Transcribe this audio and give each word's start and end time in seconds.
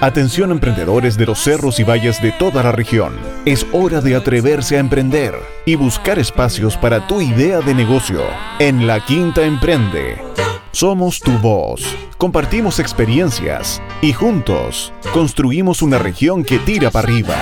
Atención 0.00 0.50
emprendedores 0.50 1.18
de 1.18 1.26
los 1.26 1.38
cerros 1.38 1.80
y 1.80 1.84
valles 1.84 2.22
de 2.22 2.32
toda 2.32 2.62
la 2.62 2.72
región. 2.72 3.14
Es 3.44 3.66
hora 3.72 4.00
de 4.00 4.16
atreverse 4.16 4.76
a 4.76 4.80
emprender 4.80 5.34
y 5.66 5.74
buscar 5.74 6.18
espacios 6.18 6.76
para 6.76 7.06
tu 7.06 7.20
idea 7.20 7.60
de 7.60 7.74
negocio. 7.74 8.22
En 8.58 8.86
La 8.86 9.04
Quinta 9.04 9.42
Emprende. 9.42 10.22
Somos 10.72 11.20
tu 11.20 11.32
voz. 11.38 11.82
Compartimos 12.16 12.78
experiencias 12.78 13.82
y 14.00 14.12
juntos 14.12 14.92
construimos 15.12 15.82
una 15.82 15.98
región 15.98 16.42
que 16.42 16.58
tira 16.58 16.90
para 16.90 17.06
arriba. 17.06 17.36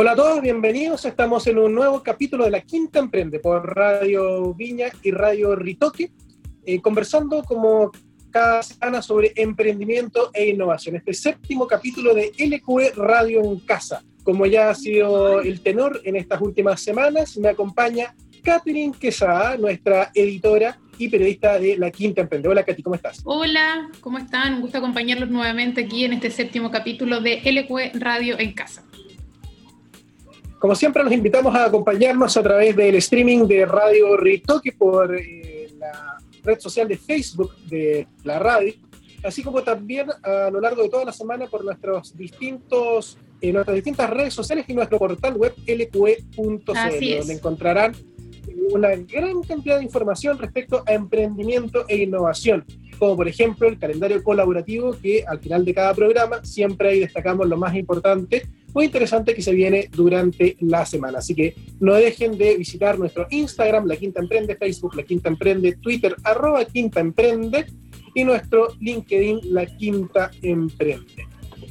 Hola 0.00 0.12
a 0.12 0.14
todos, 0.14 0.40
bienvenidos. 0.40 1.04
Estamos 1.06 1.44
en 1.48 1.58
un 1.58 1.74
nuevo 1.74 2.04
capítulo 2.04 2.44
de 2.44 2.52
La 2.52 2.60
Quinta 2.60 3.00
Emprende 3.00 3.40
por 3.40 3.74
Radio 3.74 4.54
Viña 4.54 4.90
y 5.02 5.10
Radio 5.10 5.56
Ritoque, 5.56 6.12
eh, 6.64 6.80
conversando 6.80 7.42
como 7.42 7.90
cada 8.30 8.62
semana 8.62 9.02
sobre 9.02 9.32
emprendimiento 9.34 10.30
e 10.32 10.50
innovación. 10.50 10.94
Este 10.94 11.12
séptimo 11.12 11.66
capítulo 11.66 12.14
de 12.14 12.30
LQE 12.38 12.92
Radio 12.94 13.42
en 13.42 13.58
Casa. 13.58 14.04
Como 14.22 14.46
ya 14.46 14.70
ha 14.70 14.74
sido 14.76 15.40
el 15.40 15.62
tenor 15.62 16.00
en 16.04 16.14
estas 16.14 16.40
últimas 16.42 16.80
semanas, 16.80 17.36
me 17.36 17.48
acompaña 17.48 18.14
Catherine 18.44 18.94
Quesada, 18.96 19.56
nuestra 19.56 20.12
editora 20.14 20.78
y 20.96 21.08
periodista 21.08 21.58
de 21.58 21.76
La 21.76 21.90
Quinta 21.90 22.20
Emprende. 22.20 22.48
Hola, 22.48 22.62
Katy, 22.62 22.84
¿cómo 22.84 22.94
estás? 22.94 23.20
Hola, 23.24 23.90
¿cómo 23.98 24.18
están? 24.18 24.54
Un 24.54 24.60
gusto 24.60 24.78
acompañarlos 24.78 25.28
nuevamente 25.28 25.80
aquí 25.80 26.04
en 26.04 26.12
este 26.12 26.30
séptimo 26.30 26.70
capítulo 26.70 27.20
de 27.20 27.40
LQE 27.44 27.98
Radio 27.98 28.38
en 28.38 28.52
Casa. 28.52 28.84
Como 30.58 30.74
siempre, 30.74 31.04
los 31.04 31.12
invitamos 31.12 31.54
a 31.54 31.66
acompañarnos 31.66 32.36
a 32.36 32.42
través 32.42 32.74
del 32.74 32.96
streaming 32.96 33.46
de 33.46 33.64
Radio 33.64 34.16
Ritoque 34.16 34.72
por 34.72 35.14
eh, 35.14 35.68
la 35.78 36.18
red 36.42 36.58
social 36.58 36.88
de 36.88 36.96
Facebook 36.96 37.54
de 37.66 38.08
la 38.24 38.40
radio, 38.40 38.74
así 39.22 39.42
como 39.42 39.62
también 39.62 40.08
a 40.22 40.50
lo 40.50 40.60
largo 40.60 40.82
de 40.82 40.88
toda 40.88 41.04
la 41.04 41.12
semana 41.12 41.46
por 41.46 41.64
nuestros 41.64 42.16
distintos, 42.16 43.18
eh, 43.40 43.52
nuestras 43.52 43.76
distintas 43.76 44.10
redes 44.10 44.34
sociales 44.34 44.64
y 44.66 44.74
nuestro 44.74 44.98
portal 44.98 45.36
web 45.36 45.54
lqe.cl, 45.64 47.18
donde 47.18 47.34
encontrarán 47.34 47.94
una 48.72 48.96
gran 48.96 49.40
cantidad 49.42 49.78
de 49.78 49.84
información 49.84 50.38
respecto 50.38 50.82
a 50.86 50.92
emprendimiento 50.92 51.84
e 51.86 51.98
innovación, 51.98 52.64
como 52.98 53.16
por 53.16 53.28
ejemplo 53.28 53.68
el 53.68 53.78
calendario 53.78 54.24
colaborativo 54.24 54.96
que 55.00 55.24
al 55.24 55.38
final 55.38 55.64
de 55.64 55.72
cada 55.72 55.94
programa 55.94 56.44
siempre 56.44 56.90
ahí 56.90 57.00
destacamos 57.00 57.46
lo 57.48 57.56
más 57.56 57.76
importante 57.76 58.42
muy 58.74 58.86
interesante 58.86 59.34
que 59.34 59.42
se 59.42 59.52
viene 59.52 59.88
durante 59.92 60.56
la 60.60 60.84
semana. 60.86 61.18
Así 61.18 61.34
que 61.34 61.54
no 61.80 61.94
dejen 61.94 62.36
de 62.36 62.56
visitar 62.56 62.98
nuestro 62.98 63.26
Instagram, 63.30 63.86
La 63.86 63.96
Quinta 63.96 64.20
Emprende, 64.20 64.56
Facebook, 64.56 64.94
La 64.94 65.02
Quinta 65.02 65.28
Emprende, 65.28 65.76
Twitter, 65.76 66.14
arroba 66.24 66.64
Quinta 66.64 67.00
Emprende 67.00 67.66
y 68.14 68.24
nuestro 68.24 68.68
LinkedIn, 68.80 69.40
La 69.52 69.66
Quinta 69.66 70.30
Emprende. 70.42 71.26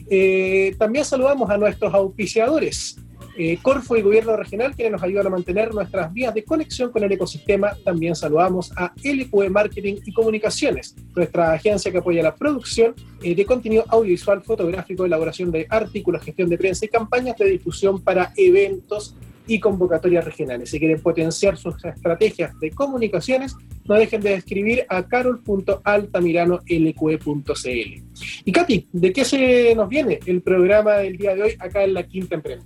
Eh, 0.09 0.75
también 0.77 1.05
saludamos 1.05 1.49
a 1.49 1.57
nuestros 1.57 1.93
auspiciadores. 1.93 2.97
Eh, 3.39 3.59
Corfo 3.61 3.95
y 3.95 4.01
Gobierno 4.01 4.35
Regional, 4.35 4.75
quienes 4.75 4.93
nos 4.93 5.03
ayudan 5.03 5.27
a 5.27 5.29
mantener 5.29 5.71
nuestras 5.71 6.11
vías 6.11 6.33
de 6.33 6.43
conexión 6.43 6.91
con 6.91 7.03
el 7.03 7.11
ecosistema. 7.11 7.77
También 7.85 8.15
saludamos 8.15 8.71
a 8.75 8.91
LQE 9.03 9.51
Marketing 9.51 9.97
y 10.03 10.11
Comunicaciones, 10.11 10.95
nuestra 11.15 11.53
agencia 11.53 11.91
que 11.91 11.99
apoya 11.99 12.23
la 12.23 12.33
producción 12.33 12.95
eh, 13.21 13.35
de 13.35 13.45
contenido 13.45 13.85
audiovisual, 13.89 14.41
fotográfico, 14.41 15.05
elaboración 15.05 15.51
de 15.51 15.67
artículos, 15.69 16.23
gestión 16.23 16.49
de 16.49 16.57
prensa 16.57 16.85
y 16.85 16.87
campañas 16.89 17.37
de 17.37 17.45
difusión 17.45 18.01
para 18.01 18.33
eventos 18.35 19.15
y 19.45 19.59
convocatorias 19.59 20.25
regionales. 20.25 20.71
Si 20.71 20.79
quieren 20.79 20.99
potenciar 20.99 21.57
sus 21.57 21.75
estrategias 21.85 22.59
de 22.59 22.71
comunicaciones, 22.71 23.55
no 23.85 23.93
dejen 23.95 24.21
de 24.21 24.33
escribir 24.33 24.87
a 24.89 25.07
carol.altamirano.lqe.cl. 25.07 28.03
Y 28.45 28.51
Katy, 28.51 28.87
¿de 28.91 29.13
qué 29.13 29.23
se 29.23 29.75
nos 29.75 29.87
viene 29.87 30.17
el 30.25 30.41
programa 30.41 30.95
del 30.95 31.17
día 31.17 31.35
de 31.35 31.43
hoy 31.43 31.55
acá 31.59 31.83
en 31.83 31.93
la 31.93 32.01
Quinta 32.03 32.33
Empresa? 32.33 32.65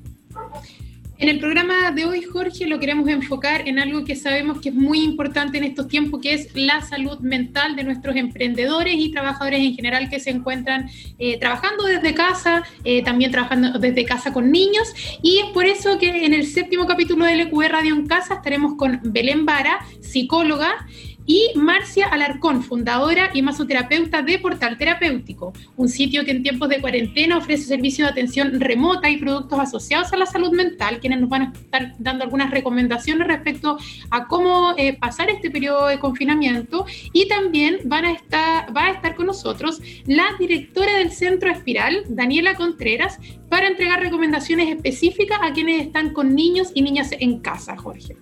En 1.22 1.29
el 1.29 1.38
programa 1.38 1.91
de 1.91 2.03
hoy, 2.06 2.23
Jorge, 2.23 2.66
lo 2.66 2.79
queremos 2.79 3.07
enfocar 3.07 3.67
en 3.67 3.78
algo 3.78 4.03
que 4.03 4.16
sabemos 4.16 4.59
que 4.59 4.69
es 4.69 4.75
muy 4.75 5.03
importante 5.03 5.59
en 5.59 5.66
estos 5.66 5.88
tiempos, 5.88 6.19
que 6.19 6.34
es 6.34 6.50
la 6.56 6.81
salud 6.81 7.19
mental 7.19 7.75
de 7.75 7.84
nuestros 7.84 8.16
emprendedores 8.16 8.95
y 8.97 9.11
trabajadores 9.11 9.59
en 9.59 9.75
general 9.75 10.09
que 10.09 10.19
se 10.19 10.31
encuentran 10.31 10.90
eh, 11.19 11.38
trabajando 11.40 11.84
desde 11.84 12.16
casa, 12.16 12.63
eh, 12.84 13.03
también 13.03 13.29
trabajando 13.29 13.78
desde 13.78 14.03
casa 14.03 14.34
con 14.34 14.51
niños. 14.51 14.91
Y 15.22 15.38
es 15.38 15.45
por 15.53 15.67
eso 15.67 16.00
que 16.00 16.25
en 16.25 16.34
el 16.34 16.47
séptimo 16.47 16.88
capítulo 16.88 17.23
de 17.23 17.35
LQR 17.35 17.69
Radio 17.72 17.94
en 17.94 18.07
Casa 18.07 18.34
estaremos 18.34 18.73
con 18.73 19.00
Belén 19.03 19.45
Vara, 19.45 19.78
psicóloga 20.00 20.88
y 21.25 21.51
Marcia 21.55 22.07
Alarcón, 22.07 22.63
fundadora 22.63 23.29
y 23.33 23.41
masoterapeuta 23.41 24.21
de 24.21 24.39
Portal 24.39 24.77
Terapéutico, 24.77 25.53
un 25.77 25.89
sitio 25.89 26.25
que 26.25 26.31
en 26.31 26.43
tiempos 26.43 26.69
de 26.69 26.81
cuarentena 26.81 27.37
ofrece 27.37 27.65
servicios 27.65 28.07
de 28.07 28.11
atención 28.11 28.59
remota 28.59 29.09
y 29.09 29.17
productos 29.17 29.59
asociados 29.59 30.11
a 30.13 30.17
la 30.17 30.25
salud 30.25 30.51
mental, 30.51 30.99
quienes 30.99 31.21
nos 31.21 31.29
van 31.29 31.41
a 31.41 31.53
estar 31.53 31.93
dando 31.99 32.23
algunas 32.23 32.51
recomendaciones 32.51 33.27
respecto 33.27 33.77
a 34.09 34.27
cómo 34.27 34.73
eh, 34.77 34.97
pasar 34.97 35.29
este 35.29 35.51
periodo 35.51 35.87
de 35.87 35.99
confinamiento 35.99 36.85
y 37.13 37.27
también 37.27 37.79
van 37.85 38.05
a 38.05 38.11
estar, 38.11 38.75
va 38.75 38.85
a 38.85 38.91
estar 38.91 39.15
con 39.15 39.27
nosotros 39.27 39.81
la 40.05 40.25
directora 40.39 40.97
del 40.97 41.11
Centro 41.11 41.51
Espiral, 41.51 42.03
Daniela 42.09 42.55
Contreras, 42.55 43.19
para 43.49 43.67
entregar 43.67 43.99
recomendaciones 43.99 44.69
específicas 44.69 45.39
a 45.41 45.51
quienes 45.51 45.85
están 45.85 46.13
con 46.13 46.35
niños 46.35 46.71
y 46.73 46.81
niñas 46.81 47.11
en 47.11 47.39
casa, 47.39 47.75
Jorge. 47.75 48.15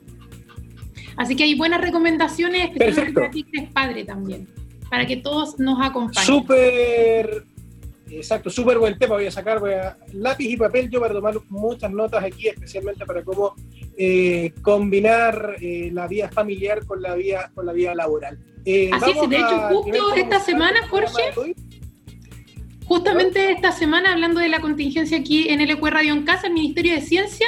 Así 1.19 1.35
que 1.35 1.43
hay 1.43 1.53
buenas 1.53 1.81
recomendaciones, 1.81 2.71
especialmente 2.71 3.13
para 3.13 3.29
ti 3.29 3.43
que 3.43 3.57
eres 3.57 3.73
padre 3.73 4.05
también, 4.05 4.47
para 4.89 5.05
que 5.05 5.17
todos 5.17 5.59
nos 5.59 5.77
acompañen. 5.81 6.25
Súper, 6.25 7.43
exacto, 8.09 8.49
súper 8.49 8.77
buen 8.77 8.97
tema. 8.97 9.15
Voy 9.15 9.25
a 9.25 9.31
sacar 9.31 9.59
voy 9.59 9.73
a, 9.73 9.97
lápiz 10.13 10.49
y 10.49 10.55
papel 10.55 10.89
yo 10.89 11.01
para 11.01 11.13
tomar 11.13 11.35
muchas 11.49 11.91
notas 11.91 12.23
aquí, 12.23 12.47
especialmente 12.47 13.05
para 13.05 13.21
cómo 13.21 13.53
eh, 13.97 14.53
combinar 14.61 15.57
eh, 15.59 15.89
la 15.91 16.07
vida 16.07 16.29
familiar 16.29 16.85
con 16.85 17.01
la 17.01 17.15
vida, 17.15 17.51
con 17.53 17.65
la 17.65 17.73
vida 17.73 17.93
laboral. 17.93 18.39
Eh, 18.63 18.89
Así 18.93 19.11
es, 19.11 19.29
de 19.29 19.35
hecho, 19.35 19.59
justo 19.73 20.15
esta 20.15 20.39
semana, 20.39 20.87
Jorge. 20.87 21.53
Justamente 22.85 23.51
esta 23.51 23.73
semana, 23.73 24.13
hablando 24.13 24.39
de 24.39 24.47
la 24.47 24.61
contingencia 24.61 25.17
aquí 25.17 25.49
en 25.49 25.59
el 25.59 25.69
ECU 25.71 25.87
Radio 25.87 26.13
en 26.13 26.23
Casa, 26.23 26.47
el 26.47 26.53
Ministerio 26.53 26.93
de 26.93 27.01
Ciencia 27.01 27.45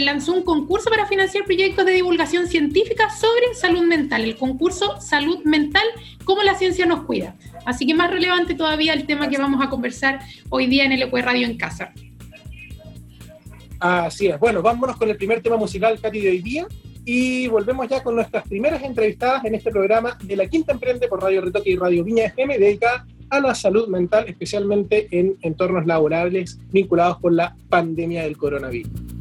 lanzó 0.00 0.34
un 0.34 0.42
concurso 0.42 0.90
para 0.90 1.06
financiar 1.06 1.44
proyectos 1.44 1.86
de 1.86 1.92
divulgación 1.92 2.46
científica 2.46 3.08
sobre 3.08 3.54
salud 3.54 3.82
mental, 3.82 4.22
el 4.22 4.36
concurso 4.36 5.00
Salud 5.00 5.42
Mental, 5.44 5.84
cómo 6.24 6.42
la 6.42 6.54
ciencia 6.54 6.84
nos 6.84 7.04
cuida. 7.04 7.36
Así 7.64 7.86
que 7.86 7.94
más 7.94 8.10
relevante 8.10 8.54
todavía 8.54 8.92
el 8.92 9.06
tema 9.06 9.28
que 9.30 9.38
vamos 9.38 9.64
a 9.64 9.70
conversar 9.70 10.20
hoy 10.50 10.66
día 10.66 10.84
en 10.84 10.92
el 10.92 11.02
ECUE 11.02 11.22
Radio 11.22 11.46
en 11.46 11.56
casa. 11.56 11.92
Así 13.80 14.26
es. 14.26 14.38
Bueno, 14.38 14.60
vámonos 14.60 14.96
con 14.96 15.08
el 15.08 15.16
primer 15.16 15.40
tema 15.40 15.56
musical, 15.56 15.98
Katy, 15.98 16.20
de 16.20 16.30
hoy 16.30 16.42
día. 16.42 16.66
Y 17.06 17.48
volvemos 17.48 17.88
ya 17.88 18.02
con 18.02 18.14
nuestras 18.14 18.46
primeras 18.46 18.82
entrevistadas 18.82 19.42
en 19.46 19.54
este 19.54 19.70
programa 19.70 20.18
de 20.22 20.36
La 20.36 20.46
Quinta 20.46 20.72
Emprende 20.72 21.08
por 21.08 21.22
Radio 21.22 21.40
Retoque 21.40 21.70
y 21.70 21.76
Radio 21.76 22.04
Viña 22.04 22.26
FM, 22.26 22.58
dedicada 22.58 23.06
a 23.30 23.40
la 23.40 23.54
salud 23.54 23.88
mental, 23.88 24.26
especialmente 24.28 25.08
en 25.10 25.36
entornos 25.40 25.86
laborales 25.86 26.58
vinculados 26.70 27.18
con 27.20 27.36
la 27.36 27.56
pandemia 27.70 28.24
del 28.24 28.36
coronavirus. 28.36 29.17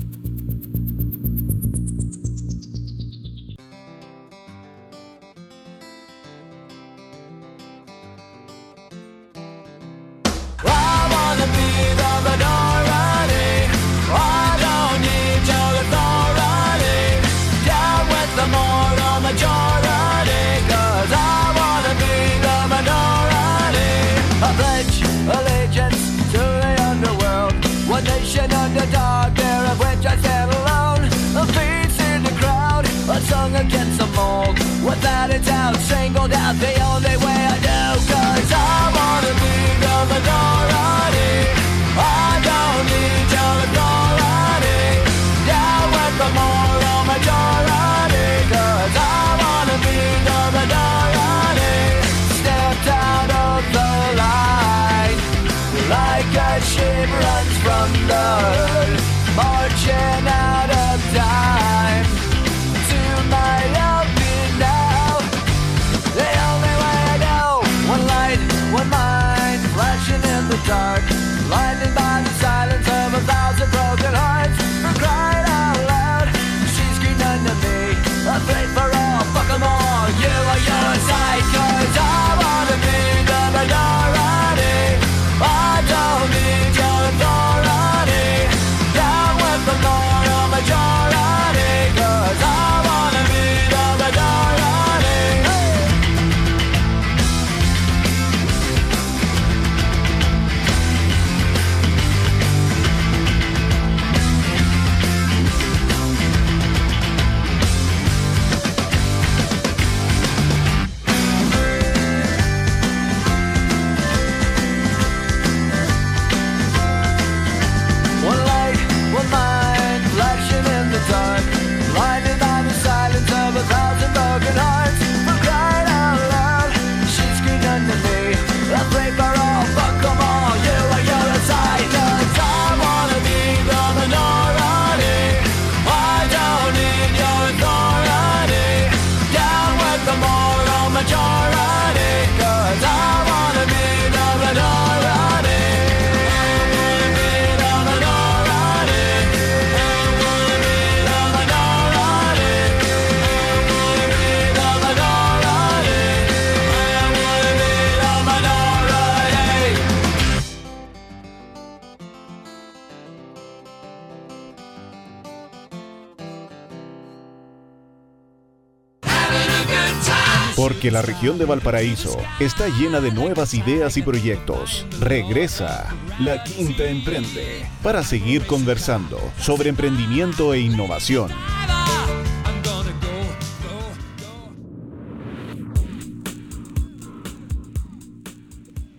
Porque 170.88 170.94
la 170.94 171.02
región 171.02 171.38
de 171.38 171.44
Valparaíso 171.44 172.18
está 172.40 172.70
llena 172.70 173.02
de 173.02 173.12
nuevas 173.12 173.54
ideas 173.54 173.98
y 173.98 174.04
proyectos. 174.04 174.86
Regresa 175.02 175.94
La 176.18 176.42
Quinta 176.46 176.86
Emprende 176.86 177.66
para 177.84 178.04
seguir 178.04 178.46
conversando 178.46 179.20
sobre 179.38 179.68
emprendimiento 179.68 180.54
e 180.54 180.62
innovación. 180.62 181.30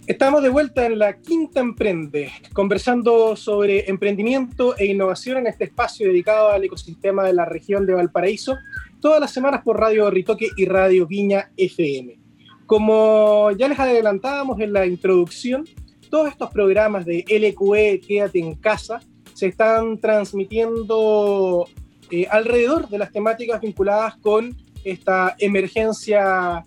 Estamos 0.06 0.42
de 0.42 0.48
vuelta 0.50 0.84
en 0.84 0.98
la 0.98 1.18
Quinta 1.20 1.60
Emprende, 1.60 2.30
conversando 2.52 3.34
sobre 3.34 3.88
emprendimiento 3.88 4.76
e 4.76 4.86
innovación 4.86 5.38
en 5.38 5.46
este 5.46 5.64
espacio 5.64 6.06
dedicado 6.06 6.50
al 6.50 6.64
ecosistema 6.64 7.24
de 7.24 7.32
la 7.32 7.46
región 7.46 7.86
de 7.86 7.94
Valparaíso, 7.94 8.58
todas 9.00 9.20
las 9.20 9.32
semanas 9.32 9.62
por 9.64 9.78
Radio 9.78 10.10
Ritoque 10.10 10.48
y 10.56 10.64
Radio 10.66 11.06
Viña 11.06 11.50
FM. 11.56 12.18
Como 12.66 13.50
ya 13.52 13.68
les 13.68 13.78
adelantábamos 13.78 14.60
en 14.60 14.72
la 14.72 14.86
introducción, 14.86 15.64
todos 16.10 16.28
estos 16.28 16.50
programas 16.50 17.04
de 17.04 17.24
LQE 17.28 18.00
Quédate 18.00 18.38
en 18.38 18.54
casa 18.54 19.00
se 19.34 19.46
están 19.46 19.98
transmitiendo 19.98 21.66
eh, 22.10 22.26
alrededor 22.30 22.88
de 22.88 22.98
las 22.98 23.12
temáticas 23.12 23.60
vinculadas 23.60 24.16
con 24.16 24.56
esta 24.84 25.36
emergencia 25.38 26.64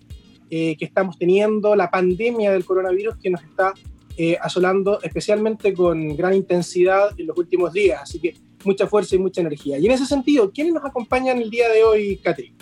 eh, 0.50 0.76
que 0.76 0.84
estamos 0.84 1.18
teniendo, 1.18 1.74
la 1.76 1.90
pandemia 1.90 2.52
del 2.52 2.64
coronavirus 2.64 3.16
que 3.16 3.30
nos 3.30 3.42
está 3.42 3.74
eh, 4.16 4.36
asolando 4.40 5.00
especialmente 5.02 5.72
con 5.72 6.16
gran 6.16 6.34
intensidad 6.34 7.18
en 7.18 7.26
los 7.26 7.36
últimos 7.38 7.72
días. 7.72 8.02
Así 8.02 8.20
que 8.20 8.34
mucha 8.64 8.86
fuerza 8.86 9.16
y 9.16 9.18
mucha 9.18 9.40
energía. 9.40 9.78
Y 9.78 9.86
en 9.86 9.92
ese 9.92 10.06
sentido, 10.06 10.50
¿quiénes 10.52 10.74
nos 10.74 10.84
acompañan 10.84 11.40
el 11.40 11.50
día 11.50 11.68
de 11.68 11.84
hoy, 11.84 12.16
Catherine? 12.18 12.56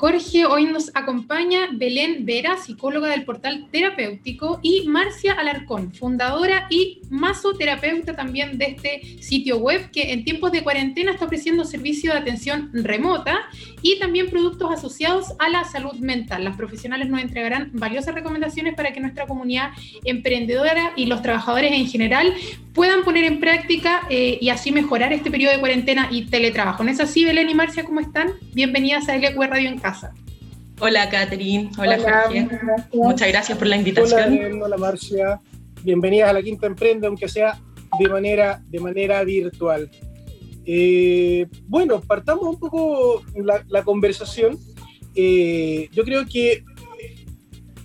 Jorge, 0.00 0.46
hoy 0.46 0.64
nos 0.64 0.90
acompaña 0.94 1.68
Belén 1.74 2.24
Vera, 2.24 2.56
psicóloga 2.56 3.10
del 3.10 3.26
portal 3.26 3.66
terapéutico, 3.70 4.58
y 4.62 4.88
Marcia 4.88 5.34
Alarcón, 5.34 5.92
fundadora 5.92 6.66
y 6.70 7.02
masoterapeuta 7.10 8.16
también 8.16 8.56
de 8.56 8.64
este 8.64 9.22
sitio 9.22 9.58
web 9.58 9.90
que 9.90 10.14
en 10.14 10.24
tiempos 10.24 10.52
de 10.52 10.62
cuarentena 10.62 11.12
está 11.12 11.26
ofreciendo 11.26 11.66
servicio 11.66 12.12
de 12.12 12.18
atención 12.18 12.70
remota 12.72 13.40
y 13.82 13.98
también 13.98 14.30
productos 14.30 14.72
asociados 14.72 15.34
a 15.38 15.50
la 15.50 15.64
salud 15.64 15.92
mental. 15.96 16.44
Las 16.44 16.56
profesionales 16.56 17.10
nos 17.10 17.20
entregarán 17.20 17.68
valiosas 17.74 18.14
recomendaciones 18.14 18.74
para 18.76 18.94
que 18.94 19.00
nuestra 19.00 19.26
comunidad 19.26 19.72
emprendedora 20.04 20.94
y 20.96 21.06
los 21.06 21.20
trabajadores 21.20 21.72
en 21.72 21.86
general 21.86 22.32
puedan 22.72 23.02
poner 23.04 23.24
en 23.24 23.38
práctica 23.38 24.06
eh, 24.08 24.38
y 24.40 24.48
así 24.48 24.72
mejorar 24.72 25.12
este 25.12 25.30
periodo 25.30 25.52
de 25.52 25.60
cuarentena 25.60 26.08
y 26.10 26.24
teletrabajo. 26.24 26.84
¿No 26.84 26.90
es 26.90 27.00
así, 27.00 27.26
Belén 27.26 27.50
y 27.50 27.54
Marcia? 27.54 27.84
¿Cómo 27.84 28.00
están? 28.00 28.30
Bienvenidas 28.54 29.06
a 29.10 29.16
LQ 29.16 29.36
Radio 29.42 29.68
en 29.68 29.78
Casa. 29.78 29.89
Hola, 30.80 31.08
Catherine. 31.10 31.70
Hola, 31.78 31.96
Hola, 31.98 32.22
Jorge. 32.22 32.44
gracias. 32.50 32.88
Muchas 32.94 33.28
gracias 33.28 33.58
por 33.58 33.66
la 33.66 33.76
Hola, 33.76 33.88
invitación. 33.88 34.62
Hola 34.62 34.76
Marcia. 34.76 35.40
Bienvenidas 35.82 36.30
a 36.30 36.32
la 36.32 36.42
Quinta 36.42 36.66
Emprende, 36.66 37.06
aunque 37.06 37.28
sea 37.28 37.58
de 37.98 38.08
manera, 38.08 38.62
de 38.68 38.80
manera 38.80 39.22
virtual. 39.24 39.90
Eh, 40.64 41.46
bueno, 41.66 42.00
partamos 42.00 42.44
un 42.44 42.58
poco 42.58 43.22
la, 43.34 43.64
la 43.68 43.82
conversación. 43.82 44.58
Eh, 45.14 45.88
yo 45.92 46.04
creo 46.04 46.24
que 46.26 46.62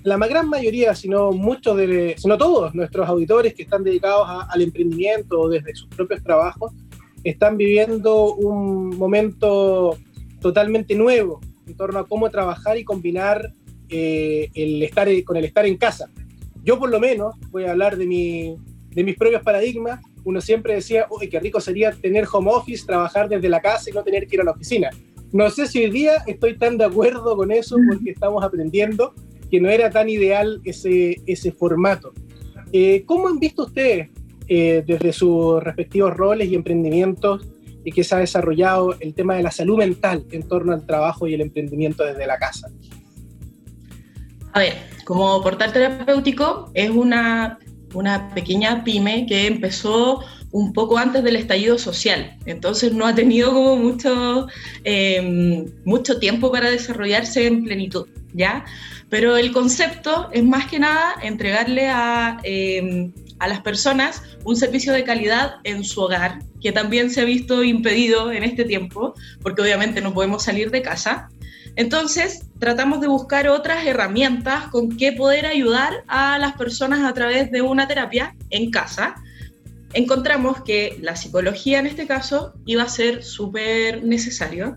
la 0.03 0.17
gran 0.27 0.47
mayoría, 0.47 0.93
si 0.93 1.09
no 1.09 1.31
muchos, 1.31 1.75
de, 1.77 2.15
si 2.17 2.27
no 2.27 2.37
todos 2.37 2.75
nuestros 2.75 3.07
auditores 3.09 3.53
que 3.55 3.63
están 3.63 3.83
dedicados 3.83 4.25
a- 4.27 4.47
al 4.51 4.61
emprendimiento 4.61 5.39
o 5.41 5.49
desde 5.49 5.73
sus 5.75 5.87
propios 5.89 6.21
trabajos, 6.21 6.71
están 7.23 7.57
viviendo 7.57 8.33
un 8.35 8.95
momento 8.97 9.97
totalmente 10.41 10.93
nuevo 10.93 11.41
en 11.67 11.75
torno 11.75 11.99
a 11.99 12.07
cómo 12.07 12.29
trabajar 12.29 12.77
y 12.77 12.83
combinar 12.83 13.53
eh, 13.89 14.49
el 14.53 14.83
estar 14.83 15.07
con 15.23 15.37
el 15.37 15.45
estar 15.45 15.65
en 15.65 15.77
casa. 15.77 16.09
Yo 16.63 16.79
por 16.79 16.89
lo 16.89 16.99
menos 16.99 17.35
voy 17.51 17.65
a 17.65 17.71
hablar 17.71 17.97
de, 17.97 18.07
mi, 18.07 18.55
de 18.89 19.03
mis 19.03 19.15
propios 19.15 19.43
paradigmas. 19.43 20.01
Uno 20.23 20.41
siempre 20.41 20.73
decía, 20.73 21.05
uy, 21.09 21.29
qué 21.29 21.39
rico 21.39 21.59
sería 21.59 21.91
tener 21.91 22.25
home 22.31 22.49
office, 22.51 22.85
trabajar 22.85 23.29
desde 23.29 23.49
la 23.49 23.61
casa 23.61 23.89
y 23.89 23.93
no 23.93 24.03
tener 24.03 24.25
que 24.27 24.35
ir 24.35 24.41
a 24.41 24.45
la 24.45 24.51
oficina. 24.51 24.89
No 25.31 25.49
sé 25.49 25.67
si 25.67 25.83
hoy 25.83 25.91
día 25.91 26.23
estoy 26.25 26.57
tan 26.57 26.77
de 26.77 26.85
acuerdo 26.85 27.35
con 27.35 27.51
eso 27.51 27.77
porque 27.87 28.11
estamos 28.11 28.43
aprendiendo 28.43 29.13
que 29.51 29.61
no 29.61 29.69
era 29.69 29.89
tan 29.89 30.09
ideal 30.09 30.61
ese, 30.63 31.21
ese 31.27 31.51
formato. 31.51 32.13
Eh, 32.71 33.03
¿Cómo 33.05 33.27
han 33.27 33.39
visto 33.39 33.63
ustedes 33.63 34.09
eh, 34.47 34.83
desde 34.85 35.13
sus 35.13 35.63
respectivos 35.63 36.15
roles 36.15 36.49
y 36.49 36.55
emprendimientos 36.55 37.47
y 37.85 37.91
que 37.91 38.03
se 38.03 38.15
ha 38.15 38.17
desarrollado 38.17 38.97
el 38.99 39.13
tema 39.13 39.35
de 39.35 39.43
la 39.43 39.51
salud 39.51 39.77
mental 39.77 40.25
en 40.31 40.43
torno 40.43 40.73
al 40.73 40.85
trabajo 40.85 41.27
y 41.27 41.35
el 41.35 41.41
emprendimiento 41.41 42.03
desde 42.03 42.27
la 42.27 42.37
casa? 42.37 42.67
A 44.51 44.59
ver, 44.59 44.73
como 45.05 45.41
portal 45.41 45.71
terapéutico 45.71 46.71
es 46.73 46.89
una, 46.89 47.59
una 47.93 48.33
pequeña 48.33 48.83
pyme 48.83 49.25
que 49.27 49.47
empezó 49.47 50.21
un 50.51 50.71
poco 50.71 50.97
antes 50.97 51.23
del 51.23 51.35
estallido 51.35 51.77
social, 51.77 52.37
entonces 52.45 52.93
no 52.93 53.05
ha 53.05 53.13
tenido 53.13 53.53
como 53.53 53.75
mucho, 53.75 54.47
eh, 54.85 55.65
mucho 55.83 56.17
tiempo 56.17 56.49
para 56.49 56.71
desarrollarse 56.71 57.45
en 57.45 57.65
plenitud, 57.65 58.07
¿ya? 58.33 58.63
Pero 59.15 59.37
el 59.37 59.53
concepto 59.53 60.27
es 60.33 60.43
más 60.43 60.67
que 60.67 60.77
nada 60.77 61.15
entregarle 61.21 61.87
a, 61.87 62.37
eh, 62.43 63.13
a 63.39 63.47
las 63.47 63.61
personas 63.61 64.21
un 64.43 64.57
servicio 64.57 64.91
de 64.91 65.05
calidad 65.05 65.55
en 65.63 65.85
su 65.85 66.01
hogar, 66.01 66.39
que 66.61 66.73
también 66.73 67.09
se 67.09 67.21
ha 67.21 67.23
visto 67.23 67.63
impedido 67.63 68.29
en 68.33 68.43
este 68.43 68.65
tiempo, 68.65 69.13
porque 69.41 69.61
obviamente 69.61 70.01
no 70.01 70.13
podemos 70.13 70.43
salir 70.43 70.69
de 70.69 70.81
casa. 70.81 71.29
Entonces, 71.77 72.41
tratamos 72.59 72.99
de 72.99 73.07
buscar 73.07 73.47
otras 73.47 73.85
herramientas 73.85 74.67
con 74.67 74.97
que 74.97 75.13
poder 75.13 75.45
ayudar 75.45 76.03
a 76.09 76.37
las 76.37 76.57
personas 76.57 77.09
a 77.09 77.13
través 77.13 77.49
de 77.51 77.61
una 77.61 77.87
terapia 77.87 78.35
en 78.49 78.69
casa, 78.69 79.15
encontramos 79.93 80.61
que 80.63 80.99
la 81.01 81.15
psicología 81.15 81.79
en 81.79 81.87
este 81.87 82.05
caso 82.05 82.53
iba 82.65 82.83
a 82.83 82.89
ser 82.89 83.23
súper 83.23 84.03
necesario. 84.03 84.75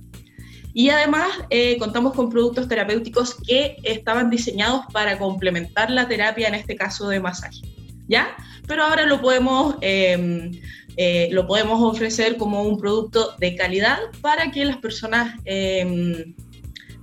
Y 0.74 0.90
además 0.90 1.28
eh, 1.50 1.76
contamos 1.78 2.14
con 2.14 2.30
productos 2.30 2.68
terapéuticos 2.68 3.36
que 3.46 3.76
estaban 3.82 4.30
diseñados 4.30 4.84
para 4.92 5.18
complementar 5.18 5.90
la 5.90 6.06
terapia, 6.06 6.48
en 6.48 6.54
este 6.54 6.76
caso 6.76 7.08
de 7.08 7.20
masaje. 7.20 7.60
¿Ya? 8.06 8.36
Pero 8.66 8.84
ahora 8.84 9.06
lo 9.06 9.20
podemos, 9.20 9.76
eh, 9.80 10.50
eh, 10.96 11.28
lo 11.32 11.46
podemos 11.46 11.80
ofrecer 11.82 12.36
como 12.36 12.62
un 12.62 12.78
producto 12.78 13.34
de 13.38 13.56
calidad 13.56 13.98
para 14.20 14.50
que 14.50 14.64
las 14.64 14.76
personas 14.76 15.34
eh, 15.44 16.34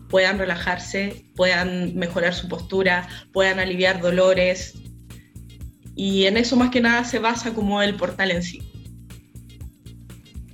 puedan 0.10 0.38
relajarse, 0.38 1.26
puedan 1.36 1.96
mejorar 1.96 2.34
su 2.34 2.48
postura, 2.48 3.08
puedan 3.34 3.60
aliviar 3.60 4.00
dolores. 4.00 4.76
Y 5.96 6.26
en 6.26 6.38
eso 6.38 6.56
más 6.56 6.70
que 6.70 6.82
nada 6.82 7.04
se 7.04 7.20
basa 7.20 7.54
como 7.54 7.82
el 7.82 7.96
portal 7.96 8.32
en 8.32 8.44
sí. 8.44 8.62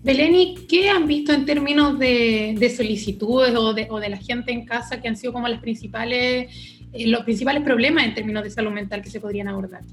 Beleni, 0.03 0.55
¿qué 0.67 0.89
han 0.89 1.05
visto 1.05 1.31
en 1.31 1.45
términos 1.45 1.99
de, 1.99 2.55
de 2.57 2.69
solicitudes 2.69 3.55
o 3.55 3.73
de, 3.73 3.87
o 3.89 3.99
de, 3.99 4.09
la 4.09 4.17
gente 4.17 4.51
en 4.51 4.65
casa 4.65 4.99
que 4.99 5.07
han 5.07 5.15
sido 5.15 5.31
como 5.31 5.47
las 5.47 5.61
principales, 5.61 6.79
eh, 6.91 7.07
los 7.07 7.23
principales 7.23 7.61
problemas 7.61 8.05
en 8.05 8.15
términos 8.15 8.43
de 8.43 8.49
salud 8.49 8.71
mental 8.71 9.03
que 9.03 9.11
se 9.11 9.19
podrían 9.19 9.47
abordar? 9.47 9.83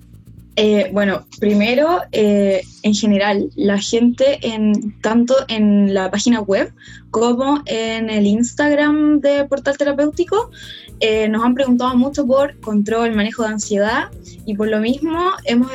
Eh, 0.60 0.90
bueno, 0.92 1.24
primero, 1.38 2.00
eh, 2.10 2.62
en 2.82 2.92
general, 2.92 3.48
la 3.54 3.78
gente 3.78 4.40
en, 4.42 5.00
tanto 5.00 5.36
en 5.46 5.94
la 5.94 6.10
página 6.10 6.40
web 6.40 6.72
como 7.12 7.62
en 7.66 8.10
el 8.10 8.26
Instagram 8.26 9.20
de 9.20 9.44
Portal 9.44 9.78
Terapéutico 9.78 10.50
eh, 10.98 11.28
nos 11.28 11.44
han 11.44 11.54
preguntado 11.54 11.96
mucho 11.96 12.26
por 12.26 12.58
control, 12.58 13.14
manejo 13.14 13.44
de 13.44 13.50
ansiedad 13.50 14.10
y 14.46 14.56
por 14.56 14.66
lo 14.66 14.80
mismo 14.80 15.30
hemos 15.44 15.70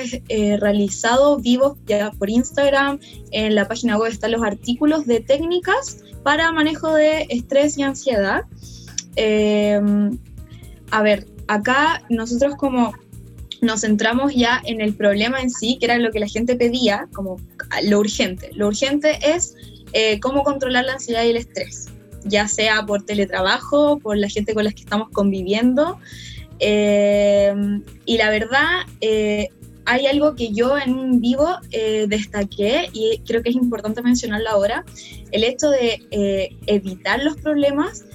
realizado 0.59 1.37
vivos 1.37 1.77
ya 1.87 2.11
por 2.11 2.29
Instagram. 2.29 2.99
En 3.31 3.55
la 3.55 3.69
página 3.69 3.97
web 3.97 4.11
están 4.11 4.33
los 4.33 4.43
artículos 4.43 5.05
de 5.05 5.21
técnicas 5.21 6.03
para 6.23 6.51
manejo 6.51 6.93
de 6.93 7.25
estrés 7.29 7.77
y 7.77 7.83
ansiedad. 7.83 8.43
A 10.91 11.01
ver, 11.01 11.25
acá 11.47 12.03
nosotros 12.09 12.55
como 12.57 12.93
nos 13.63 13.81
centramos 13.81 14.35
ya 14.35 14.61
en 14.65 14.81
el 14.81 14.93
problema 14.93 15.41
en 15.41 15.49
sí, 15.49 15.77
que 15.79 15.85
era 15.85 15.97
lo 15.97 16.11
que 16.11 16.19
la 16.19 16.27
gente 16.27 16.55
pedía, 16.55 17.07
como 17.13 17.37
lo 17.83 17.99
urgente. 17.99 18.51
Lo 18.53 18.67
urgente 18.67 19.17
es 19.23 19.55
eh, 19.93 20.19
cómo 20.19 20.43
controlar 20.43 20.85
la 20.85 20.93
ansiedad 20.93 21.23
y 21.23 21.29
el 21.29 21.37
estrés, 21.37 21.89
ya 22.25 22.47
sea 22.47 22.85
por 22.85 23.03
teletrabajo, 23.03 23.99
por 23.99 24.17
la 24.17 24.29
gente 24.29 24.53
con 24.53 24.65
la 24.65 24.71
que 24.71 24.81
estamos 24.81 25.09
conviviendo. 25.09 25.97
Eh, 26.59 27.53
y 28.05 28.17
la 28.17 28.29
verdad, 28.29 28.81
eh, 29.01 29.49
hay 29.85 30.07
algo 30.07 30.35
que 30.35 30.51
yo 30.51 30.77
en 30.77 30.93
un 30.93 31.19
vivo 31.19 31.57
destaqué 32.07 32.89
y 32.93 33.19
creo 33.25 33.43
que 33.43 33.49
es 33.49 33.55
importante 33.55 34.01
mencionarlo 34.01 34.49
ahora, 34.49 34.85
el 35.31 35.43
hecho 35.43 35.69
de 35.69 36.55
evitar 36.67 37.21
los 37.21 37.35
problemas, 37.35 38.05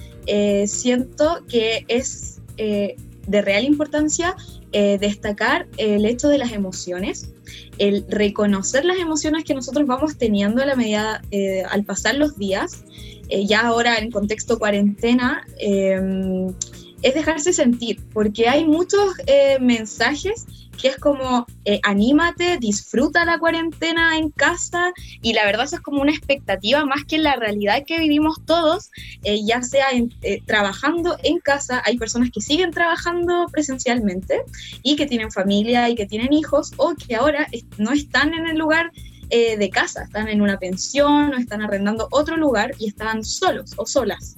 siento 0.65 1.45
que 1.47 1.85
es 1.87 2.41
de 2.57 3.41
real 3.43 3.65
importancia 3.65 4.35
eh, 4.71 4.97
destacar 4.99 5.67
el 5.77 6.05
hecho 6.05 6.29
de 6.29 6.37
las 6.37 6.51
emociones, 6.51 7.31
el 7.79 8.05
reconocer 8.07 8.85
las 8.85 8.99
emociones 8.99 9.43
que 9.43 9.55
nosotros 9.55 9.87
vamos 9.87 10.17
teniendo 10.17 10.61
a 10.61 10.65
la 10.67 10.75
medida, 10.75 11.21
eh, 11.31 11.63
al 11.69 11.83
pasar 11.85 12.15
los 12.15 12.37
días, 12.37 12.83
eh, 13.29 13.47
ya 13.47 13.61
ahora 13.61 13.97
en 13.97 14.11
contexto 14.11 14.59
cuarentena, 14.59 15.47
es 17.01 17.13
dejarse 17.13 17.53
sentir, 17.53 17.99
porque 18.13 18.47
hay 18.47 18.65
muchos 18.65 19.13
mensajes 19.59 20.45
que 20.79 20.87
es 20.87 20.97
como 20.97 21.45
eh, 21.65 21.79
anímate, 21.83 22.57
disfruta 22.57 23.25
la 23.25 23.37
cuarentena 23.37 24.17
en 24.17 24.29
casa 24.29 24.93
y 25.21 25.33
la 25.33 25.45
verdad 25.45 25.65
eso 25.65 25.75
es 25.75 25.81
como 25.81 26.01
una 26.01 26.11
expectativa 26.11 26.85
más 26.85 27.03
que 27.05 27.17
la 27.17 27.35
realidad 27.35 27.83
que 27.85 27.99
vivimos 27.99 28.43
todos, 28.45 28.89
eh, 29.23 29.43
ya 29.45 29.61
sea 29.61 29.87
eh, 29.91 30.41
trabajando 30.45 31.17
en 31.23 31.39
casa, 31.39 31.81
hay 31.85 31.97
personas 31.97 32.31
que 32.31 32.41
siguen 32.41 32.71
trabajando 32.71 33.45
presencialmente 33.51 34.41
y 34.81 34.95
que 34.95 35.05
tienen 35.05 35.31
familia 35.31 35.89
y 35.89 35.95
que 35.95 36.05
tienen 36.05 36.33
hijos 36.33 36.71
o 36.77 36.95
que 36.95 37.15
ahora 37.15 37.47
no 37.77 37.91
están 37.91 38.33
en 38.33 38.47
el 38.47 38.57
lugar 38.57 38.91
de 39.31 39.69
casa, 39.69 40.05
están 40.05 40.27
en 40.27 40.41
una 40.41 40.57
pensión 40.57 41.35
o 41.35 41.37
están 41.37 41.61
arrendando 41.61 42.07
otro 42.09 42.35
lugar 42.35 42.71
y 42.79 42.87
están 42.87 43.23
solos 43.23 43.75
o 43.77 43.85
solas. 43.85 44.37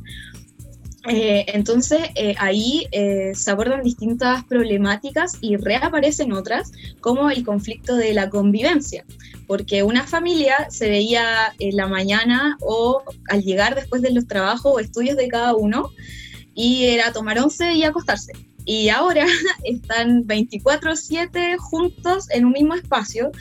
Eh, 1.08 1.46
entonces 1.48 2.00
eh, 2.14 2.36
ahí 2.38 2.88
eh, 2.92 3.32
se 3.34 3.50
abordan 3.50 3.82
distintas 3.82 4.44
problemáticas 4.44 5.38
y 5.42 5.56
reaparecen 5.56 6.32
otras, 6.32 6.72
como 7.00 7.32
el 7.32 7.44
conflicto 7.44 7.96
de 7.96 8.14
la 8.14 8.30
convivencia, 8.30 9.04
porque 9.48 9.82
una 9.82 10.06
familia 10.06 10.70
se 10.70 10.90
veía 10.90 11.54
en 11.58 11.76
la 11.76 11.88
mañana 11.88 12.58
o 12.62 13.02
al 13.30 13.42
llegar 13.42 13.74
después 13.74 14.04
de 14.04 14.12
los 14.12 14.28
trabajos 14.28 14.74
o 14.76 14.80
estudios 14.80 15.18
de 15.18 15.28
cada 15.28 15.56
uno 15.56 15.90
y 16.54 16.86
era 16.86 17.12
tomar 17.12 17.40
once 17.40 17.74
y 17.74 17.84
acostarse. 17.84 18.34
Y 18.66 18.90
ahora 18.90 19.26
están 19.64 20.26
24/7 20.26 21.58
juntos 21.58 22.30
en 22.30 22.46
un 22.46 22.52
mismo 22.54 22.76
espacio 22.76 23.32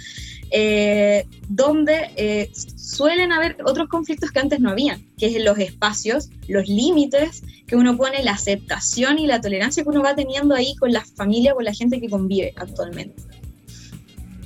eh, 0.53 1.27
donde 1.49 2.11
eh, 2.17 2.51
suelen 2.55 3.31
haber 3.31 3.57
otros 3.65 3.89
conflictos 3.89 4.33
que 4.33 4.41
antes 4.41 4.59
no 4.59 4.71
habían, 4.71 5.07
que 5.17 5.27
es 5.27 5.45
los 5.45 5.59
espacios, 5.59 6.29
los 6.49 6.67
límites 6.67 7.45
que 7.69 7.77
uno 7.77 7.97
pone, 7.97 8.25
la 8.25 8.33
aceptación 8.33 9.21
y 9.21 9.29
la 9.29 9.41
tolerancia 9.41 9.85
que 9.85 9.89
uno 9.89 10.03
va 10.03 10.17
teniendo 10.17 10.57
ahí 10.57 10.75
con 10.75 10.93
la 10.93 11.05
familia, 11.05 11.55
con 11.55 11.65
la 11.65 11.73
gente 11.73 12.01
que 12.01 12.09
convive 12.09 12.53
actualmente. 12.57 13.23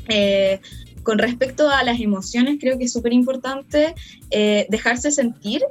Eh, 0.09 0.61
con 1.03 1.19
respecto 1.19 1.71
a 1.71 1.83
las 1.85 1.99
emociones, 2.01 2.59
creo 2.61 2.77
que 2.77 2.85
es 2.85 2.93
súper 2.93 3.13
importante 3.13 3.95
dejarse 4.69 5.11
sentir 5.11 5.63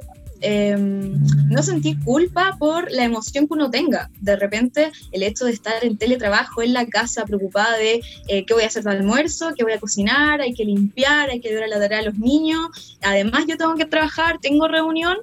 Em, 0.46 1.14
no 1.48 1.62
sentir 1.62 1.98
culpa 2.04 2.56
por 2.58 2.92
la 2.92 3.04
emoción 3.04 3.48
que 3.48 3.54
uno 3.54 3.70
tenga. 3.70 4.10
De 4.20 4.36
repente, 4.36 4.92
el 5.12 5.22
hecho 5.22 5.46
de 5.46 5.52
estar 5.52 5.82
en 5.82 5.96
teletrabajo 5.96 6.60
en 6.60 6.74
la 6.74 6.84
casa, 6.86 7.24
preocupada 7.24 7.78
de 7.78 8.02
eh, 8.28 8.44
qué 8.44 8.52
voy 8.52 8.64
a 8.64 8.66
hacer 8.66 8.84
de 8.84 8.90
almuerzo, 8.90 9.54
qué 9.56 9.64
voy 9.64 9.72
a 9.72 9.80
cocinar, 9.80 10.42
hay 10.42 10.52
que 10.52 10.66
limpiar, 10.66 11.30
hay 11.30 11.40
que 11.40 11.54
dar 11.54 11.64
a 11.64 11.68
la 11.68 11.78
tarea 11.78 12.00
a 12.00 12.02
los 12.02 12.18
niños. 12.18 12.98
Además, 13.00 13.46
yo 13.48 13.56
tengo 13.56 13.74
que 13.74 13.86
trabajar, 13.86 14.38
tengo 14.38 14.68
reunión. 14.68 15.16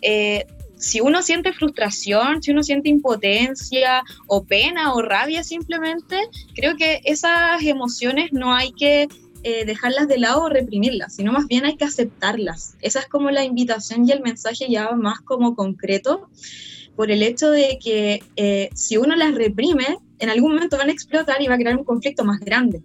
Eh, 0.00 0.46
si 0.76 1.00
uno 1.00 1.22
siente 1.22 1.52
frustración, 1.52 2.40
si 2.40 2.52
uno 2.52 2.62
siente 2.62 2.88
impotencia 2.88 4.04
o 4.28 4.44
pena 4.44 4.94
o 4.94 5.02
rabia 5.02 5.42
simplemente, 5.42 6.16
creo 6.54 6.76
que 6.76 7.00
esas 7.02 7.60
emociones 7.64 8.32
no 8.32 8.54
hay 8.54 8.70
que 8.70 9.08
eh, 9.42 9.64
dejarlas 9.64 10.08
de 10.08 10.18
lado 10.18 10.44
o 10.44 10.48
reprimirlas, 10.48 11.14
sino 11.14 11.32
más 11.32 11.46
bien 11.46 11.64
hay 11.64 11.76
que 11.76 11.84
aceptarlas. 11.84 12.76
Esa 12.80 13.00
es 13.00 13.06
como 13.06 13.30
la 13.30 13.44
invitación 13.44 14.06
y 14.06 14.12
el 14.12 14.20
mensaje 14.20 14.66
ya 14.68 14.90
más 14.92 15.20
como 15.20 15.54
concreto, 15.54 16.28
por 16.96 17.10
el 17.10 17.22
hecho 17.22 17.50
de 17.50 17.78
que 17.82 18.22
eh, 18.36 18.70
si 18.74 18.96
uno 18.96 19.14
las 19.14 19.34
reprime, 19.34 19.98
en 20.18 20.30
algún 20.30 20.54
momento 20.54 20.76
van 20.76 20.88
a 20.88 20.92
explotar 20.92 21.40
y 21.40 21.46
va 21.46 21.54
a 21.54 21.58
crear 21.58 21.76
un 21.76 21.84
conflicto 21.84 22.24
más 22.24 22.40
grande 22.40 22.82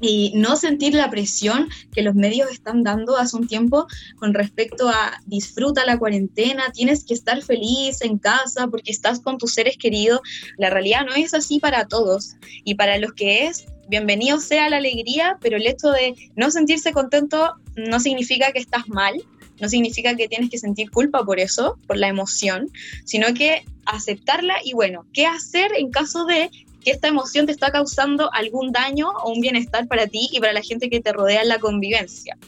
y 0.00 0.32
no 0.34 0.56
sentir 0.56 0.94
la 0.94 1.10
presión 1.10 1.68
que 1.92 2.02
los 2.02 2.14
medios 2.14 2.50
están 2.50 2.82
dando 2.82 3.16
hace 3.16 3.36
un 3.36 3.46
tiempo 3.46 3.86
con 4.16 4.34
respecto 4.34 4.88
a 4.88 5.20
disfruta 5.26 5.84
la 5.84 5.98
cuarentena, 5.98 6.72
tienes 6.72 7.04
que 7.04 7.14
estar 7.14 7.42
feliz 7.42 8.00
en 8.00 8.18
casa 8.18 8.68
porque 8.68 8.90
estás 8.90 9.20
con 9.20 9.38
tus 9.38 9.52
seres 9.52 9.76
queridos. 9.76 10.20
La 10.56 10.70
realidad 10.70 11.04
no 11.06 11.14
es 11.14 11.34
así 11.34 11.60
para 11.60 11.86
todos 11.86 12.36
y 12.64 12.74
para 12.74 12.98
los 12.98 13.12
que 13.12 13.46
es, 13.46 13.66
bienvenido 13.90 14.40
sea 14.40 14.70
la 14.70 14.76
alegría, 14.76 15.36
pero 15.40 15.56
el 15.56 15.66
hecho 15.66 15.90
de 15.90 16.14
no 16.36 16.50
sentirse 16.50 16.92
contento 16.92 17.54
no 17.74 17.98
significa 17.98 18.52
que 18.52 18.60
estás 18.60 18.88
mal, 18.88 19.14
no 19.60 19.68
significa 19.68 20.14
que 20.14 20.28
tienes 20.28 20.48
que 20.48 20.58
sentir 20.58 20.90
culpa 20.90 21.24
por 21.24 21.40
eso, 21.40 21.76
por 21.88 21.98
la 21.98 22.06
emoción, 22.06 22.70
sino 23.04 23.34
que 23.34 23.64
aceptarla 23.84 24.54
y 24.64 24.74
bueno, 24.74 25.06
¿qué 25.12 25.26
hacer 25.26 25.72
en 25.76 25.90
caso 25.90 26.24
de 26.24 26.50
que 26.84 26.92
esta 26.92 27.08
emoción 27.08 27.46
te 27.46 27.52
está 27.52 27.70
causando 27.72 28.32
algún 28.32 28.72
daño 28.72 29.10
o 29.10 29.32
un 29.32 29.40
bienestar 29.40 29.86
para 29.86 30.06
ti 30.06 30.28
y 30.32 30.40
para 30.40 30.52
la 30.52 30.62
gente 30.62 30.88
que 30.88 31.00
te 31.00 31.12
rodea 31.12 31.42
en 31.42 31.48
la 31.48 31.58
convivencia. 31.58 32.38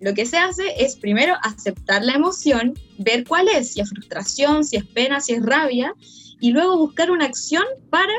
Lo 0.00 0.12
que 0.12 0.26
se 0.26 0.36
hace 0.36 0.64
es 0.84 0.96
primero 0.96 1.34
aceptar 1.42 2.04
la 2.04 2.12
emoción, 2.12 2.74
ver 2.98 3.24
cuál 3.24 3.48
es, 3.48 3.72
si 3.72 3.80
es 3.80 3.88
frustración, 3.88 4.64
si 4.64 4.76
es 4.76 4.84
pena, 4.84 5.20
si 5.20 5.32
es 5.32 5.42
rabia, 5.42 5.94
y 6.40 6.50
luego 6.50 6.76
buscar 6.76 7.10
una 7.10 7.24
acción 7.24 7.64
para 7.88 8.12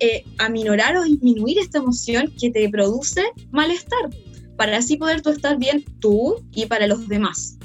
eh, 0.00 0.24
aminorar 0.38 0.96
o 0.96 1.04
disminuir 1.04 1.58
esta 1.58 1.78
emoción 1.78 2.32
que 2.40 2.50
te 2.50 2.68
produce 2.68 3.22
malestar, 3.50 4.10
para 4.56 4.78
así 4.78 4.96
poder 4.96 5.22
tú 5.22 5.30
estar 5.30 5.58
bien 5.58 5.84
tú 6.00 6.36
y 6.52 6.66
para 6.66 6.86
los 6.86 7.08
demás. 7.08 7.58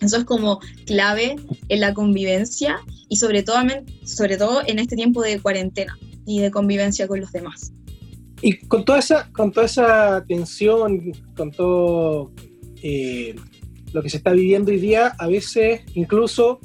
Eso 0.00 0.18
es 0.18 0.24
como 0.24 0.60
clave 0.86 1.36
en 1.68 1.80
la 1.80 1.94
convivencia 1.94 2.78
y 3.08 3.16
sobre 3.16 3.42
todo, 3.42 3.58
sobre 4.04 4.36
todo 4.36 4.62
en 4.66 4.78
este 4.78 4.96
tiempo 4.96 5.22
de 5.22 5.40
cuarentena 5.40 5.98
y 6.26 6.40
de 6.40 6.50
convivencia 6.50 7.06
con 7.06 7.20
los 7.20 7.32
demás. 7.32 7.72
Y 8.42 8.58
con 8.66 8.84
toda 8.84 8.98
esa, 8.98 9.30
con 9.32 9.52
toda 9.52 9.66
esa 9.66 10.24
tensión, 10.26 11.12
con 11.36 11.50
todo 11.50 12.32
eh, 12.82 13.34
lo 13.92 14.02
que 14.02 14.10
se 14.10 14.18
está 14.18 14.32
viviendo 14.32 14.70
hoy 14.70 14.78
día, 14.78 15.14
a 15.18 15.26
veces 15.26 15.82
incluso 15.94 16.60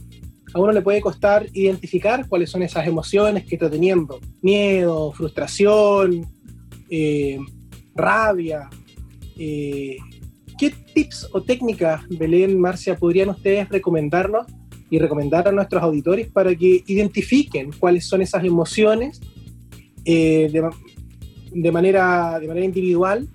a 0.53 0.59
uno 0.59 0.71
le 0.71 0.81
puede 0.81 1.01
costar 1.01 1.47
identificar 1.53 2.27
cuáles 2.27 2.49
son 2.49 2.63
esas 2.63 2.85
emociones 2.87 3.45
que 3.45 3.55
está 3.55 3.69
teniendo. 3.69 4.19
Miedo, 4.41 5.11
frustración, 5.13 6.25
eh, 6.89 7.39
rabia. 7.95 8.69
eh, 9.37 9.97
¿qué 10.57 10.71
tips 10.93 11.29
o 11.33 11.41
técnicas, 11.41 12.01
Belén, 12.09 12.59
Marcia, 12.59 12.95
podrían 12.95 13.29
ustedes 13.29 13.67
recomendarnos 13.69 14.45
y 14.91 14.99
recomendar 14.99 15.47
a 15.47 15.51
nuestros 15.51 15.81
auditores 15.81 16.29
para 16.29 16.53
que 16.53 16.83
identifiquen 16.85 17.71
cuáles 17.79 18.05
son 18.05 18.21
esas 18.21 18.43
emociones 18.43 19.21
eh, 20.05 20.49
de, 20.51 20.69
de 21.51 21.71
manera, 21.71 22.39
de 22.39 22.47
manera 22.47 22.65
individual 22.65 23.27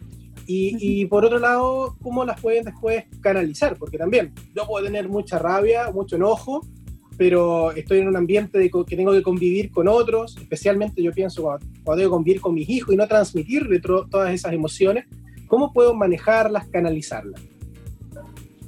y, 0.46 0.76
y, 0.78 1.06
por 1.06 1.24
otro 1.24 1.40
lado, 1.40 1.96
cómo 2.00 2.24
las 2.24 2.40
pueden 2.40 2.64
después 2.64 3.04
canalizar, 3.20 3.76
porque 3.76 3.98
también 3.98 4.32
yo 4.54 4.64
puedo 4.64 4.84
tener 4.84 5.08
mucha 5.08 5.40
rabia, 5.40 5.90
mucho 5.90 6.14
enojo, 6.14 6.60
pero 7.16 7.72
estoy 7.72 7.98
en 7.98 8.08
un 8.08 8.16
ambiente 8.16 8.58
de 8.58 8.70
que 8.70 8.96
tengo 8.96 9.12
que 9.12 9.22
convivir 9.22 9.70
con 9.70 9.88
otros, 9.88 10.36
especialmente 10.36 11.02
yo 11.02 11.12
pienso 11.12 11.42
cuando, 11.42 11.66
cuando 11.84 12.10
convivir 12.10 12.40
con 12.40 12.54
mis 12.54 12.68
hijos 12.68 12.92
y 12.94 12.96
no 12.96 13.06
transmitirle 13.08 13.80
todas 13.80 14.32
esas 14.32 14.52
emociones, 14.52 15.06
¿cómo 15.46 15.72
puedo 15.72 15.94
manejarlas, 15.94 16.66
canalizarlas? 16.68 17.40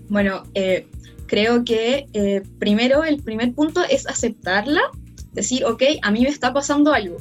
Bueno, 0.08 0.44
eh, 0.54 0.86
creo 1.26 1.64
que 1.64 2.06
eh, 2.12 2.42
primero 2.58 3.04
el 3.04 3.22
primer 3.22 3.52
punto 3.52 3.82
es 3.88 4.06
aceptarla, 4.06 4.80
decir, 5.32 5.64
ok, 5.64 5.82
a 6.02 6.10
mí 6.10 6.22
me 6.22 6.28
está 6.30 6.52
pasando 6.52 6.92
algo, 6.92 7.18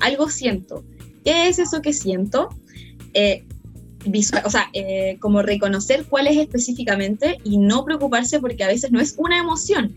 algo 0.00 0.28
siento. 0.30 0.84
¿Qué 1.24 1.48
es 1.48 1.58
eso 1.58 1.82
que 1.82 1.92
siento? 1.92 2.48
Eh, 3.12 3.44
visual- 4.06 4.42
o 4.46 4.50
sea, 4.50 4.70
eh, 4.72 5.18
como 5.20 5.42
reconocer 5.42 6.06
cuál 6.08 6.26
es 6.28 6.38
específicamente 6.38 7.38
y 7.44 7.58
no 7.58 7.84
preocuparse 7.84 8.40
porque 8.40 8.64
a 8.64 8.68
veces 8.68 8.90
no 8.90 9.00
es 9.00 9.14
una 9.18 9.38
emoción, 9.38 9.94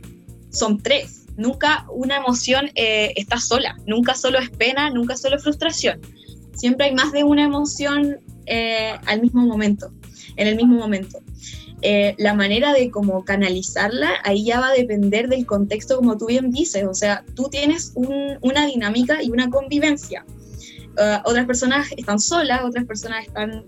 son 0.54 0.78
tres. 0.82 1.26
Nunca 1.36 1.86
una 1.92 2.18
emoción 2.18 2.70
eh, 2.76 3.12
está 3.16 3.40
sola, 3.40 3.76
nunca 3.88 4.14
solo 4.14 4.38
es 4.38 4.50
pena, 4.52 4.92
nunca 4.92 5.18
solo 5.18 5.36
es 5.36 5.44
frustración. 5.44 6.00
Siempre 6.54 6.86
hay 6.86 6.94
más 6.94 7.12
de 7.12 7.24
una 7.24 7.44
emoción 7.44 8.20
eh, 8.46 8.94
al 9.08 9.20
mismo 9.22 9.42
momento, 9.42 9.92
en 10.36 10.48
el 10.48 10.56
mismo 10.56 10.76
momento. 10.76 11.20
Eh, 11.82 12.16
la 12.20 12.34
manera 12.34 12.72
de 12.72 12.92
cómo 12.92 13.26
canalizarla, 13.26 14.12
ahí 14.24 14.46
ya 14.46 14.60
va 14.62 14.70
a 14.70 14.74
depender 14.74 15.28
del 15.28 15.46
contexto, 15.46 15.98
como 15.98 16.18
tú 16.18 16.28
bien 16.28 16.52
dices. 16.52 16.86
O 16.88 16.94
sea, 16.94 17.26
tú 17.36 17.50
tienes 17.50 17.92
un- 17.96 18.38
una 18.42 18.68
dinámica 18.68 19.22
y 19.24 19.32
una 19.32 19.50
convivencia. 19.50 20.24
Otras 21.26 21.48
personas 21.48 21.88
están 21.98 22.20
solas, 22.20 22.62
otras 22.64 22.86
personas 22.86 23.26
están 23.26 23.66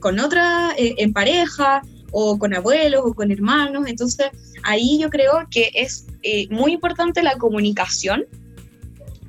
con 0.00 0.18
otra, 0.18 0.72
en 0.78 1.12
pareja, 1.12 1.82
o 2.12 2.38
con 2.38 2.54
abuelos, 2.54 3.02
o 3.04 3.14
con 3.14 3.30
hermanos. 3.30 3.86
Entonces, 3.86 4.28
ahí 4.62 4.98
yo 4.98 5.10
creo 5.10 5.46
que 5.50 5.70
es 5.74 6.06
eh, 6.22 6.48
muy 6.50 6.72
importante 6.72 7.22
la 7.22 7.36
comunicación 7.36 8.26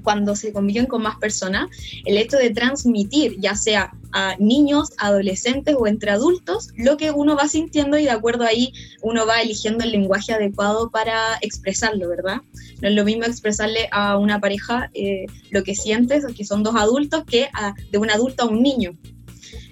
cuando 0.04 0.36
se 0.36 0.52
conviven 0.52 0.86
con 0.86 1.04
más 1.04 1.18
personas, 1.18 1.70
el 2.06 2.18
hecho 2.18 2.38
de 2.38 2.50
transmitir, 2.50 3.40
ya 3.40 3.56
sea 3.56 3.92
a 4.12 4.36
niños, 4.40 4.90
adolescentes 4.98 5.76
o 5.78 5.86
entre 5.86 6.10
adultos, 6.12 6.70
lo 6.76 6.98
que 6.98 7.12
uno 7.12 7.36
va 7.36 7.48
sintiendo 7.48 7.98
y 7.98 8.06
de 8.06 8.12
acuerdo 8.12 8.44
ahí 8.44 8.74
uno 9.02 9.28
va 9.28 9.42
eligiendo 9.42 9.84
el 9.84 9.92
lenguaje 9.92 10.34
adecuado 10.34 10.90
para 10.90 11.38
expresarlo, 11.42 12.10
¿verdad? 12.10 12.42
No 12.82 12.90
es 12.90 12.96
lo 12.96 13.06
mismo 13.06 13.26
expresarle 13.26 13.88
a 13.92 14.18
una 14.18 14.40
pareja 14.40 14.90
eh, 14.94 15.26
lo 15.52 15.64
que 15.64 15.76
sientes, 15.76 16.26
que 16.36 16.46
son 16.46 16.64
dos 16.64 16.76
adultos, 16.76 17.24
que 17.26 17.50
de 17.92 17.98
un 17.98 18.10
adulto 18.10 18.44
a 18.44 18.48
un 18.48 18.64
niño. 18.64 18.98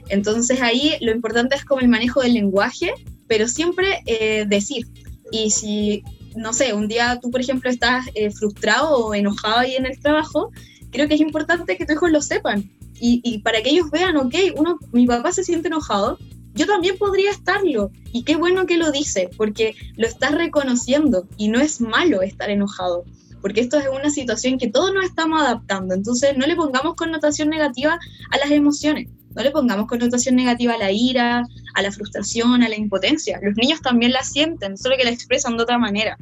Entonces 0.10 0.62
ahí 0.62 0.94
lo 1.02 1.12
importante 1.12 1.56
es 1.56 1.66
como 1.66 1.82
el 1.82 1.88
manejo 1.88 2.22
del 2.22 2.34
lenguaje, 2.34 2.94
pero 3.28 3.48
siempre 3.48 4.02
eh, 4.06 4.46
decir. 4.48 4.88
Y 5.32 5.52
si, 5.52 6.04
no 6.36 6.54
sé, 6.54 6.74
un 6.74 6.88
día 6.88 7.20
tú, 7.22 7.32
por 7.32 7.42
ejemplo, 7.42 7.70
estás 7.70 8.06
eh, 8.16 8.32
frustrado 8.32 9.06
o 9.06 9.14
enojado 9.14 9.60
ahí 9.60 9.76
en 9.76 9.86
el 9.86 10.00
trabajo, 10.00 10.52
creo 10.92 11.08
que 11.08 11.16
es 11.16 11.22
importante 11.22 11.78
que 11.78 11.86
tus 11.86 11.96
hijos 11.96 12.12
lo 12.12 12.22
sepan. 12.22 12.70
Y, 13.00 13.22
y 13.24 13.40
para 13.40 13.62
que 13.62 13.70
ellos 13.70 13.92
vean, 13.92 14.18
ok, 14.18 14.34
uno, 14.56 14.80
mi 14.92 15.06
papá 15.06 15.32
se 15.32 15.44
siente 15.44 15.68
enojado, 15.68 16.18
yo 16.58 16.66
también 16.66 16.98
podría 16.98 17.30
estarlo. 17.30 17.92
Y 18.12 18.24
qué 18.24 18.36
bueno 18.36 18.66
que 18.66 18.78
lo 18.78 18.92
dice, 18.92 19.30
porque 19.38 19.76
lo 19.96 20.08
estás 20.08 20.32
reconociendo 20.32 21.28
y 21.38 21.50
no 21.50 21.60
es 21.60 21.80
malo 21.80 22.22
estar 22.22 22.50
enojado. 22.50 23.06
Porque 23.42 23.62
esto 23.62 23.78
es 23.78 23.86
una 23.88 24.10
situación 24.10 24.58
que 24.58 24.68
todos 24.68 24.92
nos 24.94 25.06
estamos 25.06 25.40
adaptando. 25.40 25.94
Entonces, 25.94 26.36
no 26.36 26.48
le 26.48 26.56
pongamos 26.56 26.96
connotación 26.96 27.50
negativa 27.50 28.00
a 28.32 28.38
las 28.38 28.50
emociones. 28.50 29.08
No 29.38 29.44
le 29.44 29.52
pongamos 29.52 29.88
connotación 29.88 30.36
negativa 30.36 30.74
a 30.74 30.78
la 30.80 30.92
ira, 30.92 31.44
a 31.76 31.82
la 31.84 31.92
frustración, 31.92 32.64
a 32.64 32.70
la 32.70 32.76
impotencia. 32.76 33.40
Los 33.44 33.56
niños 33.56 33.82
también 33.82 34.12
la 34.12 34.24
sienten, 34.24 34.76
solo 34.76 34.98
que 34.98 35.04
la 35.04 35.12
expresan 35.12 35.58
de 35.58 35.64
otra 35.64 35.78
manera. 35.78 36.18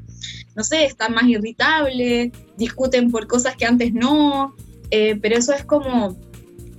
No 0.53 0.65
sé, 0.65 0.83
están 0.83 1.13
más 1.13 1.23
irritables, 1.25 2.33
discuten 2.57 3.09
por 3.11 3.25
cosas 3.27 3.55
que 3.55 3.65
antes 3.65 3.93
no, 3.93 4.53
eh, 4.91 5.17
pero 5.21 5.37
eso 5.37 5.53
es 5.53 5.63
como 5.63 6.17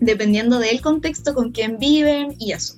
dependiendo 0.00 0.58
del 0.58 0.82
contexto 0.82 1.32
con 1.32 1.52
quien 1.52 1.78
viven 1.78 2.34
y 2.38 2.52
eso. 2.52 2.76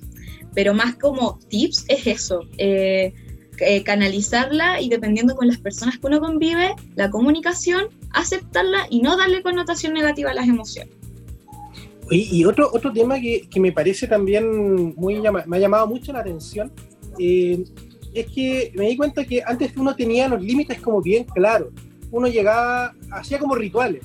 Pero 0.55 0.73
más 0.73 0.95
como 0.95 1.37
tips 1.49 1.83
es 1.89 2.07
eso, 2.07 2.45
eh, 2.57 3.13
eh, 3.59 3.83
canalizarla 3.83 4.79
y 4.79 4.87
dependiendo 4.87 5.35
con 5.35 5.47
las 5.47 5.57
personas 5.57 5.97
que 5.99 6.07
uno 6.07 6.21
convive, 6.21 6.75
la 6.95 7.09
comunicación, 7.09 7.89
aceptarla 8.11 8.87
y 8.89 9.01
no 9.01 9.17
darle 9.17 9.43
connotación 9.43 9.91
negativa 9.93 10.31
a 10.31 10.33
las 10.33 10.47
emociones. 10.47 10.98
Y 12.11 12.43
otro, 12.45 12.69
otro 12.73 12.91
tema 12.91 13.19
que, 13.19 13.47
que 13.49 13.59
me 13.59 13.71
parece 13.71 14.07
también 14.07 14.93
muy 14.95 15.21
me 15.45 15.57
ha 15.57 15.59
llamado 15.59 15.85
mucho 15.87 16.11
la 16.11 16.19
atención 16.21 16.71
eh, 17.19 17.63
es 18.13 18.25
que 18.27 18.71
me 18.75 18.87
di 18.89 18.97
cuenta 18.97 19.23
que 19.25 19.43
antes 19.45 19.71
uno 19.77 19.95
tenía 19.95 20.27
los 20.27 20.41
límites 20.41 20.81
como 20.81 21.01
bien 21.01 21.23
claros. 21.25 21.69
Uno 22.11 22.27
llegaba, 22.27 22.95
hacía 23.11 23.37
como 23.37 23.53
rituales. 23.53 24.01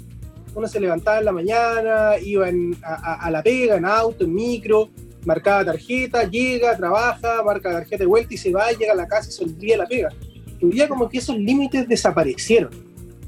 Uno 0.54 0.68
se 0.68 0.78
levantaba 0.78 1.18
en 1.18 1.24
la 1.24 1.32
mañana, 1.32 2.12
iba 2.22 2.48
en- 2.48 2.76
a, 2.84 3.30
la 3.30 3.42
pega, 3.42 3.76
en 3.76 3.86
auto, 3.86 4.24
en 4.24 4.34
micro, 4.34 4.90
marcaba 5.24 5.64
tarjeta, 5.64 6.24
llega, 6.28 6.76
trabaja, 6.76 7.42
marca 7.42 7.72
tarjeta 7.72 8.04
de 8.04 8.06
vuelta 8.06 8.34
y 8.34 8.36
se 8.36 8.52
va, 8.52 8.70
llega 8.72 8.92
a 8.92 8.96
la 8.96 9.08
casa 9.08 9.30
y 9.30 9.32
se 9.32 9.44
olvida 9.44 9.78
la 9.78 9.86
pega. 9.86 10.10
Hoy 10.62 10.70
día 10.70 10.86
como 10.88 11.08
que 11.08 11.18
esos 11.18 11.36
límites 11.38 11.88
desaparecieron. 11.88 12.70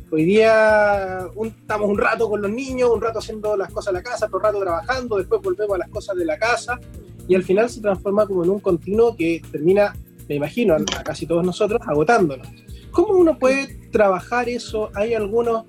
Hoy 0.08 0.24
día 0.24 1.26
estamos 1.44 1.90
un 1.90 1.98
rato 1.98 2.30
con 2.30 2.40
los 2.40 2.50
niños, 2.50 2.90
un 2.94 3.00
rato 3.00 3.18
haciendo 3.18 3.56
las 3.56 3.72
cosas 3.72 3.92
de 3.92 3.98
la 3.98 4.02
casa, 4.04 4.26
otro 4.26 4.38
rato 4.38 4.60
trabajando, 4.60 5.16
después 5.18 5.42
volvemos 5.42 5.74
a 5.74 5.78
las 5.78 5.88
cosas 5.88 6.16
de 6.16 6.24
la 6.24 6.38
casa 6.38 6.78
y 7.26 7.34
al 7.34 7.42
final 7.42 7.68
se 7.68 7.80
transforma 7.80 8.24
como 8.24 8.44
en 8.44 8.50
un 8.50 8.60
continuo 8.60 9.16
que 9.16 9.42
termina, 9.50 9.96
me 10.28 10.36
imagino, 10.36 10.74
a, 10.74 10.76
a 10.76 11.02
casi 11.02 11.26
todos 11.26 11.44
nosotros, 11.44 11.80
agotándonos. 11.84 12.46
¿Cómo 12.92 13.14
uno 13.14 13.36
puede 13.36 13.88
trabajar 13.90 14.48
eso? 14.48 14.90
¿Hay 14.94 15.12
algunos, 15.12 15.64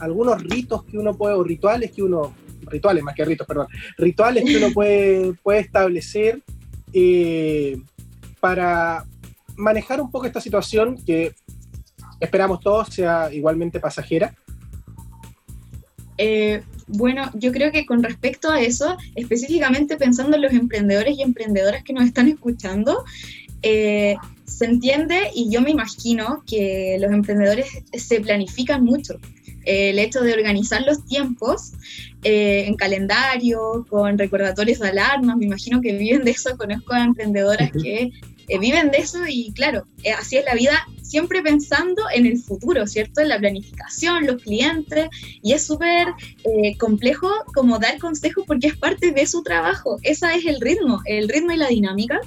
algunos 0.00 0.42
ritos 0.42 0.82
que 0.84 0.98
uno 0.98 1.14
puede, 1.14 1.36
o 1.36 1.44
rituales 1.44 1.92
que 1.92 2.02
uno, 2.02 2.34
rituales 2.62 3.04
más 3.04 3.14
que 3.14 3.24
ritos, 3.24 3.46
perdón, 3.46 3.68
rituales 3.98 4.44
que 4.44 4.56
uno 4.56 4.72
puede, 4.74 5.32
puede 5.44 5.60
establecer 5.60 6.42
eh, 6.92 7.80
para 8.40 9.04
manejar 9.54 10.00
un 10.00 10.10
poco 10.10 10.26
esta 10.26 10.40
situación 10.40 10.96
que 11.04 11.34
esperamos 12.20 12.60
todos 12.60 12.88
sea 12.88 13.32
igualmente 13.32 13.80
pasajera? 13.80 14.34
Eh, 16.18 16.62
bueno, 16.86 17.30
yo 17.34 17.52
creo 17.52 17.72
que 17.72 17.84
con 17.84 18.02
respecto 18.02 18.50
a 18.50 18.60
eso, 18.60 18.96
específicamente 19.14 19.96
pensando 19.96 20.36
en 20.36 20.42
los 20.42 20.52
emprendedores 20.52 21.18
y 21.18 21.22
emprendedoras 21.22 21.82
que 21.82 21.92
nos 21.92 22.04
están 22.04 22.28
escuchando, 22.28 23.04
eh, 23.62 24.16
se 24.44 24.64
entiende 24.64 25.30
y 25.34 25.50
yo 25.50 25.60
me 25.60 25.70
imagino 25.70 26.42
que 26.46 26.96
los 27.00 27.10
emprendedores 27.10 27.66
se 27.92 28.20
planifican 28.20 28.84
mucho. 28.84 29.14
Eh, 29.64 29.90
el 29.90 29.98
hecho 29.98 30.20
de 30.20 30.32
organizar 30.32 30.82
los 30.86 31.04
tiempos 31.04 31.72
eh, 32.22 32.64
en 32.66 32.76
calendario, 32.76 33.84
con 33.88 34.16
recordatorios 34.16 34.78
de 34.78 34.88
alarmas, 34.88 35.36
me 35.36 35.46
imagino 35.46 35.80
que 35.80 35.96
viven 35.96 36.24
de 36.24 36.30
eso, 36.30 36.56
conozco 36.56 36.94
a 36.94 37.04
emprendedoras 37.04 37.72
que 37.72 38.12
eh, 38.48 38.58
viven 38.58 38.90
de 38.90 38.98
eso 38.98 39.18
y 39.26 39.52
claro, 39.52 39.86
eh, 40.04 40.12
así 40.12 40.36
es 40.36 40.44
la 40.44 40.54
vida, 40.54 40.86
siempre 41.02 41.42
pensando 41.42 42.02
en 42.14 42.26
el 42.26 42.38
futuro, 42.38 42.86
¿cierto? 42.86 43.20
En 43.20 43.28
la 43.28 43.38
planificación, 43.38 44.26
los 44.26 44.42
clientes, 44.42 45.08
y 45.42 45.52
es 45.52 45.66
súper 45.66 46.08
eh, 46.44 46.76
complejo 46.78 47.28
como 47.54 47.78
dar 47.78 47.98
consejos 47.98 48.44
porque 48.46 48.68
es 48.68 48.76
parte 48.76 49.10
de 49.10 49.26
su 49.26 49.42
trabajo, 49.42 49.98
ese 50.02 50.26
es 50.34 50.46
el 50.46 50.60
ritmo, 50.60 51.00
el 51.06 51.28
ritmo 51.28 51.52
y 51.52 51.56
la 51.56 51.68
dinámica. 51.68 52.20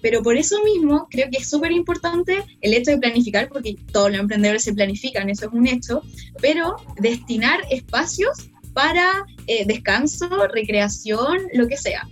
Pero 0.00 0.20
por 0.20 0.36
eso 0.36 0.60
mismo 0.64 1.06
creo 1.08 1.30
que 1.30 1.38
es 1.38 1.48
súper 1.48 1.70
importante 1.70 2.42
el 2.60 2.74
hecho 2.74 2.90
de 2.90 2.98
planificar, 2.98 3.48
porque 3.48 3.76
todos 3.92 4.10
los 4.10 4.18
emprendedores 4.18 4.64
se 4.64 4.74
planifican, 4.74 5.30
eso 5.30 5.46
es 5.46 5.52
un 5.52 5.68
hecho, 5.68 6.02
pero 6.40 6.74
destinar 6.98 7.60
espacios 7.70 8.50
para 8.74 9.24
descanso, 9.64 10.28
recreación, 10.48 11.38
lo 11.52 11.68
que 11.68 11.76
sea. 11.76 12.08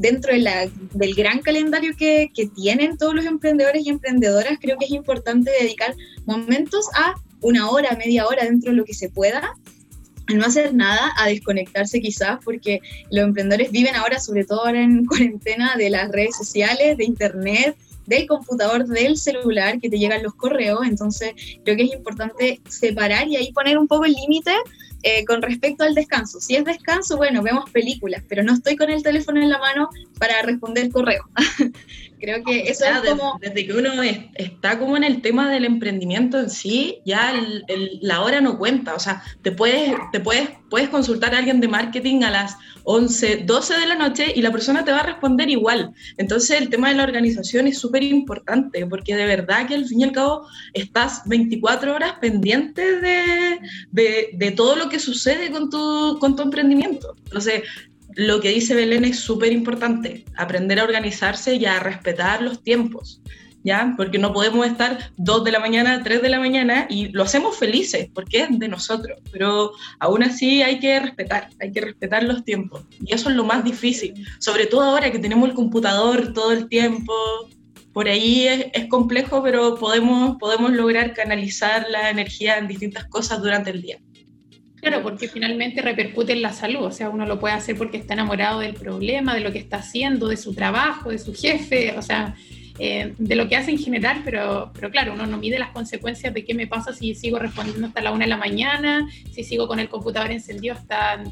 Dentro 0.00 0.32
de 0.32 0.38
la- 0.38 0.66
del 0.94 1.14
gran 1.14 1.40
calendario 1.40 1.94
que, 1.96 2.30
que 2.34 2.46
tienen 2.46 2.96
todos 2.96 3.14
los 3.14 3.26
emprendedores 3.26 3.84
y 3.86 3.90
emprendedoras, 3.90 4.58
creo 4.58 4.78
que 4.78 4.86
es 4.86 4.90
importante 4.92 5.50
dedicar 5.60 5.94
momentos 6.24 6.86
a 6.94 7.14
una 7.42 7.68
hora, 7.70 7.96
media 7.96 8.26
hora 8.26 8.44
dentro 8.44 8.70
de 8.70 8.78
lo 8.78 8.84
que 8.84 8.94
se 8.94 9.10
pueda, 9.10 9.54
a 10.26 10.32
no 10.32 10.44
hacer 10.46 10.72
nada, 10.74 11.12
a 11.18 11.28
desconectarse 11.28 12.00
quizás, 12.00 12.38
porque 12.44 12.80
los 13.10 13.24
emprendedores 13.24 13.70
viven 13.72 13.94
ahora, 13.94 14.18
sobre 14.20 14.44
todo 14.44 14.64
ahora 14.64 14.82
en 14.82 15.04
cuarentena, 15.06 15.76
de 15.76 15.90
las 15.90 16.10
redes 16.10 16.36
sociales, 16.36 16.96
de 16.96 17.04
internet, 17.04 17.76
del 18.06 18.26
computador, 18.26 18.86
del 18.86 19.16
celular, 19.16 19.80
que 19.80 19.88
te 19.88 19.98
llegan 19.98 20.22
los 20.22 20.34
correos, 20.34 20.80
entonces 20.84 21.34
creo 21.64 21.76
que 21.76 21.84
es 21.84 21.92
importante 21.92 22.60
separar 22.68 23.28
y 23.28 23.36
ahí 23.36 23.52
poner 23.52 23.78
un 23.78 23.86
poco 23.86 24.04
el 24.04 24.12
límite 24.12 24.52
eh, 25.02 25.24
con 25.24 25.40
respecto 25.40 25.84
al 25.84 25.94
descanso. 25.94 26.40
Si 26.40 26.56
es 26.56 26.64
descanso, 26.64 27.16
bueno, 27.16 27.42
vemos 27.42 27.70
películas, 27.70 28.22
pero 28.28 28.42
no 28.42 28.52
estoy 28.52 28.76
con 28.76 28.90
el 28.90 29.02
teléfono 29.02 29.40
en 29.40 29.48
la 29.48 29.58
mano 29.58 29.88
para 30.18 30.42
responder 30.42 30.90
correo. 30.90 31.24
Creo 32.20 32.42
que 32.44 32.60
eso 32.68 32.84
Ya, 32.84 32.98
es 32.98 33.10
como... 33.10 33.38
Desde 33.40 33.66
que 33.66 33.72
uno 33.72 34.02
es- 34.02 34.18
está 34.34 34.78
como 34.78 34.96
en 34.96 35.04
el 35.04 35.22
tema 35.22 35.50
del 35.50 35.64
emprendimiento 35.64 36.38
en 36.38 36.50
sí, 36.50 36.98
ya 37.04 37.32
el- 37.32 37.64
el- 37.68 37.98
la 38.02 38.20
hora 38.22 38.40
no 38.40 38.58
cuenta. 38.58 38.94
O 38.94 38.98
sea, 39.00 39.22
te 39.42 39.52
puedes, 39.52 39.94
te 40.12 40.20
puedes, 40.20 40.48
puedes 40.68 40.88
consultar 40.88 41.34
a 41.34 41.38
alguien 41.38 41.60
de 41.60 41.68
marketing 41.68 42.22
a 42.22 42.30
las 42.30 42.56
11, 42.84 43.38
12 43.46 43.74
de 43.78 43.86
la 43.86 43.94
noche 43.94 44.32
y 44.34 44.42
la 44.42 44.50
persona 44.52 44.84
te 44.84 44.92
va 44.92 45.00
a 45.00 45.06
responder 45.06 45.48
igual. 45.50 45.92
Entonces 46.16 46.60
el 46.60 46.68
tema 46.70 46.88
de 46.88 46.94
la 46.96 47.04
organización 47.04 47.66
es 47.66 47.78
súper 47.78 48.02
importante 48.02 48.86
porque 48.86 49.16
de 49.16 49.26
verdad 49.26 49.66
que 49.66 49.74
al 49.74 49.86
fin 49.86 50.00
y 50.00 50.04
al 50.04 50.12
cabo 50.12 50.46
estás 50.74 51.22
24 51.26 51.94
horas 51.94 52.14
pendiente 52.20 53.00
de, 53.00 53.58
de- 53.90 54.28
de 54.32 54.50
todo 54.52 54.76
lo 54.76 54.88
que 54.88 54.98
sucede 54.98 55.50
con 55.50 55.70
tu, 55.70 56.18
con 56.20 56.36
tu 56.36 56.42
emprendimiento. 56.42 57.14
Entonces, 57.24 57.62
lo 58.14 58.40
que 58.40 58.50
dice 58.50 58.74
Belén 58.74 59.04
es 59.04 59.20
súper 59.20 59.52
importante, 59.52 60.24
aprender 60.36 60.80
a 60.80 60.84
organizarse 60.84 61.54
y 61.54 61.64
a 61.64 61.78
respetar 61.80 62.42
los 62.42 62.62
tiempos, 62.62 63.22
¿ya? 63.62 63.94
Porque 63.96 64.18
no 64.18 64.32
podemos 64.32 64.66
estar 64.66 65.12
2 65.16 65.44
de 65.44 65.52
la 65.52 65.60
mañana, 65.60 66.02
3 66.02 66.22
de 66.22 66.28
la 66.28 66.38
mañana 66.38 66.86
y 66.88 67.08
lo 67.08 67.22
hacemos 67.22 67.56
felices 67.56 68.08
porque 68.14 68.42
es 68.42 68.58
de 68.58 68.68
nosotros, 68.68 69.18
pero 69.32 69.72
aún 69.98 70.22
así 70.22 70.62
hay 70.62 70.78
que 70.80 70.98
respetar, 70.98 71.50
hay 71.60 71.72
que 71.72 71.80
respetar 71.80 72.24
los 72.24 72.44
tiempos 72.44 72.84
y 73.04 73.14
eso 73.14 73.30
es 73.30 73.36
lo 73.36 73.44
más 73.44 73.64
difícil, 73.64 74.26
sobre 74.38 74.66
todo 74.66 74.82
ahora 74.82 75.10
que 75.10 75.18
tenemos 75.18 75.48
el 75.48 75.54
computador 75.54 76.32
todo 76.32 76.52
el 76.52 76.68
tiempo. 76.68 77.12
Por 77.92 78.06
ahí 78.06 78.46
es, 78.46 78.66
es 78.72 78.86
complejo, 78.86 79.42
pero 79.42 79.74
podemos, 79.74 80.36
podemos 80.38 80.70
lograr 80.70 81.12
canalizar 81.12 81.86
la 81.90 82.08
energía 82.08 82.56
en 82.56 82.68
distintas 82.68 83.06
cosas 83.06 83.42
durante 83.42 83.70
el 83.70 83.82
día. 83.82 83.98
Claro, 84.80 85.02
porque 85.02 85.28
finalmente 85.28 85.82
repercute 85.82 86.32
en 86.32 86.42
la 86.42 86.52
salud, 86.52 86.84
o 86.84 86.92
sea, 86.92 87.10
uno 87.10 87.26
lo 87.26 87.38
puede 87.38 87.54
hacer 87.54 87.76
porque 87.76 87.98
está 87.98 88.14
enamorado 88.14 88.60
del 88.60 88.74
problema, 88.74 89.34
de 89.34 89.40
lo 89.40 89.52
que 89.52 89.58
está 89.58 89.78
haciendo, 89.78 90.28
de 90.28 90.36
su 90.36 90.54
trabajo, 90.54 91.10
de 91.10 91.18
su 91.18 91.34
jefe, 91.34 91.94
o 91.98 92.02
sea, 92.02 92.34
eh, 92.78 93.14
de 93.18 93.36
lo 93.36 93.46
que 93.46 93.56
hace 93.56 93.72
en 93.72 93.78
general, 93.78 94.22
pero, 94.24 94.70
pero 94.72 94.90
claro, 94.90 95.12
uno 95.12 95.26
no 95.26 95.36
mide 95.36 95.58
las 95.58 95.70
consecuencias 95.70 96.32
de 96.32 96.46
qué 96.46 96.54
me 96.54 96.66
pasa 96.66 96.94
si 96.94 97.14
sigo 97.14 97.38
respondiendo 97.38 97.86
hasta 97.86 98.00
la 98.00 98.10
una 98.10 98.24
de 98.24 98.30
la 98.30 98.38
mañana, 98.38 99.06
si 99.30 99.44
sigo 99.44 99.68
con 99.68 99.80
el 99.80 99.90
computador 99.90 100.30
encendido 100.30 100.74
hasta, 100.74 101.22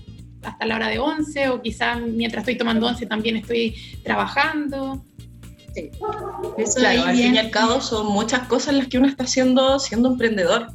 hasta 0.43 0.67
la 0.67 0.77
hora 0.77 0.89
de 0.89 0.99
11, 0.99 1.49
o 1.49 1.63
quizás 1.63 2.03
mientras 2.03 2.43
estoy 2.43 2.59
tomando 2.59 2.87
11 2.87 3.07
también 3.07 3.37
estoy 3.37 3.75
trabajando. 4.05 5.03
Eso 6.59 6.81
Claro, 6.81 7.03
ahí 7.03 7.11
al 7.11 7.17
fin 7.17 7.35
y 7.35 7.39
al 7.39 7.51
cabo 7.51 7.81
son 7.81 8.09
muchas 8.09 8.47
cosas 8.49 8.75
las 8.75 8.89
que 8.89 8.99
uno 8.99 9.07
está 9.07 9.25
haciendo 9.25 9.79
siendo 9.79 10.11
emprendedor. 10.11 10.67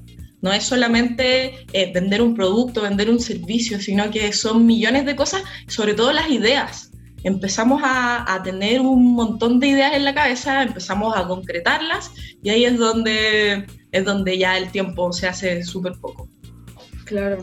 No 0.44 0.54
es 0.54 0.64
solamente 0.64 1.66
eh, 1.74 1.92
vender 1.92 2.22
un 2.22 2.36
producto, 2.36 2.84
vender 2.84 3.10
un 3.10 3.20
servicio, 3.20 3.80
sino 3.80 4.12
que 4.12 4.32
son 4.34 4.68
millones 4.68 5.06
de 5.06 5.16
cosas, 5.16 5.42
sobre 5.68 5.96
todo 5.96 6.14
las 6.14 6.30
ideas. 6.30 6.92
Empezamos 7.24 7.82
a, 7.84 8.32
a 8.32 8.44
tener 8.44 8.82
un 8.82 9.14
montón 9.14 9.62
de 9.62 9.68
ideas 9.68 9.94
en 9.96 10.04
la 10.04 10.14
cabeza, 10.14 10.62
empezamos 10.62 11.16
a 11.16 11.26
concretarlas 11.26 12.12
y 12.44 12.50
ahí 12.50 12.66
es 12.66 12.78
donde, 12.78 13.66
es 13.94 14.04
donde 14.06 14.38
ya 14.38 14.58
el 14.58 14.70
tiempo 14.70 15.14
se 15.14 15.28
hace 15.28 15.64
súper 15.64 15.94
poco. 16.02 16.28
Claro. 17.06 17.40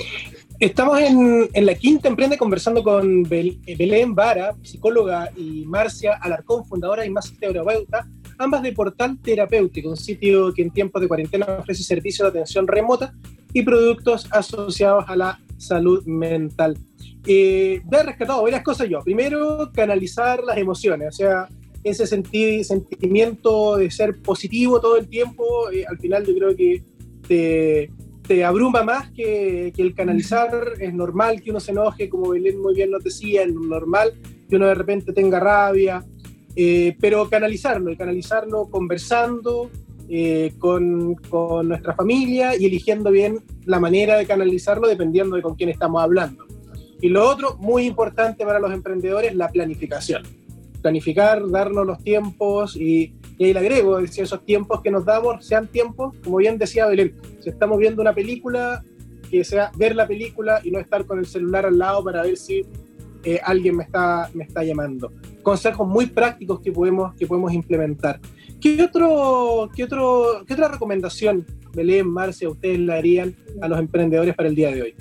Estamos 0.58 1.00
en, 1.00 1.48
en 1.54 1.64
la 1.64 1.74
quinta 1.74 2.08
emprende 2.08 2.36
conversando 2.36 2.82
con 2.82 3.24
Bel- 3.24 3.58
eh, 3.64 3.76
Belén 3.76 4.14
Vara, 4.14 4.54
psicóloga, 4.62 5.30
y 5.34 5.64
Marcia 5.64 6.18
Alarcón, 6.20 6.66
fundadora 6.66 7.06
y 7.06 7.08
máster 7.08 7.38
terapeuta, 7.38 8.06
ambas 8.40 8.62
de 8.62 8.72
Portal 8.72 9.18
Terapéutico, 9.22 9.90
un 9.90 9.96
sitio 9.96 10.52
que 10.52 10.62
en 10.62 10.70
tiempos 10.70 11.00
de 11.00 11.08
cuarentena 11.08 11.46
ofrece 11.60 11.82
servicios 11.82 12.24
de 12.26 12.30
atención 12.38 12.66
remota 12.66 13.14
y 13.52 13.62
productos 13.62 14.26
asociados 14.30 15.04
a 15.08 15.16
la 15.16 15.40
salud 15.58 16.04
mental. 16.06 16.76
Eh, 17.26 17.82
he 17.90 18.02
rescatado 18.02 18.42
varias 18.42 18.62
cosas 18.62 18.88
yo. 18.88 19.00
Primero, 19.00 19.70
canalizar 19.74 20.42
las 20.42 20.56
emociones, 20.56 21.08
o 21.08 21.12
sea, 21.12 21.48
ese 21.84 22.06
senti- 22.06 22.64
sentimiento 22.64 23.76
de 23.76 23.90
ser 23.90 24.20
positivo 24.22 24.80
todo 24.80 24.96
el 24.96 25.06
tiempo, 25.08 25.70
eh, 25.70 25.84
al 25.86 25.98
final 25.98 26.26
yo 26.26 26.34
creo 26.34 26.56
que 26.56 26.82
te, 27.28 27.90
te 28.26 28.44
abruma 28.44 28.82
más 28.82 29.10
que, 29.10 29.72
que 29.74 29.82
el 29.82 29.94
canalizar. 29.94 30.50
Es 30.80 30.94
normal 30.94 31.42
que 31.42 31.50
uno 31.50 31.60
se 31.60 31.72
enoje, 31.72 32.08
como 32.08 32.30
Belén 32.30 32.60
muy 32.60 32.74
bien 32.74 32.90
nos 32.90 33.04
decía, 33.04 33.42
es 33.42 33.52
normal 33.52 34.12
que 34.48 34.56
uno 34.56 34.66
de 34.66 34.74
repente 34.74 35.12
tenga 35.12 35.40
rabia, 35.40 36.04
eh, 36.56 36.96
pero 37.00 37.28
canalizarlo, 37.28 37.90
y 37.90 37.96
canalizarlo 37.96 38.66
conversando 38.70 39.70
eh, 40.08 40.52
con, 40.58 41.14
con 41.14 41.68
nuestra 41.68 41.94
familia 41.94 42.56
y 42.56 42.66
eligiendo 42.66 43.12
bien 43.12 43.38
la 43.64 43.78
manera 43.78 44.16
de 44.16 44.26
canalizarlo 44.26 44.88
dependiendo 44.88 45.36
de 45.36 45.42
con 45.42 45.54
quién 45.54 45.68
estamos 45.68 46.02
hablando. 46.02 46.44
Y 47.00 47.08
lo 47.08 47.28
otro, 47.28 47.56
muy 47.58 47.86
importante 47.86 48.44
para 48.44 48.58
los 48.58 48.72
emprendedores, 48.72 49.34
la 49.34 49.48
planificación. 49.48 50.22
Planificar, 50.82 51.48
darnos 51.48 51.86
los 51.86 52.02
tiempos 52.02 52.76
y, 52.76 53.14
ahí 53.38 53.52
le 53.52 53.58
agrego, 53.58 54.04
si 54.06 54.20
esos 54.20 54.44
tiempos 54.44 54.82
que 54.82 54.90
nos 54.90 55.04
damos 55.04 55.46
sean 55.46 55.68
tiempos, 55.68 56.14
como 56.24 56.38
bien 56.38 56.58
decía 56.58 56.86
Belén, 56.86 57.14
si 57.38 57.48
estamos 57.48 57.78
viendo 57.78 58.02
una 58.02 58.14
película, 58.14 58.82
que 59.30 59.44
sea 59.44 59.70
ver 59.76 59.94
la 59.94 60.06
película 60.06 60.60
y 60.64 60.72
no 60.72 60.80
estar 60.80 61.06
con 61.06 61.20
el 61.20 61.26
celular 61.26 61.64
al 61.66 61.78
lado 61.78 62.02
para 62.02 62.22
ver 62.22 62.36
si 62.36 62.66
eh, 63.22 63.40
alguien 63.44 63.76
me 63.76 63.84
está 63.84 64.64
llamando. 64.64 65.12
Consejos 65.42 65.86
muy 65.86 66.06
prácticos 66.06 66.60
que 66.60 66.72
podemos, 66.72 67.14
que 67.14 67.26
podemos 67.26 67.52
implementar. 67.52 68.20
¿Qué, 68.60 68.82
otro, 68.82 69.70
qué, 69.74 69.84
otro, 69.84 70.44
¿Qué 70.46 70.54
otra 70.54 70.68
recomendación, 70.68 71.46
Belén, 71.74 72.08
Marcia, 72.08 72.48
ustedes 72.48 72.78
le 72.78 72.92
harían 72.92 73.34
a 73.62 73.68
los 73.68 73.78
emprendedores 73.78 74.34
para 74.34 74.48
el 74.48 74.54
día 74.54 74.70
de 74.70 74.82
hoy? 74.82 74.94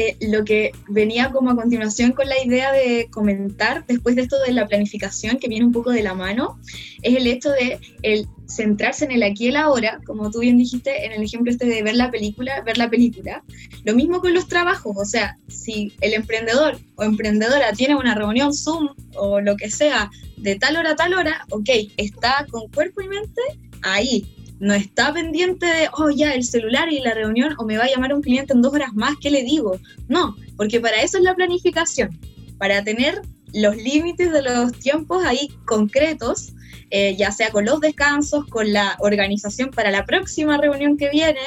Eh, 0.00 0.16
lo 0.20 0.44
que 0.46 0.72
venía 0.88 1.30
como 1.30 1.50
a 1.50 1.56
continuación 1.56 2.12
con 2.12 2.26
la 2.26 2.42
idea 2.42 2.72
de 2.72 3.08
comentar 3.10 3.84
después 3.86 4.16
de 4.16 4.22
esto 4.22 4.36
de 4.46 4.52
la 4.52 4.66
planificación 4.66 5.36
que 5.36 5.46
viene 5.46 5.66
un 5.66 5.72
poco 5.72 5.90
de 5.90 6.02
la 6.02 6.14
mano 6.14 6.58
es 7.02 7.16
el 7.16 7.26
hecho 7.26 7.50
de 7.50 7.78
el 8.00 8.26
centrarse 8.48 9.04
en 9.04 9.12
el 9.12 9.22
aquí 9.22 9.44
y 9.44 9.48
el 9.48 9.56
ahora 9.56 10.00
como 10.06 10.30
tú 10.30 10.38
bien 10.38 10.56
dijiste 10.56 11.04
en 11.04 11.12
el 11.12 11.22
ejemplo 11.22 11.52
este 11.52 11.66
de 11.66 11.82
ver 11.82 11.96
la 11.96 12.10
película 12.10 12.62
ver 12.62 12.78
la 12.78 12.88
película. 12.88 13.44
Lo 13.84 13.94
mismo 13.94 14.22
con 14.22 14.32
los 14.32 14.48
trabajos 14.48 14.96
o 14.96 15.04
sea 15.04 15.36
si 15.48 15.92
el 16.00 16.14
emprendedor 16.14 16.78
o 16.94 17.02
emprendedora 17.02 17.74
tiene 17.74 17.94
una 17.94 18.14
reunión 18.14 18.54
Zoom 18.54 18.94
o 19.16 19.42
lo 19.42 19.54
que 19.56 19.70
sea 19.70 20.10
de 20.38 20.56
tal 20.56 20.76
hora 20.76 20.92
a 20.92 20.96
tal 20.96 21.12
hora 21.12 21.44
ok 21.50 21.68
está 21.98 22.46
con 22.50 22.68
cuerpo 22.68 23.02
y 23.02 23.08
mente 23.08 23.42
ahí 23.82 24.24
no 24.60 24.74
está 24.74 25.12
pendiente 25.12 25.66
de, 25.66 25.88
oh, 25.94 26.10
ya, 26.10 26.34
el 26.34 26.44
celular 26.44 26.92
y 26.92 27.00
la 27.00 27.14
reunión, 27.14 27.54
o 27.58 27.64
me 27.64 27.78
va 27.78 27.84
a 27.84 27.88
llamar 27.88 28.14
un 28.14 28.22
cliente 28.22 28.52
en 28.52 28.62
dos 28.62 28.72
horas 28.74 28.92
más, 28.92 29.14
¿qué 29.20 29.30
le 29.30 29.42
digo? 29.42 29.78
No, 30.06 30.36
porque 30.56 30.80
para 30.80 31.02
eso 31.02 31.18
es 31.18 31.24
la 31.24 31.34
planificación, 31.34 32.18
para 32.58 32.84
tener 32.84 33.22
los 33.54 33.76
límites 33.76 34.30
de 34.30 34.42
los 34.42 34.72
tiempos 34.78 35.24
ahí 35.24 35.48
concretos, 35.64 36.52
eh, 36.90 37.16
ya 37.16 37.32
sea 37.32 37.50
con 37.50 37.64
los 37.64 37.80
descansos, 37.80 38.46
con 38.46 38.72
la 38.72 38.96
organización 39.00 39.70
para 39.70 39.90
la 39.90 40.04
próxima 40.04 40.58
reunión 40.58 40.96
que 40.96 41.08
viene, 41.10 41.40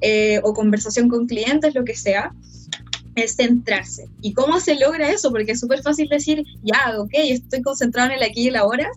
eh, 0.00 0.40
o 0.42 0.52
conversación 0.52 1.08
con 1.08 1.26
clientes, 1.26 1.74
lo 1.74 1.84
que 1.84 1.94
sea, 1.94 2.32
es 3.14 3.36
centrarse. 3.36 4.08
¿Y 4.20 4.32
cómo 4.32 4.58
se 4.58 4.74
logra 4.74 5.10
eso? 5.10 5.30
Porque 5.30 5.52
es 5.52 5.60
súper 5.60 5.82
fácil 5.82 6.08
decir, 6.08 6.44
ya, 6.62 6.98
ok, 6.98 7.10
estoy 7.12 7.62
concentrado 7.62 8.10
en 8.10 8.16
el 8.16 8.22
aquí 8.24 8.42
y 8.42 8.48
el 8.48 8.56
ahora, 8.56 8.90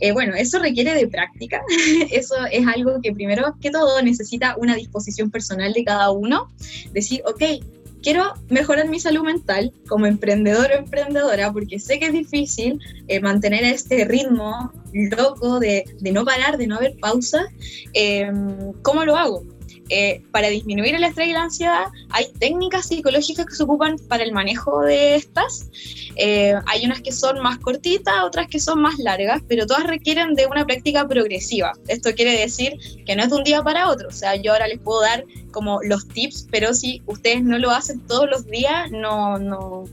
eh, 0.00 0.12
bueno, 0.12 0.34
eso 0.34 0.58
requiere 0.58 0.94
de 0.94 1.08
práctica. 1.08 1.62
eso 2.10 2.34
es 2.50 2.66
algo 2.66 3.00
que 3.02 3.12
primero 3.12 3.56
que 3.60 3.70
todo 3.70 4.00
necesita 4.02 4.56
una 4.56 4.76
disposición 4.76 5.30
personal 5.30 5.72
de 5.72 5.84
cada 5.84 6.10
uno. 6.10 6.48
Decir, 6.92 7.22
ok, 7.26 7.42
quiero 8.02 8.34
mejorar 8.48 8.88
mi 8.88 9.00
salud 9.00 9.22
mental 9.22 9.72
como 9.88 10.06
emprendedor 10.06 10.70
o 10.70 10.78
emprendedora, 10.78 11.52
porque 11.52 11.78
sé 11.78 11.98
que 11.98 12.06
es 12.06 12.12
difícil 12.12 12.80
eh, 13.08 13.20
mantener 13.20 13.64
este 13.64 14.04
ritmo 14.04 14.72
loco 14.92 15.58
de, 15.58 15.84
de, 16.00 16.12
no 16.12 16.24
parar, 16.24 16.58
de 16.58 16.66
no 16.66 16.76
haber 16.76 16.96
pausa. 16.98 17.46
Eh, 17.94 18.30
¿Cómo 18.82 19.04
lo 19.04 19.16
hago? 19.16 19.44
Eh, 19.90 20.22
para 20.32 20.48
disminuir 20.48 20.94
el 20.94 21.04
estrés 21.04 21.28
y 21.28 21.32
la 21.32 21.42
ansiedad, 21.42 21.84
hay 22.10 22.26
técnicas 22.38 22.86
psicológicas 22.86 23.46
que 23.46 23.54
se 23.54 23.62
ocupan 23.62 23.96
para 24.08 24.22
el 24.22 24.32
manejo 24.32 24.82
de 24.82 25.14
estas. 25.14 25.68
Eh, 26.16 26.54
hay 26.66 26.84
unas 26.84 27.00
que 27.00 27.12
son 27.12 27.40
más 27.40 27.58
cortitas, 27.58 28.14
otras 28.24 28.48
que 28.48 28.60
son 28.60 28.82
más 28.82 28.98
largas, 28.98 29.42
pero 29.48 29.66
todas 29.66 29.84
requieren 29.84 30.34
de 30.34 30.46
una 30.46 30.66
práctica 30.66 31.06
progresiva. 31.06 31.72
Esto 31.86 32.12
quiere 32.14 32.38
decir 32.38 32.74
que 33.06 33.16
no 33.16 33.22
es 33.22 33.30
de 33.30 33.36
un 33.36 33.44
día 33.44 33.62
para 33.62 33.88
otro. 33.88 34.08
O 34.08 34.12
sea, 34.12 34.36
yo 34.36 34.52
ahora 34.52 34.68
les 34.68 34.78
puedo 34.78 35.00
dar 35.00 35.24
como 35.52 35.80
los 35.82 36.06
tips, 36.08 36.48
pero 36.50 36.74
si 36.74 37.02
ustedes 37.06 37.42
no 37.42 37.58
lo 37.58 37.70
hacen 37.70 38.00
todos 38.06 38.28
los 38.28 38.46
días, 38.46 38.90
no, 38.90 39.38
no, 39.38 39.84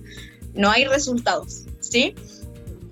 no 0.54 0.72
hay 0.72 0.86
resultados. 0.86 1.64
¿Sí? 1.80 2.16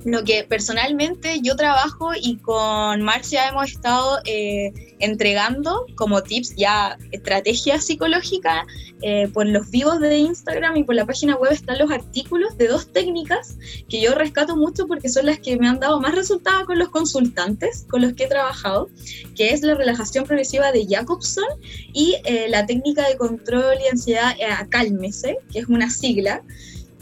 Lo 0.05 0.23
que 0.23 0.43
personalmente 0.43 1.39
yo 1.41 1.55
trabajo 1.55 2.11
y 2.19 2.37
con 2.37 3.01
Marcia 3.01 3.47
hemos 3.47 3.71
estado 3.71 4.19
eh, 4.25 4.95
entregando 4.99 5.85
como 5.95 6.21
tips 6.23 6.55
ya 6.55 6.97
estrategias 7.11 7.85
psicológicas 7.85 8.65
eh, 9.01 9.27
por 9.33 9.45
los 9.47 9.69
vivos 9.69 9.99
de 9.99 10.17
Instagram 10.17 10.77
y 10.77 10.83
por 10.83 10.95
la 10.95 11.05
página 11.05 11.35
web 11.35 11.51
están 11.51 11.77
los 11.79 11.91
artículos 11.91 12.57
de 12.57 12.67
dos 12.67 12.91
técnicas 12.91 13.57
que 13.89 14.01
yo 14.01 14.13
rescato 14.15 14.55
mucho 14.55 14.87
porque 14.87 15.09
son 15.09 15.25
las 15.25 15.39
que 15.39 15.57
me 15.57 15.67
han 15.67 15.79
dado 15.79 15.99
más 15.99 16.15
resultados 16.15 16.65
con 16.65 16.79
los 16.79 16.89
consultantes 16.89 17.85
con 17.89 18.01
los 18.01 18.13
que 18.13 18.25
he 18.25 18.27
trabajado, 18.27 18.89
que 19.35 19.51
es 19.51 19.61
la 19.61 19.75
relajación 19.75 20.25
progresiva 20.25 20.71
de 20.71 20.85
Jacobson 20.87 21.45
y 21.93 22.15
eh, 22.25 22.47
la 22.49 22.65
técnica 22.65 23.07
de 23.07 23.17
control 23.17 23.75
y 23.83 23.89
ansiedad 23.89 24.35
Cálmese, 24.69 25.37
que 25.51 25.59
es 25.59 25.67
una 25.67 25.89
sigla. 25.89 26.43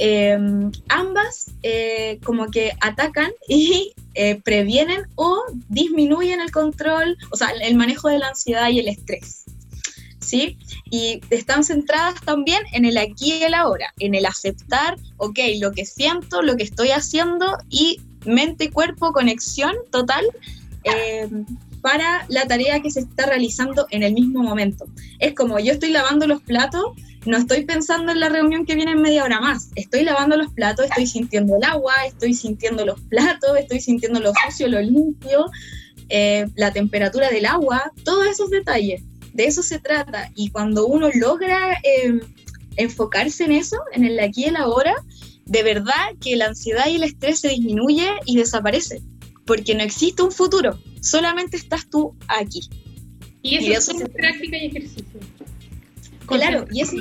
Eh, 0.03 0.35
ambas 0.89 1.51
eh, 1.61 2.17
como 2.23 2.47
que 2.47 2.71
atacan 2.81 3.29
y 3.47 3.93
eh, 4.15 4.41
previenen 4.41 5.03
o 5.13 5.43
disminuyen 5.69 6.41
el 6.41 6.49
control, 6.49 7.15
o 7.29 7.37
sea, 7.37 7.49
el 7.49 7.75
manejo 7.75 8.09
de 8.09 8.17
la 8.17 8.29
ansiedad 8.29 8.69
y 8.69 8.79
el 8.79 8.87
estrés. 8.87 9.43
¿Sí? 10.17 10.57
Y 10.89 11.21
están 11.29 11.63
centradas 11.63 12.19
también 12.21 12.63
en 12.73 12.85
el 12.85 12.97
aquí 12.97 13.33
y 13.33 13.43
el 13.43 13.53
ahora, 13.53 13.93
en 13.99 14.15
el 14.15 14.25
aceptar, 14.25 14.97
ok, 15.17 15.37
lo 15.59 15.71
que 15.71 15.85
siento, 15.85 16.41
lo 16.41 16.55
que 16.55 16.63
estoy 16.63 16.89
haciendo 16.89 17.59
y 17.69 18.01
mente 18.25 18.71
cuerpo, 18.71 19.13
conexión 19.13 19.75
total 19.91 20.25
para 21.81 22.25
la 22.27 22.47
tarea 22.47 22.79
que 22.81 22.89
se 22.89 23.01
está 23.01 23.27
realizando 23.27 23.85
en 23.91 24.01
el 24.01 24.13
mismo 24.13 24.41
momento. 24.41 24.85
Es 25.19 25.35
como 25.35 25.59
yo 25.59 25.73
estoy 25.73 25.91
lavando 25.91 26.25
los 26.25 26.41
platos 26.41 26.85
no 27.25 27.37
estoy 27.37 27.65
pensando 27.65 28.11
en 28.11 28.19
la 28.19 28.29
reunión 28.29 28.65
que 28.65 28.75
viene 28.75 28.91
en 28.91 29.01
media 29.01 29.23
hora 29.23 29.39
más. 29.39 29.69
Estoy 29.75 30.03
lavando 30.03 30.37
los 30.37 30.51
platos, 30.53 30.85
estoy 30.85 31.05
sintiendo 31.05 31.55
el 31.57 31.63
agua, 31.63 31.93
estoy 32.07 32.33
sintiendo 32.33 32.85
los 32.85 32.99
platos, 33.01 33.57
estoy 33.57 33.79
sintiendo 33.79 34.19
lo 34.19 34.33
sucio, 34.45 34.67
lo 34.67 34.81
limpio, 34.81 35.45
eh, 36.09 36.47
la 36.55 36.73
temperatura 36.73 37.29
del 37.29 37.45
agua, 37.45 37.91
todos 38.03 38.27
esos 38.27 38.49
detalles. 38.49 39.03
De 39.33 39.45
eso 39.45 39.61
se 39.61 39.79
trata. 39.79 40.31
Y 40.35 40.49
cuando 40.49 40.87
uno 40.87 41.09
logra 41.13 41.77
em, 41.83 42.21
enfocarse 42.75 43.43
en 43.45 43.51
eso, 43.51 43.77
en 43.93 44.03
el 44.03 44.19
aquí 44.19 44.45
y 44.45 44.45
el 44.45 44.55
ahora, 44.55 44.95
de 45.45 45.63
verdad 45.63 46.15
que 46.19 46.35
la 46.35 46.47
ansiedad 46.47 46.87
y 46.87 46.95
el 46.95 47.03
estrés 47.03 47.39
se 47.39 47.49
disminuye 47.49 48.09
y 48.25 48.35
desaparece. 48.35 49.01
Porque 49.45 49.75
no 49.75 49.83
existe 49.83 50.23
un 50.23 50.31
futuro, 50.31 50.79
solamente 51.01 51.57
estás 51.57 51.89
tú 51.89 52.15
aquí. 52.27 52.61
Y 53.43 53.71
eso, 53.73 53.91
es 53.91 54.09
práctica 54.09 54.57
y 54.57 54.67
ejercicio. 54.67 55.19
Claro, 56.37 56.65
y 56.71 56.81
eso 56.81 56.95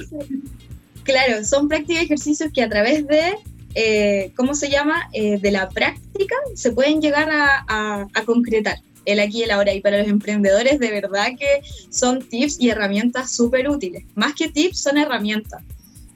claro, 1.03 1.45
son 1.45 1.69
prácticas 1.69 2.03
y 2.03 2.05
ejercicios 2.05 2.51
que 2.53 2.63
a 2.63 2.69
través 2.69 3.07
de, 3.07 3.35
eh, 3.75 4.33
¿cómo 4.37 4.55
se 4.55 4.71
llama? 4.71 5.09
Eh, 5.13 5.39
de 5.39 5.51
la 5.51 5.69
práctica 5.69 6.35
se 6.55 6.73
pueden 6.73 7.01
llegar 7.01 7.29
a, 7.31 8.07
concretar 8.25 8.79
el 9.07 9.21
aquí 9.21 9.39
y 9.39 9.43
el 9.43 9.51
ahora. 9.51 9.73
Y 9.73 9.81
para 9.81 9.99
los 9.99 10.09
emprendedores, 10.09 10.79
de 10.79 10.91
verdad 10.91 11.29
que 11.39 11.63
son 11.91 12.21
tips 12.21 12.61
y 12.61 12.71
herramientas 12.71 13.35
súper 13.35 13.69
útiles. 13.69 14.05
Más 14.15 14.35
que 14.35 14.49
tips, 14.49 14.83
son 14.83 14.99
herramientas. 14.99 15.63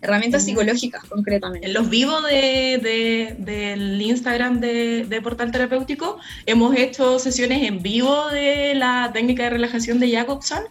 Herramientas 0.02 0.44
psicológicas, 0.44 1.02
concretamente. 1.06 1.66
En 1.66 1.72
los 1.72 1.88
vivos 1.88 2.22
de, 2.24 3.34
del 3.38 4.02
Instagram 4.02 4.60
de, 4.60 5.06
de, 5.08 5.22
Portal 5.22 5.50
Terapéutico 5.50 6.18
hemos 6.44 6.76
hecho 6.76 7.18
sesiones 7.18 7.62
en 7.62 7.82
vivo 7.82 8.28
de 8.28 8.74
la 8.74 9.10
técnica 9.14 9.44
de 9.44 9.50
relajación 9.50 9.98
de 10.00 10.12
Jacobson. 10.12 10.64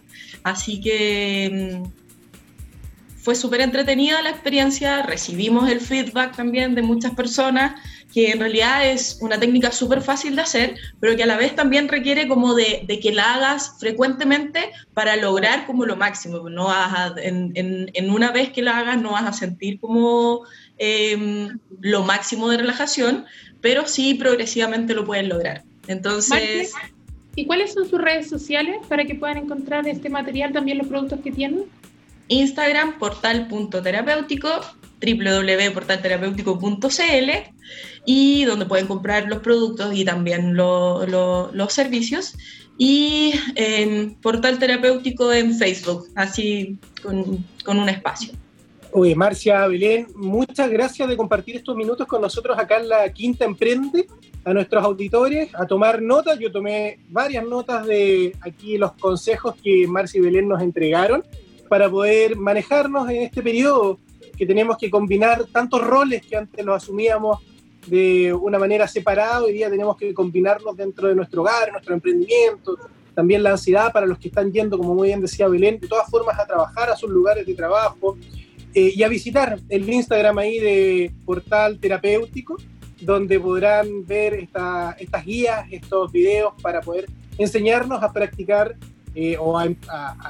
Así 0.44 0.80
que 0.80 1.80
mm, 1.82 2.03
fue 3.24 3.34
súper 3.34 3.62
entretenida 3.62 4.20
la 4.20 4.28
experiencia, 4.28 5.02
recibimos 5.02 5.70
el 5.70 5.80
feedback 5.80 6.36
también 6.36 6.74
de 6.74 6.82
muchas 6.82 7.14
personas, 7.14 7.80
que 8.12 8.30
en 8.30 8.38
realidad 8.38 8.86
es 8.86 9.16
una 9.22 9.40
técnica 9.40 9.72
súper 9.72 10.02
fácil 10.02 10.36
de 10.36 10.42
hacer, 10.42 10.74
pero 11.00 11.16
que 11.16 11.22
a 11.22 11.26
la 11.26 11.38
vez 11.38 11.54
también 11.54 11.88
requiere 11.88 12.28
como 12.28 12.54
de, 12.54 12.86
que 13.02 13.14
la 13.14 13.36
hagas 13.36 13.76
frecuentemente 13.80 14.72
para 14.92 15.16
lograr 15.16 15.64
como 15.64 15.86
lo 15.86 15.96
máximo. 15.96 16.50
No 16.50 16.66
vas 16.66 17.14
en, 17.16 18.10
una 18.10 18.30
vez 18.30 18.50
que 18.50 18.60
la 18.60 18.78
hagas 18.78 19.00
no 19.00 19.12
vas 19.12 19.24
a 19.24 19.32
sentir 19.32 19.80
como 19.80 20.42
em, 20.76 21.58
lo 21.80 22.02
máximo 22.02 22.50
de 22.50 22.58
relajación, 22.58 23.24
pero 23.62 23.86
sí 23.86 24.12
progresivamente 24.14 24.92
lo 24.92 25.06
puedes 25.06 25.26
lograr. 25.26 25.62
Entonces... 25.88 26.74
¿Y 27.36 27.46
cuáles 27.46 27.72
son 27.72 27.88
sus 27.88 28.00
redes 28.00 28.28
sociales 28.28 28.76
para 28.86 29.06
que 29.06 29.14
puedan 29.14 29.38
encontrar 29.38 29.88
este 29.88 30.10
material, 30.10 30.52
también 30.52 30.76
los 30.76 30.86
productos 30.86 31.20
que 31.20 31.32
tienen? 31.32 31.64
Instagram, 32.28 32.98
portal.terapéutico, 32.98 34.48
www.portalterapéutico.cl 35.00 37.30
y 38.06 38.44
donde 38.44 38.66
pueden 38.66 38.86
comprar 38.86 39.28
los 39.28 39.40
productos 39.40 39.94
y 39.94 40.04
también 40.04 40.56
los 40.56 41.72
servicios. 41.72 42.36
Y 42.76 43.32
Portal 44.20 44.58
Terapéutico 44.58 45.32
en 45.32 45.54
Facebook, 45.54 46.08
así 46.16 46.76
con, 47.02 47.44
un 47.66 47.88
espacio. 47.88 48.32
Oye, 48.92 49.14
Marcia, 49.14 49.66
Belén, 49.66 50.08
muchas 50.14 50.70
gracias 50.70 51.08
de 51.08 51.16
compartir 51.16 51.56
estos 51.56 51.76
minutos 51.76 52.06
con 52.06 52.20
nosotros 52.20 52.58
acá 52.58 52.78
en 52.78 52.88
la 52.88 53.12
Quinta 53.12 53.44
Emprende, 53.44 54.06
a 54.44 54.52
nuestros 54.52 54.84
auditores, 54.84 55.54
a 55.54 55.66
tomar 55.66 56.02
notas. 56.02 56.38
Yo 56.38 56.52
tomé 56.52 56.98
varias 57.08 57.44
notas 57.44 57.86
de 57.86 58.36
aquí 58.40 58.76
los 58.76 58.92
consejos 58.92 59.54
que 59.62 59.86
Marcia 59.86 60.18
y 60.18 60.22
Belén 60.22 60.48
nos 60.48 60.60
entregaron 60.60 61.24
para 61.68 61.90
poder 61.90 62.36
manejarnos 62.36 63.08
en 63.10 63.22
este 63.22 63.42
periodo 63.42 63.98
que 64.36 64.46
tenemos 64.46 64.76
que 64.76 64.90
combinar 64.90 65.44
tantos 65.52 65.80
roles 65.80 66.24
que 66.26 66.36
antes 66.36 66.64
los 66.64 66.76
asumíamos 66.76 67.40
de 67.86 68.32
una 68.32 68.58
manera 68.58 68.88
separada, 68.88 69.42
hoy 69.42 69.52
día 69.52 69.70
tenemos 69.70 69.96
que 69.96 70.12
combinarlos 70.14 70.76
dentro 70.76 71.08
de 71.08 71.14
nuestro 71.14 71.42
hogar, 71.42 71.70
nuestro 71.70 71.94
emprendimiento, 71.94 72.78
también 73.14 73.42
la 73.42 73.52
ansiedad 73.52 73.92
para 73.92 74.06
los 74.06 74.18
que 74.18 74.28
están 74.28 74.52
yendo, 74.52 74.78
como 74.78 74.94
muy 74.94 75.08
bien 75.08 75.20
decía 75.20 75.48
Belén, 75.48 75.78
de 75.78 75.88
todas 75.88 76.08
formas 76.10 76.38
a 76.38 76.46
trabajar 76.46 76.90
a 76.90 76.96
sus 76.96 77.10
lugares 77.10 77.46
de 77.46 77.54
trabajo 77.54 78.16
eh, 78.74 78.92
y 78.94 79.02
a 79.02 79.08
visitar 79.08 79.58
el 79.68 79.88
Instagram 79.88 80.38
ahí 80.38 80.58
de 80.58 81.12
Portal 81.24 81.78
Terapéutico, 81.78 82.56
donde 83.00 83.38
podrán 83.38 84.06
ver 84.06 84.34
estas 84.34 85.24
guías, 85.24 85.66
estos 85.70 86.10
videos 86.10 86.54
para 86.60 86.80
poder 86.80 87.06
enseñarnos 87.38 88.02
a 88.02 88.12
practicar 88.12 88.76
eh, 89.14 89.36
o 89.38 89.58
a, 89.58 89.68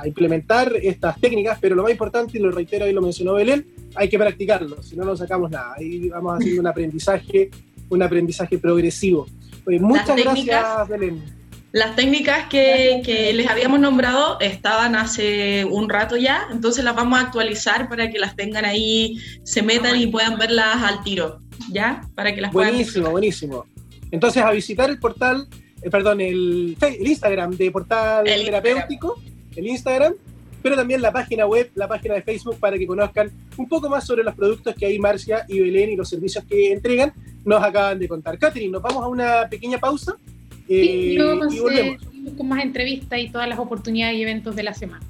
implementar 0.05 0.73
estas 0.83 1.19
técnicas, 1.21 1.59
pero 1.61 1.75
lo 1.75 1.83
más 1.83 1.93
importante, 1.93 2.39
y 2.39 2.41
lo 2.41 2.51
reitero 2.51 2.87
y 2.87 2.93
lo 2.93 3.01
mencionó 3.01 3.35
Belén, 3.35 3.67
hay 3.95 4.09
que 4.09 4.19
practicarlo, 4.19 4.83
si 4.83 4.97
no, 4.97 5.05
no 5.05 5.17
sacamos 5.17 5.51
nada. 5.51 5.75
Ahí 5.77 6.09
vamos 6.09 6.39
haciendo 6.39 6.61
un 6.61 6.67
aprendizaje, 6.67 7.51
un 7.89 8.03
aprendizaje 8.03 8.59
progresivo. 8.59 9.27
muchas 9.67 10.17
gracias, 10.17 10.89
Belén. 10.89 11.23
Las 11.73 11.97
técnicas 11.97 12.47
que, 12.49 13.03
que, 13.05 13.33
les 13.33 13.49
habíamos 13.49 13.81
nombrado 13.81 14.39
estaban 14.39 14.95
hace 14.95 15.65
un 15.65 15.89
rato 15.89 16.17
ya, 16.17 16.47
entonces 16.53 16.85
las 16.85 16.95
vamos 16.95 17.19
a 17.19 17.23
actualizar 17.23 17.89
para 17.89 18.11
que 18.11 18.21
las 18.21 18.37
tengan 18.37 18.65
ahí, 18.65 19.19
se 19.43 19.61
metan 19.63 20.01
y 20.01 20.07
puedan 20.07 20.39
verlas 20.39 20.83
al 20.83 21.03
tiro, 21.03 21.41
¿ya? 21.73 22.03
Para 22.15 22.33
que 22.33 22.43
las 22.43 22.53
Buenísimo, 22.53 23.11
buenísimo. 23.11 23.67
Entonces, 24.13 24.43
a 24.45 24.53
visitar 24.53 24.89
el 24.89 25.01
portal 25.01 25.49
eh, 25.85 25.91
perdón, 25.91 26.21
el, 26.21 26.77
Instagram 27.01 27.57
de 27.57 27.71
Portal 27.71 28.25
Terapéutico, 28.25 29.21
el 29.55 29.67
Instagram, 29.67 30.15
pero 30.63 30.77
también 30.77 31.03
la 31.03 31.13
página 31.13 31.47
web, 31.47 31.71
la 31.75 31.87
página 31.87 32.15
de 32.15 32.23
Facebook 32.23 32.59
para 32.59 32.79
que 32.79 32.87
conozcan 32.87 33.31
un 33.59 33.69
poco 33.69 33.91
más 33.91 34.07
sobre 34.07 34.25
los 34.25 34.35
productos 34.35 34.75
que 34.75 34.87
ahí 34.87 34.99
Marcia 34.99 35.45
y 35.47 35.61
Belén 35.61 35.91
y 35.91 35.97
los 35.97 36.09
servicios 36.09 36.43
que 36.45 36.73
entregan 36.73 37.13
nos 37.45 37.63
acaban 37.63 37.99
de 37.99 38.09
contar. 38.09 38.39
Catherine, 38.39 38.73
nos 38.73 38.81
vamos 38.81 39.05
a 39.05 39.09
una 39.09 39.49
pequeña 39.51 39.79
pausa 39.79 40.17
eh, 40.67 41.17
y 41.17 41.19
volvemos. 41.19 42.03
con 42.37 42.49
más 42.49 42.63
entrevistas 42.63 43.21
y 43.21 43.29
todas 43.29 43.47
las 43.47 43.59
oportunidades 43.59 44.17
y 44.17 44.23
eventos 44.23 44.57
de 44.57 44.63
la 44.63 44.73
semana. 44.73 45.05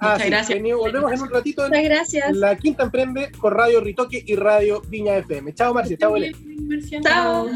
Muchas 0.00 0.26
gracias. 0.26 0.62
volvemos 0.62 1.12
en 1.12 1.22
un 1.22 1.30
ratito. 1.30 1.66
Muchas 1.66 1.84
gracias. 1.84 2.36
La 2.36 2.56
Quinta 2.56 2.84
Emprende 2.84 3.32
con 3.32 3.52
Radio 3.52 3.80
Ritoque 3.80 4.22
y 4.24 4.36
Radio 4.36 4.82
Viña 4.88 5.16
FM. 5.16 5.54
Chao, 5.54 5.74
Marcia. 5.74 5.96
Chao, 5.96 6.12
Belén. 6.12 6.34
Chao. 7.02 7.48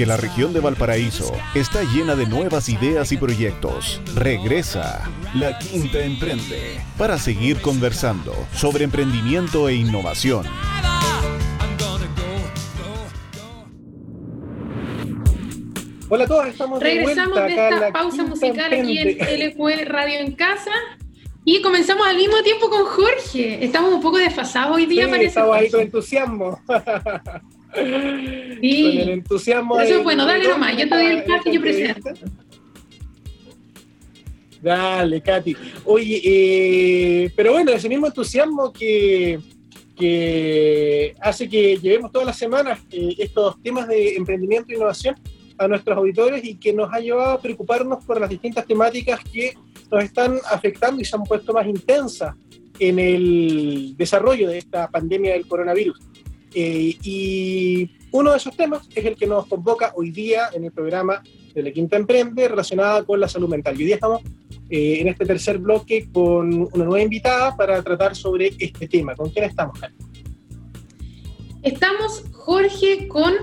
Porque 0.00 0.08
la 0.08 0.16
región 0.16 0.54
de 0.54 0.60
Valparaíso 0.60 1.30
está 1.54 1.82
llena 1.82 2.16
de 2.16 2.24
nuevas 2.24 2.70
ideas 2.70 3.12
y 3.12 3.18
proyectos. 3.18 4.00
Regresa 4.14 5.06
La 5.34 5.58
Quinta 5.58 5.98
Emprende 5.98 6.80
para 6.96 7.18
seguir 7.18 7.60
conversando 7.60 8.32
sobre 8.54 8.84
emprendimiento 8.84 9.68
e 9.68 9.74
innovación. 9.74 10.46
Hola 16.08 16.24
a 16.24 16.26
todos, 16.26 16.46
estamos 16.46 16.80
de 16.80 16.86
Regresamos 16.86 17.38
vuelta 17.38 17.46
de 17.46 17.52
acá 17.52 17.68
en 17.68 17.74
esta 17.74 17.86
la 17.86 17.92
pausa 17.92 18.22
musical 18.24 18.72
aquí 18.72 18.98
en 19.00 19.08
Emprende. 19.08 19.48
LQ 19.48 19.86
Radio 19.86 20.20
en 20.20 20.32
Casa. 20.32 20.72
Y 21.44 21.60
comenzamos 21.60 22.06
al 22.06 22.16
mismo 22.16 22.42
tiempo 22.42 22.70
con 22.70 22.86
Jorge. 22.86 23.62
Estamos 23.62 23.92
un 23.92 24.00
poco 24.00 24.16
desfasados 24.16 24.76
hoy 24.76 24.86
día, 24.86 25.04
Sí, 25.04 25.10
parece. 25.10 25.26
estamos 25.26 25.56
ahí 25.56 25.70
con 25.70 25.80
entusiasmo. 25.80 26.58
Sí. 27.74 28.82
Con 28.82 28.98
el 29.00 29.08
entusiasmo. 29.10 29.80
Eso 29.80 29.98
es 29.98 30.04
bueno, 30.04 30.26
dale 30.26 30.48
nomás, 30.48 30.76
yo 30.76 30.88
te 30.88 30.94
doy 30.94 31.06
el 31.06 31.24
paso 31.24 31.48
y 31.48 31.52
yo 31.52 31.60
presento. 31.60 32.10
Dale, 34.62 35.22
Katy. 35.22 35.56
Oye, 35.84 36.20
eh, 36.22 37.32
pero 37.34 37.52
bueno, 37.52 37.72
ese 37.72 37.88
mismo 37.88 38.06
entusiasmo 38.06 38.72
que, 38.72 39.38
que 39.96 41.14
hace 41.20 41.48
que 41.48 41.76
llevemos 41.76 42.12
todas 42.12 42.26
las 42.26 42.36
semanas 42.36 42.80
eh, 42.90 43.14
estos 43.18 43.62
temas 43.62 43.88
de 43.88 44.16
emprendimiento 44.16 44.72
e 44.72 44.76
innovación 44.76 45.16
a 45.56 45.68
nuestros 45.68 45.96
auditores 45.96 46.44
y 46.44 46.56
que 46.56 46.72
nos 46.72 46.92
ha 46.92 47.00
llevado 47.00 47.32
a 47.32 47.40
preocuparnos 47.40 48.04
por 48.04 48.20
las 48.20 48.30
distintas 48.30 48.66
temáticas 48.66 49.20
que 49.20 49.54
nos 49.90 50.04
están 50.04 50.38
afectando 50.50 51.00
y 51.00 51.04
se 51.04 51.16
han 51.16 51.22
puesto 51.24 51.52
más 51.52 51.66
intensas 51.66 52.34
en 52.78 52.98
el 52.98 53.94
desarrollo 53.96 54.48
de 54.48 54.58
esta 54.58 54.90
pandemia 54.90 55.32
del 55.32 55.46
coronavirus. 55.46 55.98
Eh, 56.54 56.96
y 57.02 57.90
uno 58.12 58.32
de 58.32 58.36
esos 58.36 58.56
temas 58.56 58.88
es 58.94 59.04
el 59.04 59.16
que 59.16 59.26
nos 59.26 59.46
convoca 59.46 59.92
hoy 59.94 60.10
día 60.10 60.50
en 60.52 60.64
el 60.64 60.72
programa 60.72 61.22
de 61.54 61.62
la 61.62 61.70
Quinta 61.70 61.96
Emprende 61.96 62.48
relacionada 62.48 63.02
con 63.04 63.20
la 63.20 63.28
salud 63.28 63.48
mental. 63.48 63.74
Y 63.74 63.78
hoy 63.78 63.86
día 63.86 63.94
estamos 63.96 64.22
eh, 64.68 64.98
en 65.00 65.08
este 65.08 65.26
tercer 65.26 65.58
bloque 65.58 66.08
con 66.12 66.68
una 66.72 66.84
nueva 66.84 67.02
invitada 67.02 67.56
para 67.56 67.82
tratar 67.82 68.16
sobre 68.16 68.52
este 68.58 68.88
tema. 68.88 69.14
¿Con 69.14 69.30
quién 69.30 69.44
estamos, 69.44 69.78
Jaime? 69.78 70.09
Estamos, 71.62 72.24
Jorge, 72.32 73.06
con 73.08 73.34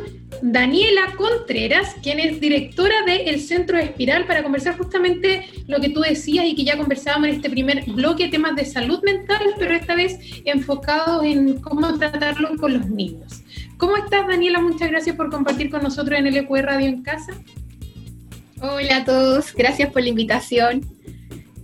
Daniela 0.42 1.14
Contreras, 1.16 1.96
quien 2.02 2.20
es 2.20 2.40
directora 2.40 2.96
del 3.06 3.40
Centro 3.40 3.78
Espiral, 3.78 4.26
para 4.26 4.44
conversar 4.44 4.78
justamente 4.78 5.48
lo 5.68 5.80
que 5.80 5.90
tú 5.90 6.02
decías 6.02 6.46
y 6.46 6.56
que 6.56 6.64
ya 6.64 6.78
conversábamos 6.78 7.30
en 7.30 7.36
este 7.36 7.50
primer 7.50 7.86
bloque, 7.86 8.28
temas 8.28 8.56
de 8.56 8.66
salud 8.66 9.02
mental, 9.04 9.54
pero 9.58 9.76
esta 9.76 9.96
vez 9.96 10.20
enfocados 10.46 11.24
en 11.24 11.60
cómo 11.62 11.98
tratarlo 11.98 12.58
con 12.58 12.74
los 12.74 12.90
niños. 12.90 13.44
¿Cómo 13.78 13.96
estás, 13.98 14.28
Daniela? 14.28 14.60
Muchas 14.62 14.90
gracias 14.90 15.16
por 15.16 15.30
compartir 15.30 15.70
con 15.70 15.84
nosotros 15.84 16.20
en 16.20 16.28
el 16.28 16.38
EQ 16.38 16.50
Radio 16.58 16.88
en 16.88 17.04
Casa. 17.04 17.34
Hola 18.60 18.98
a 18.98 19.06
todos, 19.06 19.54
gracias 19.54 19.92
por 19.92 20.02
la 20.02 20.10
invitación. 20.10 20.82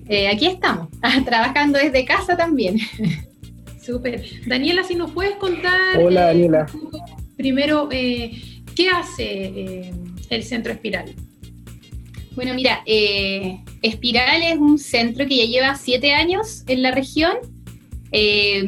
Eh, 0.08 0.28
aquí 0.28 0.46
estamos, 0.46 0.90
trabajando 1.26 1.80
desde 1.80 2.06
casa 2.06 2.38
también. 2.38 2.78
Súper. 3.86 4.24
Daniela, 4.48 4.84
si 4.84 4.96
nos 4.96 5.12
puedes 5.12 5.36
contar 5.36 5.98
Hola, 6.00 6.24
eh, 6.32 6.34
Daniela. 6.34 6.68
un 6.74 6.90
poco, 6.90 7.06
primero, 7.36 7.90
eh, 7.92 8.42
¿qué 8.76 8.90
hace 8.90 9.24
eh, 9.26 9.94
el 10.30 10.44
Centro 10.44 10.72
Espiral? 10.72 11.14
Bueno, 12.36 12.54
mira, 12.56 12.82
eh, 12.86 13.60
Espiral 13.82 14.42
es 14.42 14.58
un 14.58 14.80
centro 14.80 15.28
que 15.28 15.38
ya 15.38 15.46
lleva 15.46 15.76
siete 15.76 16.14
años 16.14 16.64
en 16.68 16.82
la 16.82 16.92
región. 16.92 17.34
Eh, 18.12 18.66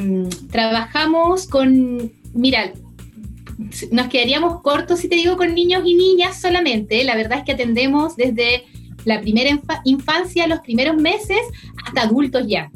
trabajamos 0.51 1.47
con, 1.47 2.11
mira, 2.33 2.73
nos 3.91 4.07
quedaríamos 4.07 4.61
cortos 4.61 4.99
si 4.99 5.07
te 5.07 5.15
digo 5.15 5.37
con 5.37 5.53
niños 5.55 5.83
y 5.85 5.95
niñas 5.95 6.41
solamente. 6.41 7.03
La 7.05 7.15
verdad 7.15 7.39
es 7.39 7.45
que 7.45 7.53
atendemos 7.53 8.15
desde 8.17 8.65
la 9.05 9.21
primera 9.21 9.49
infa- 9.49 9.81
infancia, 9.85 10.45
los 10.47 10.59
primeros 10.59 10.97
meses, 10.97 11.39
hasta 11.85 12.01
adultos 12.01 12.45
ya. 12.47 12.69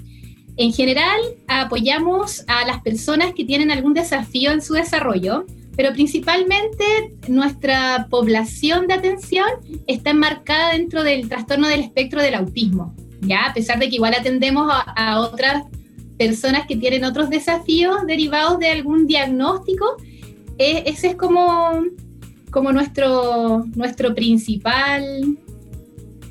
En 0.60 0.74
general, 0.74 1.22
apoyamos 1.48 2.43
a 2.48 2.67
las 2.67 2.82
personas 2.82 3.34
que 3.34 3.45
tienen 3.45 3.72
algún 3.72 3.93
desafío 3.93 4.52
en 4.52 4.62
su 4.62 4.74
desarrollo, 4.74 5.45
pero 5.78 5.93
principalmente 5.93 6.84
nuestra 7.30 8.08
población 8.10 8.86
de 8.86 8.95
atención 8.95 9.48
está 9.88 10.10
enmarcada 10.10 10.74
dentro 10.74 11.04
del 11.04 11.30
trastorno 11.30 11.69
del 11.69 11.80
espectro 11.80 12.22
del 12.22 12.34
autismo, 12.34 12.93
¿ya? 13.22 13.45
A 13.45 13.54
pesar 13.54 13.80
de 13.80 13.88
que 13.88 13.95
igual 13.95 14.13
atendemos 14.13 14.69
a, 14.69 15.22
otras 15.22 15.63
personas 16.17 16.67
que 16.67 16.76
tienen 16.76 17.06
otros 17.06 17.30
desafíos 17.30 18.06
derivados 18.06 18.60
de 18.60 18.67
algún 18.67 19.08
diagnóstico, 19.08 19.95
eh, 20.58 20.84
ese 20.88 21.08
es 21.08 21.15
como, 21.15 21.86
como 22.52 22.74
nuestro, 22.74 23.63
nuestro 23.75 24.13
principal 24.13 25.38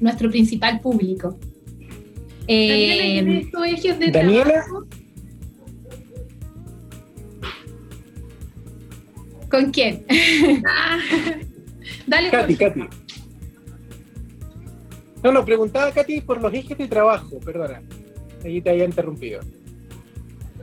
nuestro 0.00 0.30
principal 0.30 0.80
público. 0.80 1.38
Daniela, 2.48 3.04
Eh, 3.04 3.10
¿tienes 3.12 3.44
estos 3.46 3.66
ejes 3.66 3.98
de 3.98 4.10
Daniela. 4.10 4.44
trabajo? 4.44 4.86
¿Con 9.50 9.70
quién? 9.70 10.04
Ah, 10.66 10.98
Dale, 12.06 12.30
Katy. 12.30 12.56
Katy. 12.56 12.80
No, 15.22 15.32
no, 15.32 15.44
preguntaba 15.44 15.90
Katy 15.92 16.20
por 16.22 16.40
los 16.40 16.52
ejes 16.54 16.76
de 16.78 16.86
trabajo, 16.88 17.38
perdona. 17.40 17.82
Ahí 18.44 18.60
te 18.60 18.70
había 18.70 18.84
interrumpido. 18.84 19.40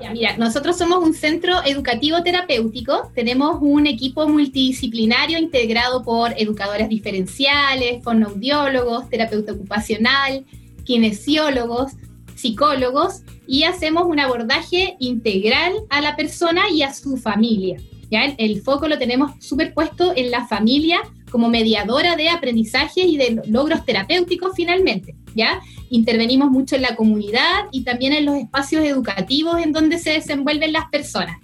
Ya, 0.02 0.12
Mira, 0.12 0.38
nosotros 0.38 0.78
somos 0.78 1.04
un 1.04 1.14
centro 1.14 1.64
educativo 1.66 2.22
terapéutico, 2.22 3.12
tenemos 3.16 3.58
un 3.62 3.88
equipo 3.88 4.28
multidisciplinario 4.28 5.38
integrado 5.40 6.04
por 6.04 6.34
educadores 6.38 6.90
diferenciales, 6.90 8.04
fonoaudiólogos, 8.04 9.10
terapeuta 9.10 9.54
ocupacional, 9.54 10.46
kinesiólogos, 10.86 11.94
psicólogos 12.36 13.24
y 13.48 13.64
hacemos 13.64 14.06
un 14.06 14.20
abordaje 14.20 14.96
integral 15.00 15.74
a 15.90 16.02
la 16.02 16.16
persona 16.16 16.70
y 16.70 16.84
a 16.84 16.94
su 16.94 17.18
familia. 17.18 17.78
¿ya? 18.10 18.26
El, 18.26 18.36
el 18.38 18.62
foco 18.62 18.88
lo 18.88 18.98
tenemos 18.98 19.32
superpuesto 19.44 20.14
en 20.16 20.32
la 20.32 20.48
familia 20.48 21.00
como 21.30 21.50
mediadora 21.50 22.16
de 22.16 22.30
aprendizaje 22.30 23.02
y 23.02 23.18
de 23.18 23.42
logros 23.48 23.86
terapéuticos 23.86 24.54
finalmente. 24.56 25.16
¿ya? 25.36 25.62
intervenimos 25.90 26.50
mucho 26.52 26.76
en 26.76 26.82
la 26.82 26.96
comunidad 26.96 27.66
y 27.72 27.84
también 27.84 28.14
en 28.14 28.26
los 28.26 28.36
espacios 28.36 28.84
educativos 28.84 29.62
en 29.62 29.72
donde 29.72 30.00
se 30.00 30.12
desenvuelven 30.12 30.74
las 30.74 30.86
personas. 30.90 31.38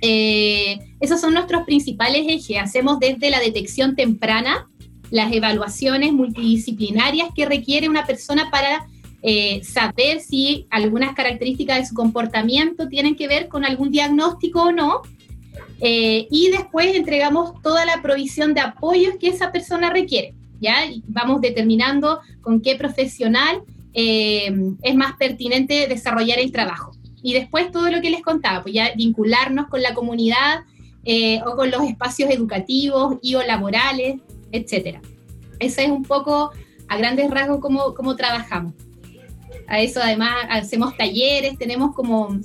Eh, 0.00 0.78
esos 1.00 1.20
son 1.20 1.34
nuestros 1.34 1.62
principales 1.64 2.24
ejes. 2.28 2.58
Hacemos 2.60 2.98
desde 2.98 3.30
la 3.30 3.38
detección 3.38 3.94
temprana, 3.94 4.68
las 5.12 5.30
evaluaciones 5.30 6.12
multidisciplinarias 6.12 7.28
que 7.36 7.44
requiere 7.44 7.88
una 7.88 8.06
persona 8.06 8.50
para 8.50 8.86
eh, 9.20 9.62
saber 9.62 10.20
si 10.20 10.66
algunas 10.70 11.14
características 11.14 11.78
de 11.78 11.86
su 11.86 11.94
comportamiento 11.94 12.88
tienen 12.88 13.14
que 13.14 13.28
ver 13.28 13.48
con 13.48 13.64
algún 13.64 13.90
diagnóstico 13.90 14.62
o 14.62 14.72
no. 14.72 15.02
Eh, 15.80 16.26
y 16.30 16.50
después 16.50 16.96
entregamos 16.96 17.60
toda 17.60 17.84
la 17.84 18.00
provisión 18.00 18.54
de 18.54 18.62
apoyos 18.62 19.16
que 19.20 19.28
esa 19.28 19.52
persona 19.52 19.90
requiere. 19.90 20.32
¿ya? 20.60 20.76
Vamos 21.08 21.42
determinando 21.42 22.20
con 22.40 22.62
qué 22.62 22.74
profesional 22.76 23.60
eh, 23.92 24.50
es 24.80 24.94
más 24.94 25.12
pertinente 25.18 25.88
desarrollar 25.88 26.38
el 26.38 26.52
trabajo. 26.52 26.92
Y 27.22 27.34
después 27.34 27.70
todo 27.70 27.90
lo 27.90 28.00
que 28.00 28.10
les 28.10 28.22
contaba, 28.22 28.62
pues 28.62 28.74
ya 28.74 28.92
vincularnos 28.96 29.68
con 29.68 29.82
la 29.82 29.92
comunidad 29.92 30.64
o 31.44 31.56
con 31.56 31.68
los 31.70 31.82
espacios 31.82 32.30
educativos 32.30 33.16
y 33.22 33.34
o 33.34 33.42
laborales, 33.42 34.20
etcétera. 34.52 35.00
Ese 35.58 35.84
es 35.84 35.90
un 35.90 36.04
poco 36.04 36.52
a 36.88 36.96
grandes 36.96 37.30
rasgos 37.30 37.60
cómo, 37.60 37.94
cómo 37.94 38.16
trabajamos. 38.16 38.74
A 39.66 39.80
eso 39.80 40.00
además 40.02 40.34
hacemos 40.50 40.96
talleres, 40.96 41.58
tenemos 41.58 41.94
como 41.94 42.38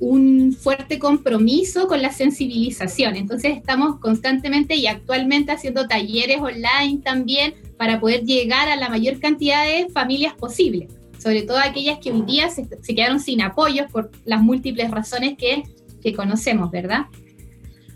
un 0.00 0.52
fuerte 0.52 0.98
compromiso 0.98 1.86
con 1.86 2.02
la 2.02 2.12
sensibilización. 2.12 3.14
Entonces 3.14 3.56
estamos 3.56 4.00
constantemente 4.00 4.74
y 4.74 4.88
actualmente 4.88 5.52
haciendo 5.52 5.86
talleres 5.86 6.40
online 6.40 7.00
también 7.04 7.54
para 7.76 8.00
poder 8.00 8.24
llegar 8.24 8.68
a 8.68 8.74
la 8.74 8.88
mayor 8.88 9.20
cantidad 9.20 9.64
de 9.64 9.88
familias 9.90 10.34
posible, 10.34 10.88
sobre 11.18 11.42
todo 11.42 11.58
aquellas 11.58 12.00
que 12.00 12.10
hoy 12.10 12.22
día 12.22 12.50
se, 12.50 12.66
se 12.82 12.94
quedaron 12.96 13.20
sin 13.20 13.42
apoyos 13.42 13.90
por 13.92 14.10
las 14.24 14.42
múltiples 14.42 14.90
razones 14.90 15.38
que, 15.38 15.62
que 16.02 16.12
conocemos, 16.12 16.72
¿verdad? 16.72 17.02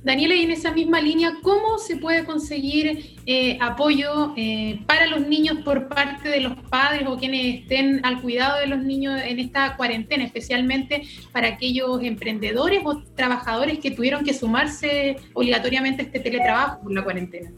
Daniela, 0.06 0.36
y 0.36 0.44
en 0.44 0.52
esa 0.52 0.70
misma 0.70 1.00
línea, 1.00 1.38
¿cómo 1.42 1.78
se 1.78 1.96
puede 1.96 2.24
conseguir 2.24 3.16
eh, 3.26 3.58
apoyo 3.60 4.34
eh, 4.36 4.78
para 4.86 5.08
los 5.08 5.26
niños 5.26 5.58
por 5.64 5.88
parte 5.88 6.28
de 6.28 6.42
los 6.42 6.54
padres 6.70 7.08
o 7.08 7.16
quienes 7.16 7.62
estén 7.62 8.06
al 8.06 8.22
cuidado 8.22 8.60
de 8.60 8.68
los 8.68 8.84
niños 8.84 9.20
en 9.20 9.40
esta 9.40 9.76
cuarentena, 9.76 10.22
especialmente 10.22 11.02
para 11.32 11.48
aquellos 11.48 12.00
emprendedores 12.04 12.82
o 12.84 13.02
trabajadores 13.16 13.80
que 13.80 13.90
tuvieron 13.90 14.22
que 14.22 14.32
sumarse 14.32 15.16
obligatoriamente 15.34 16.02
a 16.02 16.04
este 16.04 16.20
teletrabajo 16.20 16.82
por 16.82 16.92
la 16.92 17.02
cuarentena? 17.02 17.50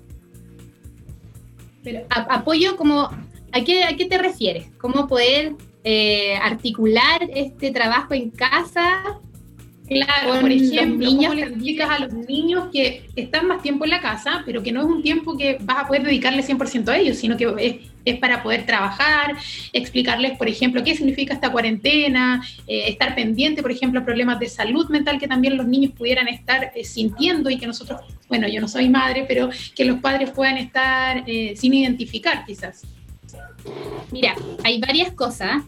Pero 1.84 2.06
apoyo 2.08 2.78
como, 2.78 3.10
¿a 3.52 3.60
qué, 3.62 3.84
¿a 3.84 3.94
qué 3.94 4.06
te 4.06 4.16
refieres? 4.16 4.70
¿Cómo 4.78 5.06
poder 5.06 5.52
eh, 5.84 6.34
articular 6.36 7.28
este 7.28 7.72
trabajo 7.72 8.14
en 8.14 8.30
casa? 8.30 9.20
Claro, 9.88 10.40
por 10.40 10.52
ejemplo, 10.52 11.08
niños 11.08 11.30
¿cómo 11.30 11.34
le 11.34 11.42
explicas 11.42 11.90
a 11.90 11.98
los 12.00 12.12
niños 12.12 12.68
que 12.70 13.08
están 13.16 13.46
más 13.46 13.62
tiempo 13.62 13.84
en 13.84 13.90
la 13.90 14.00
casa, 14.00 14.42
pero 14.44 14.62
que 14.62 14.70
no 14.70 14.80
es 14.80 14.86
un 14.86 15.02
tiempo 15.02 15.36
que 15.36 15.56
vas 15.60 15.84
a 15.84 15.86
poder 15.86 16.02
dedicarle 16.02 16.42
100% 16.42 16.88
a 16.88 16.98
ellos, 16.98 17.16
sino 17.16 17.38
que 17.38 17.54
es, 17.58 17.76
es 18.04 18.18
para 18.18 18.42
poder 18.42 18.66
trabajar, 18.66 19.34
explicarles, 19.72 20.36
por 20.36 20.46
ejemplo, 20.46 20.84
qué 20.84 20.94
significa 20.94 21.32
esta 21.32 21.50
cuarentena, 21.50 22.44
eh, 22.66 22.88
estar 22.88 23.14
pendiente, 23.14 23.62
por 23.62 23.72
ejemplo, 23.72 24.00
a 24.00 24.04
problemas 24.04 24.38
de 24.38 24.48
salud 24.50 24.88
mental 24.90 25.18
que 25.18 25.26
también 25.26 25.56
los 25.56 25.66
niños 25.66 25.92
pudieran 25.92 26.28
estar 26.28 26.70
eh, 26.74 26.84
sintiendo 26.84 27.48
y 27.48 27.56
que 27.56 27.66
nosotros, 27.66 28.02
bueno, 28.28 28.46
yo 28.46 28.60
no 28.60 28.68
soy 28.68 28.90
madre, 28.90 29.24
pero 29.26 29.48
que 29.74 29.86
los 29.86 30.00
padres 30.00 30.30
puedan 30.30 30.58
estar 30.58 31.24
eh, 31.26 31.54
sin 31.56 31.72
identificar 31.72 32.44
quizás. 32.44 32.82
Mira, 34.10 34.34
hay 34.64 34.80
varias 34.80 35.12
cosas. 35.12 35.62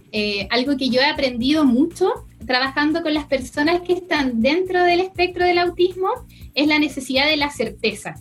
Algo 0.48 0.76
que 0.76 0.88
yo 0.88 1.00
he 1.00 1.06
aprendido 1.06 1.64
mucho 1.64 2.26
trabajando 2.46 3.02
con 3.02 3.14
las 3.14 3.26
personas 3.26 3.80
que 3.82 3.94
están 3.94 4.40
dentro 4.40 4.82
del 4.84 5.00
espectro 5.00 5.44
del 5.44 5.58
autismo 5.58 6.08
es 6.54 6.66
la 6.66 6.78
necesidad 6.78 7.26
de 7.26 7.36
la 7.36 7.50
certeza. 7.50 8.14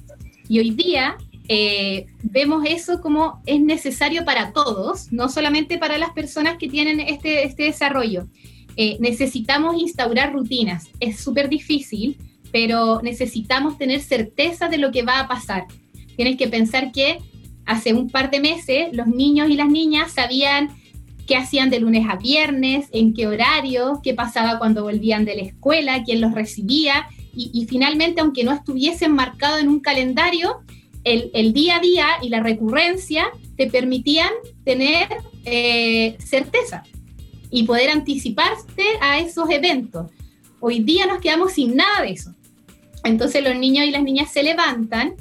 Y 0.47 0.59
hoy 0.59 0.71
día 0.71 1.17
eh, 1.47 2.05
vemos 2.21 2.63
eso 2.67 3.01
como 3.01 3.41
es 3.45 3.59
necesario 3.59 4.23
para 4.23 4.53
todos, 4.53 5.11
no 5.11 5.29
solamente 5.29 5.77
para 5.77 5.97
las 5.97 6.11
personas 6.11 6.57
que 6.57 6.69
tienen 6.69 6.99
este, 6.99 7.43
este 7.43 7.63
desarrollo. 7.63 8.27
Eh, 8.75 8.97
necesitamos 8.99 9.81
instaurar 9.81 10.31
rutinas. 10.31 10.87
Es 10.99 11.19
súper 11.19 11.49
difícil, 11.49 12.17
pero 12.51 13.01
necesitamos 13.01 13.77
tener 13.77 13.99
certeza 14.01 14.69
de 14.69 14.77
lo 14.77 14.91
que 14.91 15.03
va 15.03 15.19
a 15.19 15.27
pasar. 15.27 15.65
Tienes 16.15 16.37
que 16.37 16.47
pensar 16.47 16.91
que 16.91 17.17
hace 17.65 17.93
un 17.93 18.09
par 18.09 18.29
de 18.31 18.39
meses 18.39 18.89
los 18.93 19.07
niños 19.07 19.49
y 19.49 19.55
las 19.55 19.69
niñas 19.69 20.11
sabían 20.11 20.69
qué 21.29 21.35
hacían 21.35 21.69
de 21.69 21.79
lunes 21.79 22.07
a 22.09 22.15
viernes, 22.15 22.87
en 22.91 23.13
qué 23.13 23.27
horario, 23.27 24.01
qué 24.03 24.15
pasaba 24.15 24.57
cuando 24.57 24.81
volvían 24.81 25.25
de 25.25 25.35
la 25.35 25.43
escuela, 25.43 26.03
quién 26.03 26.21
los 26.21 26.33
recibía, 26.33 27.07
y, 27.35 27.67
finalmente, 27.69 28.19
aunque 28.19 28.43
no 28.43 28.51
estuviesen 28.51 29.13
marcados 29.13 29.61
en 29.61 29.69
un 29.69 29.79
calendario, 29.79 30.61
el, 31.03 31.29
el, 31.35 31.53
día 31.53 31.77
a 31.77 31.79
día 31.79 32.07
y 32.21 32.29
la 32.29 32.41
recurrencia 32.41 33.27
te 33.55 33.67
permitían 33.67 34.31
tener 34.65 35.07
eh, 35.45 36.17
certeza 36.19 36.83
y 37.51 37.63
poder 37.63 37.91
anticiparte 37.91 38.83
a 38.99 39.19
esos 39.19 39.49
eventos. 39.51 40.11
Hoy 40.59 40.79
día 40.79 41.05
nos 41.05 41.19
quedamos 41.19 41.53
sin 41.53 41.75
nada 41.75 42.01
de 42.01 42.11
eso. 42.11 42.33
Entonces 43.05 43.43
los 43.43 43.55
niños 43.55 43.85
y 43.85 43.91
las 43.91 44.03
niñas 44.03 44.31
se 44.31 44.43
levantan 44.43 45.13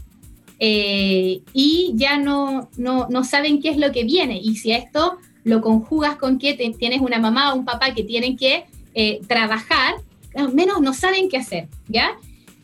eh, 0.58 1.42
y 1.52 1.92
ya 1.94 2.18
no, 2.18 2.70
no, 2.78 3.06
no, 3.08 3.22
saben 3.22 3.60
qué 3.60 3.68
es 3.68 3.76
lo 3.76 3.92
que 3.92 4.02
viene. 4.02 4.40
Y 4.42 4.56
si 4.56 4.72
esto 4.72 5.18
lo 5.44 5.60
conjugas 5.60 6.16
con 6.16 6.38
que 6.38 6.54
te, 6.54 6.70
tienes 6.70 7.00
una 7.00 7.18
mamá 7.18 7.52
o 7.52 7.56
un 7.56 7.64
papá 7.64 7.94
que 7.94 8.04
tienen 8.04 8.36
que 8.36 8.66
eh, 8.94 9.20
trabajar, 9.26 9.94
al 10.34 10.52
menos 10.54 10.80
no 10.80 10.92
saben 10.92 11.28
qué 11.28 11.38
hacer, 11.38 11.68
¿ya? 11.88 12.16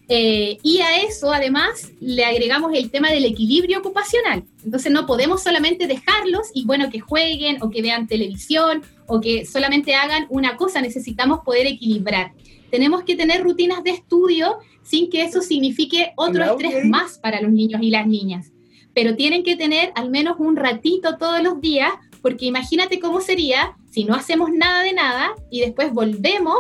Eh, 0.09 0.59
y 0.63 0.81
a 0.81 0.99
eso 0.99 1.33
además 1.33 1.93
le 1.99 2.25
agregamos 2.25 2.73
el 2.75 2.91
tema 2.91 3.11
del 3.11 3.25
equilibrio 3.25 3.79
ocupacional. 3.79 4.45
Entonces 4.65 4.93
no 4.93 5.07
podemos 5.07 5.43
solamente 5.43 5.87
dejarlos 5.87 6.49
y 6.53 6.67
bueno, 6.67 6.91
que 6.91 7.01
jueguen 7.01 7.63
o 7.63 7.71
que 7.71 7.81
vean 7.81 8.07
televisión 8.07 8.83
o 9.07 9.21
que 9.21 9.47
solamente 9.47 9.95
hagan 9.95 10.27
una 10.29 10.57
cosa, 10.57 10.83
necesitamos 10.83 11.41
poder 11.45 11.67
equilibrar. 11.67 12.33
Tenemos 12.71 13.05
que 13.05 13.17
tener 13.17 13.43
rutinas 13.43 13.83
de 13.83 13.91
estudio 13.91 14.59
sin 14.83 15.09
que 15.09 15.23
eso 15.23 15.41
signifique 15.41 16.13
otro 16.17 16.45
estrés 16.45 16.85
más 16.85 17.19
para 17.19 17.41
los 17.41 17.53
niños 17.53 17.81
y 17.83 17.91
las 17.91 18.07
niñas. 18.07 18.53
Pero 18.95 19.17
tienen 19.17 19.43
que 19.43 19.57
tener 19.57 19.93
al 19.95 20.11
menos 20.11 20.37
un 20.39 20.57
ratito 20.57 21.17
todos 21.17 21.43
los 21.43 21.61
días, 21.61 21.93
porque 22.25 22.47
imagínate 22.47 23.01
cómo 23.01 23.21
sería 23.21 23.77
si 23.91 24.05
no 24.05 24.15
hacemos 24.15 24.49
nada 24.51 24.83
de 24.83 24.95
nada 24.95 25.35
y 25.51 25.61
después 25.61 25.93
volvemos 25.93 26.57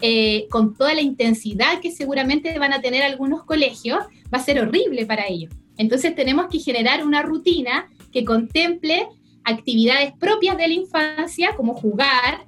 eh, 0.00 0.46
con 0.48 0.74
toda 0.74 0.94
la 0.94 1.02
intensidad 1.02 1.80
que 1.82 1.90
seguramente 1.90 2.58
van 2.58 2.72
a 2.72 2.80
tener 2.80 3.02
algunos 3.02 3.44
colegios, 3.44 3.98
va 4.32 4.38
a 4.38 4.42
ser 4.42 4.58
horrible 4.58 5.04
para 5.04 5.28
ellos. 5.28 5.52
Entonces 5.76 6.14
tenemos 6.14 6.46
que 6.50 6.60
generar 6.60 7.04
una 7.04 7.20
rutina 7.20 7.90
que 8.10 8.24
contemple 8.24 9.06
actividades 9.44 10.14
propias 10.18 10.56
de 10.56 10.68
la 10.68 10.74
infancia, 10.74 11.54
como 11.58 11.74
jugar, 11.74 12.46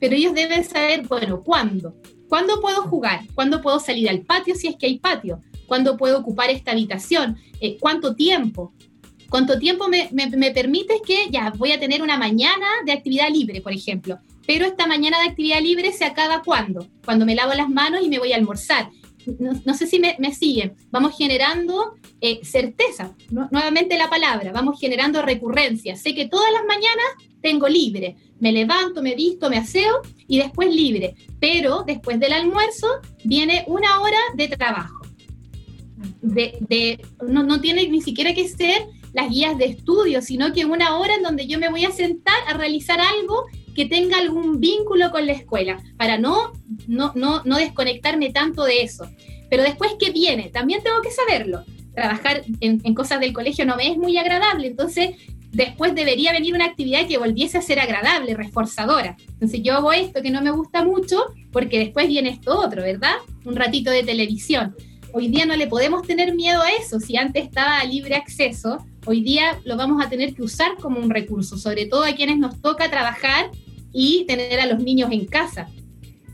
pero 0.00 0.16
ellos 0.16 0.32
deben 0.32 0.64
saber, 0.64 1.06
bueno, 1.06 1.42
¿cuándo? 1.42 1.96
¿Cuándo 2.30 2.62
puedo 2.62 2.84
jugar? 2.84 3.26
¿Cuándo 3.34 3.60
puedo 3.60 3.78
salir 3.78 4.08
al 4.08 4.22
patio 4.22 4.54
si 4.54 4.68
es 4.68 4.76
que 4.76 4.86
hay 4.86 4.98
patio? 4.98 5.42
¿Cuándo 5.66 5.98
puedo 5.98 6.20
ocupar 6.20 6.48
esta 6.48 6.70
habitación? 6.70 7.36
Eh, 7.60 7.76
¿Cuánto 7.78 8.14
tiempo? 8.14 8.72
¿Cuánto 9.28 9.58
tiempo 9.58 9.88
me, 9.88 10.08
me, 10.12 10.28
me 10.30 10.50
permite 10.50 11.00
que 11.04 11.28
ya 11.30 11.52
voy 11.56 11.72
a 11.72 11.80
tener 11.80 12.02
una 12.02 12.16
mañana 12.16 12.66
de 12.84 12.92
actividad 12.92 13.30
libre, 13.30 13.60
por 13.60 13.72
ejemplo? 13.72 14.18
Pero 14.46 14.64
esta 14.64 14.86
mañana 14.86 15.18
de 15.20 15.28
actividad 15.28 15.60
libre 15.60 15.92
se 15.92 16.04
acaba 16.04 16.42
cuando? 16.42 16.86
Cuando 17.04 17.26
me 17.26 17.34
lavo 17.34 17.52
las 17.54 17.68
manos 17.68 18.02
y 18.02 18.08
me 18.08 18.18
voy 18.18 18.32
a 18.32 18.36
almorzar. 18.36 18.90
No, 19.40 19.60
no 19.64 19.74
sé 19.74 19.88
si 19.88 19.98
me, 19.98 20.14
me, 20.20 20.32
siguen. 20.32 20.76
Vamos 20.90 21.16
generando 21.18 21.94
eh, 22.20 22.38
certeza, 22.44 23.16
nuevamente 23.28 23.98
la 23.98 24.08
palabra, 24.08 24.52
vamos 24.52 24.78
generando 24.80 25.20
recurrencia. 25.20 25.96
Sé 25.96 26.14
que 26.14 26.28
todas 26.28 26.52
las 26.52 26.64
mañanas 26.64 27.06
tengo 27.42 27.68
libre. 27.68 28.16
Me 28.38 28.52
levanto, 28.52 29.02
me 29.02 29.16
visto, 29.16 29.50
me 29.50 29.56
aseo 29.56 30.02
y 30.28 30.38
después 30.38 30.72
libre. 30.72 31.16
Pero 31.40 31.82
después 31.84 32.20
del 32.20 32.34
almuerzo 32.34 32.86
viene 33.24 33.64
una 33.66 34.00
hora 34.00 34.20
de 34.34 34.48
trabajo. 34.48 35.02
De, 36.22 36.56
de, 36.60 37.04
no, 37.26 37.42
no 37.42 37.60
tiene 37.60 37.88
ni 37.88 38.02
siquiera 38.02 38.32
que 38.32 38.46
ser 38.46 38.86
las 39.16 39.30
guías 39.30 39.56
de 39.56 39.64
estudio, 39.64 40.20
sino 40.20 40.52
que 40.52 40.66
una 40.66 40.98
hora 40.98 41.14
en 41.14 41.22
donde 41.22 41.46
yo 41.46 41.58
me 41.58 41.70
voy 41.70 41.86
a 41.86 41.90
sentar 41.90 42.36
a 42.46 42.52
realizar 42.52 43.00
algo 43.00 43.46
que 43.74 43.86
tenga 43.86 44.18
algún 44.18 44.60
vínculo 44.60 45.10
con 45.10 45.24
la 45.24 45.32
escuela, 45.32 45.82
para 45.96 46.18
no, 46.18 46.52
no, 46.86 47.12
no, 47.14 47.42
no 47.44 47.56
desconectarme 47.56 48.30
tanto 48.30 48.64
de 48.64 48.82
eso. 48.82 49.08
Pero 49.48 49.62
después, 49.62 49.92
¿qué 49.98 50.10
viene? 50.10 50.50
También 50.50 50.82
tengo 50.82 51.00
que 51.00 51.10
saberlo. 51.10 51.64
Trabajar 51.94 52.42
en, 52.60 52.82
en, 52.84 52.94
cosas 52.94 53.18
del 53.20 53.32
colegio 53.32 53.64
no 53.64 53.76
me 53.76 53.90
es 53.90 53.96
muy 53.96 54.18
agradable, 54.18 54.66
entonces 54.66 55.16
después 55.50 55.94
debería 55.94 56.32
venir 56.32 56.54
una 56.54 56.66
actividad 56.66 57.06
que 57.08 57.16
volviese 57.16 57.56
a 57.56 57.62
ser 57.62 57.80
agradable, 57.80 58.34
reforzadora. 58.34 59.16
Entonces 59.30 59.62
yo 59.62 59.72
hago 59.72 59.94
esto 59.94 60.20
que 60.20 60.30
no 60.30 60.42
me 60.42 60.50
gusta 60.50 60.84
mucho 60.84 61.24
porque 61.52 61.78
después 61.78 62.06
viene 62.06 62.28
esto 62.28 62.58
otro, 62.58 62.82
¿verdad? 62.82 63.14
Un 63.46 63.56
ratito 63.56 63.90
de 63.90 64.02
televisión. 64.02 64.76
Hoy 65.14 65.28
día 65.28 65.46
no 65.46 65.56
le 65.56 65.68
podemos 65.68 66.06
tener 66.06 66.34
miedo 66.34 66.60
a 66.60 66.70
eso, 66.72 67.00
si 67.00 67.16
antes 67.16 67.44
estaba 67.44 67.78
a 67.78 67.84
libre 67.84 68.16
acceso, 68.16 68.84
hoy 69.06 69.22
día 69.22 69.60
lo 69.64 69.76
vamos 69.76 70.04
a 70.04 70.10
tener 70.10 70.34
que 70.34 70.42
usar 70.42 70.76
como 70.76 71.00
un 71.00 71.10
recurso, 71.10 71.56
sobre 71.56 71.86
todo 71.86 72.04
a 72.04 72.14
quienes 72.14 72.38
nos 72.38 72.60
toca 72.60 72.90
trabajar 72.90 73.50
y 73.92 74.24
tener 74.26 74.60
a 74.60 74.66
los 74.66 74.82
niños 74.82 75.10
en 75.12 75.24
casa. 75.26 75.68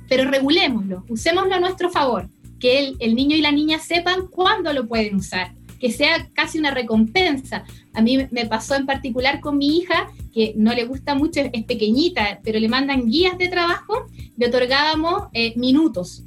Pero 0.08 0.28
regulémoslo, 0.30 1.04
usémoslo 1.08 1.54
a 1.54 1.60
nuestro 1.60 1.90
favor, 1.90 2.28
que 2.58 2.94
el, 2.98 3.14
niño 3.14 3.36
y 3.36 3.42
la 3.42 3.52
niña 3.52 3.78
sepan 3.78 4.26
cuándo 4.26 4.72
lo 4.72 4.88
pueden 4.88 5.16
usar, 5.16 5.54
que 5.78 5.90
sea 5.90 6.28
casi 6.32 6.58
una 6.58 6.72
recompensa. 6.72 7.64
A 7.92 8.02
mí 8.02 8.26
me 8.30 8.46
pasó 8.46 8.74
en 8.74 8.86
particular 8.86 9.40
con 9.40 9.58
mi 9.58 9.78
hija, 9.78 10.10
que 10.32 10.54
no 10.56 10.72
le 10.72 10.84
gusta 10.84 11.14
mucho, 11.14 11.40
es 11.40 11.64
pequeñita, 11.64 12.40
pero 12.42 12.58
le 12.58 12.68
mandan 12.68 13.06
guías 13.06 13.36
de 13.38 13.48
trabajo, 13.48 14.06
le 14.36 14.46
otorgábamos 14.46 15.24
eh, 15.32 15.52
minutos. 15.56 16.24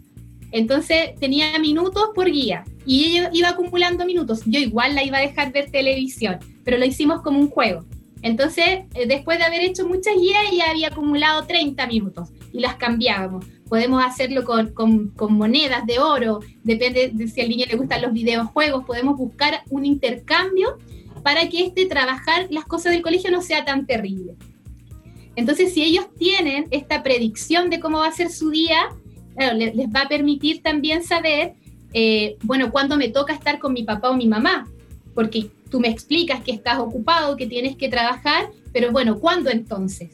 Entonces 0.52 1.16
tenía 1.20 1.58
minutos 1.60 2.10
por 2.14 2.30
guía 2.30 2.64
y 2.86 3.06
ella 3.06 3.30
iba 3.34 3.50
acumulando 3.50 4.06
minutos. 4.06 4.42
Yo 4.46 4.60
igual 4.60 4.96
la 4.96 5.04
iba 5.04 5.18
a 5.18 5.22
dejar 5.22 5.52
ver 5.52 5.72
televisión, 5.72 6.40
pero 6.64 6.78
lo 6.78 6.86
hicimos 6.86 7.22
como 7.22 7.40
un 7.40 7.50
juego. 7.50 7.86
Entonces, 8.22 8.86
eh, 8.96 9.06
después 9.08 9.38
de 9.38 9.44
haber 9.44 9.62
hecho 9.62 9.88
muchas 9.88 10.16
guías, 10.16 10.44
ya 10.52 10.72
había 10.72 10.88
acumulado 10.88 11.46
30 11.46 11.86
minutos 11.88 12.30
y 12.52 12.60
las 12.60 12.76
cambiábamos. 12.76 13.46
Podemos 13.70 14.04
hacerlo 14.04 14.44
con, 14.44 14.72
con, 14.72 15.34
monedas 15.34 15.86
de 15.86 16.00
oro, 16.00 16.40
depende 16.64 17.12
de 17.14 17.28
si 17.28 17.42
al 17.42 17.50
niño 17.50 17.66
le 17.70 17.78
gustan 17.78 18.02
los 18.02 18.14
videojuegos, 18.14 18.86
podemos 18.86 19.18
buscar 19.18 19.62
un 19.70 19.86
intercambio 19.86 20.78
para 21.24 21.48
que 21.50 21.66
este 21.66 21.86
trabajar 21.86 22.48
las 22.50 22.66
cosas 22.66 22.94
del 22.94 23.02
colegio 23.02 23.32
no 23.32 23.42
sea 23.42 23.66
tan 23.66 23.86
terrible. 23.86 24.36
Entonces, 25.36 25.74
si 25.74 25.84
ellos 25.84 26.08
tienen 26.18 26.66
esta 26.72 27.04
predicción 27.04 27.70
de 27.70 27.80
cómo 27.80 28.00
va 28.00 28.08
a 28.08 28.12
ser 28.12 28.32
su 28.32 28.50
día, 28.50 28.90
claro, 29.36 29.56
les 29.58 29.88
va 29.90 30.02
a 30.02 30.08
permitir 30.08 30.62
también 30.62 31.04
saber, 31.04 31.54
eh, 31.98 32.36
bueno, 32.44 32.72
cuándo 32.74 32.98
me 32.98 33.08
toca 33.08 33.34
estar 33.34 33.58
con 33.58 33.72
mi 33.72 33.84
papá 33.84 34.10
o 34.10 34.18
mi 34.18 34.28
mamá, 34.28 34.70
porque 35.14 35.50
tú 35.72 35.80
me 35.80 35.88
explicas 35.88 36.44
que 36.44 36.52
estás 36.52 36.78
ocupado, 36.78 37.38
que 37.38 37.48
tienes 37.48 37.78
que 37.78 37.88
trabajar, 37.88 38.50
pero 38.74 38.92
bueno, 38.92 39.18
¿cuándo 39.18 39.50
entonces? 39.50 40.10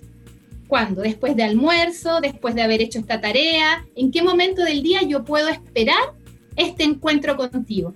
¿Cuándo? 0.67 1.01
¿Después 1.01 1.36
de 1.36 1.41
almuerzo? 1.41 2.21
¿Después 2.21 2.53
de 2.53 2.61
haber 2.61 2.84
hecho 2.84 2.99
esta 2.99 3.19
tarea? 3.19 3.84
¿En 3.95 4.11
qué 4.11 4.21
momento 4.21 4.63
del 4.63 4.84
día 4.84 5.01
yo 5.01 5.25
puedo 5.25 5.47
esperar 5.49 6.13
este 6.55 6.84
encuentro 6.84 7.36
contigo? 7.36 7.95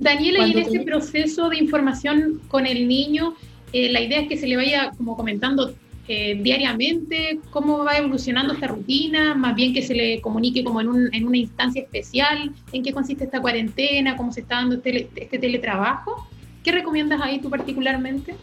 Daniela, 0.00 0.44
y 0.44 0.50
en 0.50 0.58
este 0.58 0.80
proceso 0.80 1.48
de 1.48 1.58
información 1.58 2.40
con 2.48 2.66
el 2.66 2.88
niño, 2.88 3.36
eh, 3.72 3.88
la 3.92 4.00
idea 4.00 4.18
es 4.18 4.28
que 4.28 4.36
se 4.36 4.48
le 4.48 4.56
vaya 4.56 4.90
como 4.96 5.16
comentando 5.16 5.72
eh, 6.08 6.38
diariamente 6.42 7.38
cómo 7.50 7.84
va 7.84 7.96
evolucionando 7.96 8.54
esta 8.54 8.66
rutina, 8.66 9.34
más 9.34 9.54
bien 9.54 9.72
que 9.72 9.82
se 9.82 9.94
le 9.94 10.20
comunique 10.20 10.64
como 10.64 10.80
en, 10.80 10.88
un- 10.88 11.14
en 11.14 11.26
una 11.26 11.36
instancia 11.36 11.82
especial, 11.82 12.52
en 12.72 12.82
qué 12.82 12.92
consiste 12.92 13.24
esta 13.24 13.40
cuarentena, 13.40 14.16
cómo 14.16 14.32
se 14.32 14.40
está 14.40 14.56
dando 14.56 14.76
este, 14.76 15.08
este 15.14 15.38
teletrabajo. 15.38 16.28
¿Qué 16.64 16.72
recomiendas 16.72 17.20
ahí 17.22 17.40
tú 17.40 17.50
particularmente? 17.50 18.34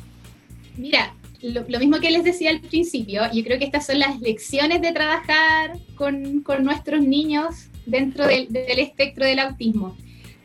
Mira, 0.78 1.14
lo, 1.41 1.80
mismo 1.80 1.99
que 1.99 2.12
les 2.12 2.24
decía 2.24 2.49
al 2.49 2.62
principio, 2.62 3.22
yo 3.34 3.43
creo 3.43 3.60
que 3.60 3.66
estas 3.66 3.86
son 3.86 3.99
las 3.99 4.20
lecciones 4.20 4.82
de 4.82 4.91
trabajar 4.91 5.78
con, 5.95 6.43
nuestros 6.64 7.01
niños 7.01 7.68
dentro 7.86 8.28
del, 8.28 8.47
del 8.49 8.80
espectro 8.80 9.26
del 9.26 9.39
autismo. 9.39 9.95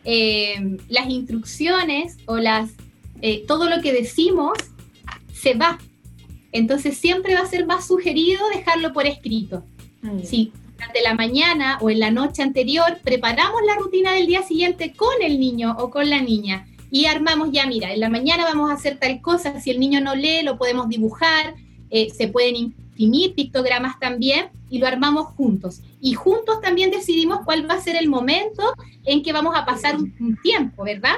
Eh, 0.04 0.76
las 0.88 1.08
instrucciones 1.08 2.18
o 2.26 2.36
las, 2.36 2.70
eh, 3.22 3.44
todo 3.46 3.68
lo 3.68 3.80
que 3.80 3.92
decimos 3.92 4.52
se 5.32 5.54
va. 5.54 5.78
Entonces 6.54 6.96
siempre 6.96 7.34
va 7.34 7.40
a 7.40 7.46
ser 7.46 7.66
más 7.66 7.88
sugerido 7.88 8.40
dejarlo 8.54 8.92
por 8.92 9.06
escrito. 9.06 9.64
Si 10.22 10.52
durante 10.76 11.02
la 11.02 11.14
mañana 11.14 11.78
o 11.80 11.90
en 11.90 11.98
la 11.98 12.12
noche 12.12 12.42
anterior 12.42 12.98
preparamos 13.02 13.60
la 13.66 13.74
rutina 13.74 14.12
del 14.12 14.28
día 14.28 14.42
siguiente 14.42 14.92
con 14.94 15.14
el 15.20 15.40
niño 15.40 15.74
o 15.78 15.90
con 15.90 16.08
la 16.08 16.22
niña 16.22 16.68
y 16.92 17.06
armamos 17.06 17.50
ya, 17.50 17.66
mira, 17.66 17.92
en 17.92 17.98
la 17.98 18.08
mañana 18.08 18.44
vamos 18.44 18.70
a 18.70 18.74
hacer 18.74 18.98
tal 19.00 19.20
cosa, 19.20 19.60
si 19.60 19.72
el 19.72 19.80
niño 19.80 20.00
no 20.00 20.14
lee, 20.14 20.42
lo 20.44 20.56
podemos 20.56 20.88
dibujar, 20.88 21.56
eh, 21.90 22.10
se 22.10 22.28
pueden 22.28 22.54
imprimir 22.54 23.34
pictogramas 23.34 23.98
también 23.98 24.50
y 24.70 24.78
lo 24.78 24.86
armamos 24.86 25.26
juntos. 25.34 25.80
Y 26.00 26.14
juntos 26.14 26.60
también 26.60 26.92
decidimos 26.92 27.40
cuál 27.44 27.68
va 27.68 27.74
a 27.74 27.80
ser 27.80 27.96
el 27.96 28.08
momento 28.08 28.62
en 29.04 29.24
que 29.24 29.32
vamos 29.32 29.56
a 29.56 29.64
pasar 29.64 29.96
un, 29.96 30.14
un 30.20 30.36
tiempo, 30.40 30.84
¿verdad? 30.84 31.16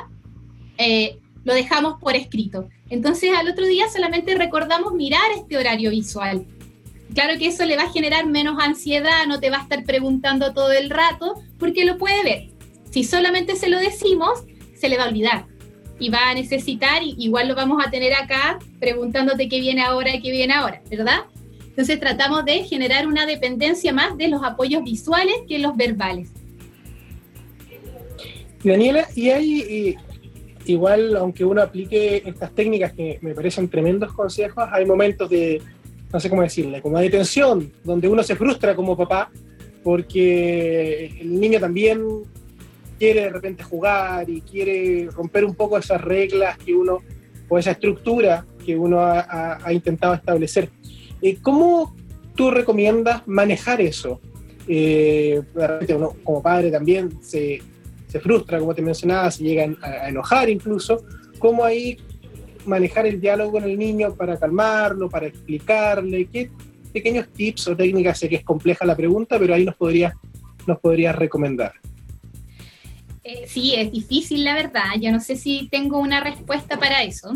Eh, 0.78 1.18
lo 1.46 1.54
dejamos 1.54 2.00
por 2.00 2.16
escrito. 2.16 2.68
Entonces 2.90 3.30
al 3.34 3.48
otro 3.48 3.64
día 3.64 3.88
solamente 3.88 4.34
recordamos 4.34 4.92
mirar 4.94 5.30
este 5.36 5.56
horario 5.56 5.90
visual. 5.90 6.44
Claro 7.14 7.38
que 7.38 7.46
eso 7.46 7.64
le 7.64 7.76
va 7.76 7.84
a 7.84 7.92
generar 7.92 8.26
menos 8.26 8.58
ansiedad, 8.60 9.26
no 9.28 9.38
te 9.38 9.48
va 9.48 9.58
a 9.58 9.62
estar 9.62 9.84
preguntando 9.84 10.52
todo 10.52 10.72
el 10.72 10.90
rato, 10.90 11.40
porque 11.56 11.84
lo 11.84 11.98
puede 11.98 12.24
ver. 12.24 12.48
Si 12.90 13.04
solamente 13.04 13.54
se 13.54 13.68
lo 13.68 13.78
decimos, 13.78 14.42
se 14.74 14.88
le 14.88 14.98
va 14.98 15.04
a 15.04 15.08
olvidar 15.08 15.46
y 16.00 16.08
va 16.08 16.30
a 16.30 16.34
necesitar, 16.34 17.02
igual 17.04 17.46
lo 17.46 17.54
vamos 17.54 17.80
a 17.86 17.90
tener 17.90 18.12
acá 18.12 18.58
preguntándote 18.80 19.48
qué 19.48 19.60
viene 19.60 19.82
ahora 19.82 20.16
y 20.16 20.20
qué 20.20 20.32
viene 20.32 20.52
ahora, 20.52 20.82
¿verdad? 20.90 21.20
Entonces 21.68 22.00
tratamos 22.00 22.44
de 22.44 22.64
generar 22.64 23.06
una 23.06 23.24
dependencia 23.24 23.92
más 23.92 24.16
de 24.18 24.26
los 24.26 24.42
apoyos 24.42 24.82
visuales 24.82 25.36
que 25.48 25.60
los 25.60 25.76
verbales. 25.76 26.30
Daniela, 28.64 29.06
y 29.14 29.30
hay 29.30 29.60
eh, 29.60 29.96
igual, 30.72 31.16
aunque 31.16 31.44
uno 31.44 31.62
aplique 31.62 32.22
estas 32.24 32.52
técnicas 32.52 32.92
que 32.92 33.18
me 33.22 33.34
parecen 33.34 33.68
tremendos 33.68 34.12
consejos, 34.12 34.64
hay 34.70 34.84
momentos 34.84 35.28
de, 35.30 35.60
no 36.12 36.20
sé 36.20 36.28
cómo 36.28 36.42
decirle, 36.42 36.82
como 36.82 36.98
de 36.98 37.10
tensión, 37.10 37.72
donde 37.84 38.08
uno 38.08 38.22
se 38.22 38.36
frustra 38.36 38.74
como 38.74 38.96
papá, 38.96 39.30
porque 39.82 41.06
el 41.20 41.38
niño 41.38 41.60
también 41.60 42.02
quiere 42.98 43.22
de 43.22 43.30
repente 43.30 43.62
jugar 43.62 44.28
y 44.28 44.40
quiere 44.40 45.08
romper 45.10 45.44
un 45.44 45.54
poco 45.54 45.78
esas 45.78 46.00
reglas 46.00 46.56
que 46.58 46.74
uno, 46.74 47.02
o 47.48 47.58
esa 47.58 47.72
estructura 47.72 48.44
que 48.64 48.76
uno 48.76 49.00
ha, 49.00 49.72
intentado 49.72 50.14
establecer. 50.14 50.70
Eh, 51.22 51.38
¿Cómo 51.40 51.94
tú 52.34 52.50
recomiendas 52.50 53.22
manejar 53.26 53.80
eso? 53.80 54.20
Eh, 54.66 55.40
de 55.54 55.66
repente 55.66 55.94
uno 55.94 56.16
como 56.24 56.42
padre 56.42 56.72
también 56.72 57.22
se, 57.22 57.62
se 58.16 58.20
frustra, 58.20 58.58
como 58.58 58.74
te 58.74 58.82
mencionaba, 58.82 59.30
se 59.30 59.44
llegan 59.44 59.76
a, 59.82 59.86
a 59.86 60.08
enojar 60.08 60.48
incluso. 60.48 61.04
¿Cómo 61.38 61.64
ahí 61.64 61.96
manejar 62.64 63.06
el 63.06 63.20
diálogo 63.20 63.52
con 63.52 63.64
el 63.64 63.78
niño 63.78 64.14
para 64.14 64.38
calmarlo, 64.38 65.08
para 65.08 65.26
explicarle? 65.26 66.26
¿Qué 66.32 66.50
pequeños 66.92 67.28
tips 67.28 67.68
o 67.68 67.76
técnicas? 67.76 68.18
Sé 68.18 68.28
que 68.28 68.36
es 68.36 68.44
compleja 68.44 68.84
la 68.86 68.96
pregunta, 68.96 69.38
pero 69.38 69.54
ahí 69.54 69.64
nos 69.64 69.76
podrías, 69.76 70.14
nos 70.66 70.78
podrías 70.80 71.14
recomendar. 71.14 71.74
Eh, 73.22 73.44
sí, 73.48 73.74
es 73.74 73.90
difícil 73.92 74.44
la 74.44 74.54
verdad. 74.54 74.84
Yo 75.00 75.10
no 75.12 75.20
sé 75.20 75.36
si 75.36 75.68
tengo 75.70 75.98
una 75.98 76.20
respuesta 76.22 76.78
para 76.78 77.02
eso. 77.02 77.34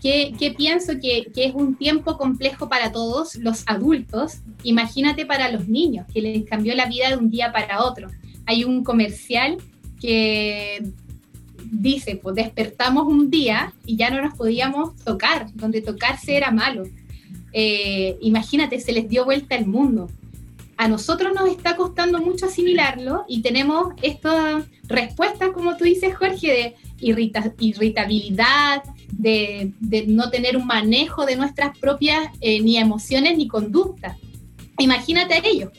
Que, 0.00 0.34
que 0.38 0.52
pienso 0.52 0.92
que, 1.02 1.32
que 1.34 1.46
es 1.46 1.54
un 1.54 1.74
tiempo 1.74 2.16
complejo 2.16 2.68
para 2.68 2.92
todos 2.92 3.34
los 3.36 3.64
adultos. 3.66 4.40
Imagínate 4.62 5.26
para 5.26 5.50
los 5.50 5.68
niños, 5.68 6.06
que 6.12 6.20
les 6.20 6.44
cambió 6.44 6.74
la 6.74 6.86
vida 6.86 7.08
de 7.08 7.16
un 7.16 7.28
día 7.28 7.50
para 7.50 7.82
otro. 7.82 8.08
Hay 8.46 8.62
un 8.62 8.84
comercial 8.84 9.56
que 10.06 10.84
dice, 11.64 12.14
pues 12.22 12.36
despertamos 12.36 13.08
un 13.08 13.28
día 13.28 13.72
y 13.84 13.96
ya 13.96 14.08
no 14.10 14.22
nos 14.22 14.34
podíamos 14.38 14.94
tocar, 15.04 15.48
donde 15.54 15.80
tocarse 15.82 16.36
era 16.36 16.52
malo. 16.52 16.84
Eh, 17.52 18.16
imagínate, 18.20 18.78
se 18.78 18.92
les 18.92 19.08
dio 19.08 19.24
vuelta 19.24 19.56
el 19.56 19.66
mundo. 19.66 20.08
A 20.76 20.86
nosotros 20.86 21.34
nos 21.34 21.48
está 21.48 21.74
costando 21.74 22.20
mucho 22.20 22.46
asimilarlo 22.46 23.24
y 23.28 23.42
tenemos 23.42 23.94
estas 24.00 24.64
respuestas, 24.84 25.48
como 25.50 25.76
tú 25.76 25.82
dices, 25.84 26.14
Jorge, 26.14 26.48
de 26.56 26.74
irrita- 27.00 27.54
irritabilidad, 27.58 28.84
de, 29.10 29.72
de 29.80 30.06
no 30.06 30.30
tener 30.30 30.56
un 30.56 30.66
manejo 30.66 31.26
de 31.26 31.34
nuestras 31.34 31.76
propias 31.78 32.28
eh, 32.40 32.60
ni 32.60 32.76
emociones 32.76 33.36
ni 33.36 33.48
conductas. 33.48 34.16
Imagínate 34.78 35.34
a 35.34 35.42
ellos, 35.44 35.70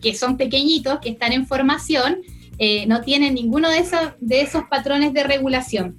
que 0.00 0.14
son 0.14 0.36
pequeñitos, 0.36 1.00
que 1.00 1.08
están 1.10 1.32
en 1.32 1.46
formación, 1.46 2.18
eh, 2.62 2.84
no 2.86 3.00
tienen 3.00 3.34
ninguno 3.34 3.70
de 3.70 3.78
esos, 3.78 4.00
de 4.20 4.42
esos 4.42 4.64
patrones 4.64 5.14
de 5.14 5.24
regulación. 5.24 5.96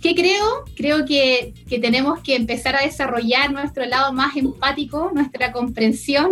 ¿Qué 0.00 0.14
creo? 0.14 0.62
Creo 0.76 1.04
que, 1.04 1.52
que 1.68 1.80
tenemos 1.80 2.20
que 2.20 2.36
empezar 2.36 2.76
a 2.76 2.82
desarrollar 2.82 3.52
nuestro 3.52 3.84
lado 3.84 4.12
más 4.12 4.36
empático, 4.36 5.10
nuestra 5.12 5.50
comprensión. 5.50 6.30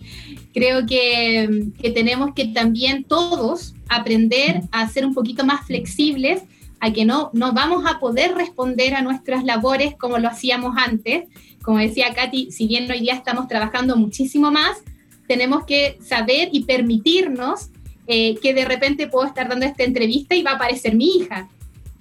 Creo 0.54 0.86
que, 0.86 1.72
que 1.82 1.90
tenemos 1.90 2.34
que 2.34 2.44
también 2.46 3.02
todos 3.02 3.74
aprender 3.88 4.60
a 4.70 4.88
ser 4.88 5.04
un 5.04 5.12
poquito 5.12 5.44
más 5.44 5.66
flexibles, 5.66 6.42
a 6.78 6.92
que 6.92 7.04
no, 7.04 7.30
no 7.32 7.52
vamos 7.52 7.84
a 7.90 7.98
poder 7.98 8.36
responder 8.36 8.94
a 8.94 9.02
nuestras 9.02 9.42
labores 9.42 9.96
como 9.98 10.18
lo 10.18 10.28
hacíamos 10.28 10.76
antes. 10.76 11.24
Como 11.64 11.78
decía 11.78 12.14
Katy, 12.14 12.52
si 12.52 12.68
bien 12.68 12.88
hoy 12.88 13.00
día 13.00 13.14
estamos 13.14 13.48
trabajando 13.48 13.96
muchísimo 13.96 14.52
más, 14.52 14.84
tenemos 15.26 15.64
que 15.64 15.98
saber 16.00 16.50
y 16.52 16.62
permitirnos 16.62 17.70
eh, 18.06 18.36
que 18.42 18.54
de 18.54 18.64
repente 18.64 19.08
puedo 19.08 19.26
estar 19.26 19.48
dando 19.48 19.66
esta 19.66 19.84
entrevista 19.84 20.34
y 20.34 20.42
va 20.42 20.52
a 20.52 20.54
aparecer 20.54 20.94
mi 20.94 21.16
hija 21.16 21.48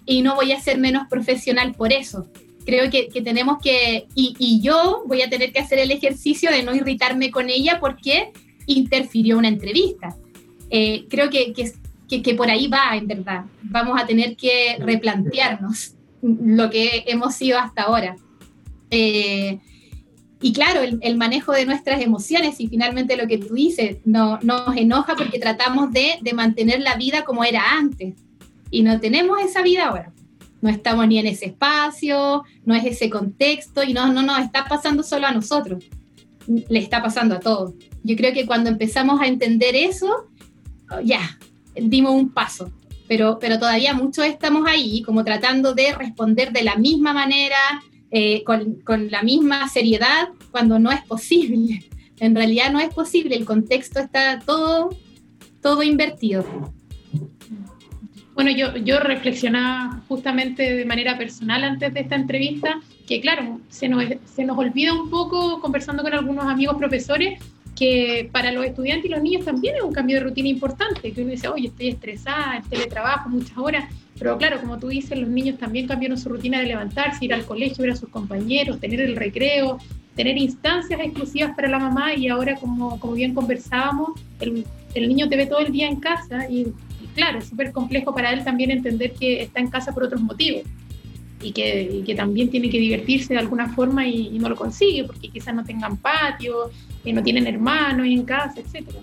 y 0.05 0.21
no 0.21 0.35
voy 0.35 0.51
a 0.51 0.59
ser 0.59 0.77
menos 0.77 1.07
profesional 1.09 1.73
por 1.73 1.93
eso. 1.93 2.27
Creo 2.65 2.89
que, 2.89 3.09
tenemos 3.21 3.57
que, 3.61 4.07
y, 4.15 4.35
y 4.39 4.61
yo 4.61 5.03
voy 5.05 5.21
a 5.21 5.29
tener 5.29 5.51
que 5.51 5.59
hacer 5.59 5.79
el 5.79 5.91
ejercicio 5.91 6.49
de 6.49 6.63
no 6.63 6.73
irritarme 6.73 7.29
con 7.29 7.49
ella 7.49 7.79
porque 7.79 8.31
interfirió 8.67 9.37
una 9.37 9.49
entrevista. 9.49 10.15
Eh, 10.69 11.05
creo 11.09 11.29
que, 11.29 11.53
que, 11.53 11.71
que, 12.09 12.21
que 12.21 12.33
por 12.35 12.49
ahí 12.49 12.67
va, 12.67 12.95
en 12.95 13.07
verdad. 13.07 13.45
Vamos 13.61 13.99
a 14.01 14.05
tener 14.05 14.35
que 14.35 14.77
replantearnos 14.79 15.95
lo 16.21 16.69
que 16.69 17.03
hemos 17.07 17.35
sido 17.35 17.59
hasta 17.59 17.83
ahora. 17.83 18.15
Eh, 18.89 19.59
y 20.43 20.51
claro, 20.51 20.81
el, 20.81 20.99
el, 21.01 21.15
manejo 21.15 21.53
de 21.53 21.65
nuestras 21.65 22.01
emociones 22.01 22.59
y 22.59 22.67
finalmente 22.67 23.15
lo 23.15 23.27
que 23.27 23.37
tú 23.37 23.53
dices, 23.53 23.99
no, 24.03 24.39
nos 24.41 24.75
enoja 24.75 25.15
porque 25.15 25.39
tratamos 25.39 25.93
de, 25.93 26.19
de, 26.21 26.33
mantener 26.33 26.81
la 26.81 26.95
vida 26.95 27.23
como 27.23 27.45
era 27.45 27.77
antes 27.77 28.15
y 28.69 28.83
no 28.83 28.99
tenemos 28.99 29.39
esa 29.39 29.61
vida 29.61 29.87
ahora. 29.87 30.11
no 30.61 30.69
estamos 30.69 31.07
ni 31.07 31.17
en 31.17 31.27
ese 31.27 31.45
espacio, 31.45 32.43
no 32.65 32.75
es 32.75 32.83
ese 32.83 33.09
contexto 33.09 33.83
y 33.83 33.93
no, 33.93 34.11
no 34.11 34.21
nos 34.21 34.39
está 34.39 34.65
pasando 34.65 35.01
solo 35.01 35.27
a 35.27 35.31
nosotros, 35.31 35.85
le 36.47 36.79
está 36.79 37.01
pasando 37.01 37.35
a 37.35 37.39
todos. 37.39 37.73
Yo 38.03 38.17
creo 38.17 38.33
que 38.33 38.45
cuando 38.45 38.69
empezamos 38.69 39.21
a 39.21 39.27
entender 39.27 39.75
eso, 39.75 40.27
ya, 41.05 41.39
dimos 41.73 42.13
un 42.13 42.29
paso, 42.29 42.69
pero, 43.07 43.39
pero 43.39 43.59
todavía 43.59 43.93
muchos 43.93 44.25
estamos 44.25 44.67
ahí 44.67 45.03
como 45.03 45.23
tratando 45.23 45.73
de 45.73 45.93
responder 45.93 46.51
de 46.51 46.63
la 46.63 46.75
misma 46.75 47.13
manera, 47.13 47.57
eh, 48.15 48.43
con, 48.43 48.75
con 48.81 49.09
la 49.09 49.23
misma 49.23 49.67
seriedad, 49.67 50.29
cuando 50.51 50.77
no 50.77 50.91
es 50.91 51.01
posible. 51.01 51.83
En 52.19 52.35
realidad 52.35 52.71
no 52.71 52.79
es 52.79 52.93
posible, 52.93 53.35
el 53.35 53.43
contexto 53.43 53.99
está 53.99 54.39
todo, 54.39 54.95
todo 55.61 55.81
invertido. 55.83 56.45
Bueno, 58.35 58.51
yo, 58.51 58.77
yo 58.77 58.99
reflexionaba 58.99 59.99
justamente 60.07 60.75
de 60.75 60.85
manera 60.85 61.17
personal 61.17 61.63
antes 61.63 61.93
de 61.93 61.99
esta 61.99 62.15
entrevista, 62.15 62.79
que 63.07 63.19
claro, 63.19 63.59
se 63.67 63.89
nos, 63.89 64.05
se 64.25 64.45
nos 64.45 64.57
olvida 64.57 64.93
un 64.93 65.09
poco 65.09 65.59
conversando 65.59 66.03
con 66.03 66.13
algunos 66.13 66.45
amigos 66.45 66.77
profesores 66.77 67.39
que 67.75 68.29
para 68.31 68.51
los 68.51 68.63
estudiantes 68.63 69.05
y 69.05 69.09
los 69.09 69.21
niños 69.21 69.43
también 69.43 69.75
es 69.75 69.81
un 69.81 69.91
cambio 69.91 70.17
de 70.17 70.23
rutina 70.23 70.47
importante, 70.47 71.11
que 71.11 71.21
uno 71.23 71.31
dice, 71.31 71.47
oye, 71.47 71.67
estoy 71.67 71.89
estresada, 71.89 72.57
el 72.57 72.69
teletrabajo, 72.69 73.29
muchas 73.29 73.57
horas, 73.57 73.85
pero 74.19 74.37
claro, 74.37 74.59
como 74.59 74.77
tú 74.77 74.87
dices, 74.87 75.17
los 75.17 75.29
niños 75.29 75.57
también 75.57 75.87
cambiaron 75.87 76.17
su 76.17 76.29
rutina 76.29 76.59
de 76.59 76.67
levantarse, 76.67 77.25
ir 77.25 77.33
al 77.33 77.45
colegio, 77.45 77.81
ver 77.81 77.91
a 77.91 77.95
sus 77.95 78.09
compañeros, 78.09 78.79
tener 78.79 79.01
el 79.01 79.15
recreo, 79.15 79.79
tener 80.15 80.37
instancias 80.37 80.99
exclusivas 80.99 81.55
para 81.55 81.67
la 81.67 81.79
mamá 81.79 82.13
y 82.13 82.27
ahora, 82.27 82.55
como, 82.55 82.99
como 82.99 83.13
bien 83.13 83.33
conversábamos, 83.33 84.11
el, 84.39 84.65
el 84.93 85.07
niño 85.07 85.27
te 85.27 85.35
ve 85.35 85.45
todo 85.47 85.59
el 85.59 85.71
día 85.71 85.87
en 85.87 85.97
casa 85.97 86.47
y, 86.49 86.67
y 87.01 87.07
claro, 87.15 87.39
es 87.39 87.45
súper 87.45 87.71
complejo 87.71 88.13
para 88.13 88.31
él 88.31 88.43
también 88.43 88.71
entender 88.71 89.13
que 89.13 89.41
está 89.41 89.59
en 89.59 89.67
casa 89.67 89.93
por 89.93 90.03
otros 90.03 90.21
motivos 90.21 90.63
y 91.41 91.51
que, 91.51 91.89
y 91.91 92.03
que 92.03 92.15
también 92.15 92.49
tiene 92.49 92.69
que 92.69 92.79
divertirse 92.79 93.33
de 93.33 93.39
alguna 93.39 93.73
forma 93.73 94.07
y, 94.07 94.27
y 94.27 94.39
no 94.39 94.49
lo 94.49 94.55
consigue 94.55 95.03
porque 95.03 95.29
quizás 95.29 95.53
no 95.53 95.63
tengan 95.63 95.97
patio, 95.97 96.71
eh, 97.03 97.13
no 97.13 97.21
tienen 97.21 97.47
hermanos 97.47 98.07
en 98.07 98.23
casa, 98.23 98.59
etcétera. 98.59 98.99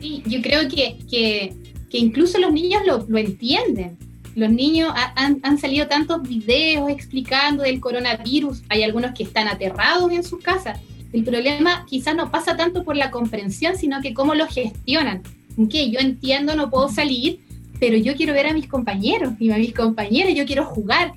Sí, 0.00 0.22
yo 0.26 0.40
creo 0.40 0.68
que, 0.68 0.96
que, 1.10 1.52
que 1.90 1.98
incluso 1.98 2.38
los 2.38 2.52
niños 2.52 2.82
lo, 2.86 3.04
lo 3.08 3.18
entienden. 3.18 3.96
Los 4.34 4.50
niños 4.50 4.92
ha- 4.94 5.12
han, 5.16 5.40
han 5.42 5.58
salido 5.58 5.88
tantos 5.88 6.22
videos 6.22 6.90
explicando 6.90 7.62
del 7.62 7.80
coronavirus. 7.80 8.62
Hay 8.68 8.82
algunos 8.82 9.12
que 9.12 9.24
están 9.24 9.48
aterrados 9.48 10.12
en 10.12 10.22
sus 10.22 10.40
casas. 10.42 10.78
El 11.12 11.24
problema 11.24 11.86
quizás 11.88 12.14
no 12.14 12.30
pasa 12.30 12.56
tanto 12.56 12.84
por 12.84 12.94
la 12.96 13.10
comprensión, 13.10 13.76
sino 13.76 14.00
que 14.00 14.12
cómo 14.14 14.34
lo 14.34 14.46
gestionan. 14.46 15.22
Que 15.70 15.90
yo 15.90 15.98
entiendo, 15.98 16.54
no 16.54 16.70
puedo 16.70 16.88
salir, 16.88 17.40
pero 17.80 17.96
yo 17.96 18.14
quiero 18.14 18.32
ver 18.32 18.46
a 18.46 18.52
mis 18.52 18.68
compañeros 18.68 19.32
y 19.40 19.50
a 19.50 19.56
mis 19.56 19.72
compañeras, 19.74 20.34
yo 20.34 20.44
quiero 20.46 20.66
jugar. 20.66 21.12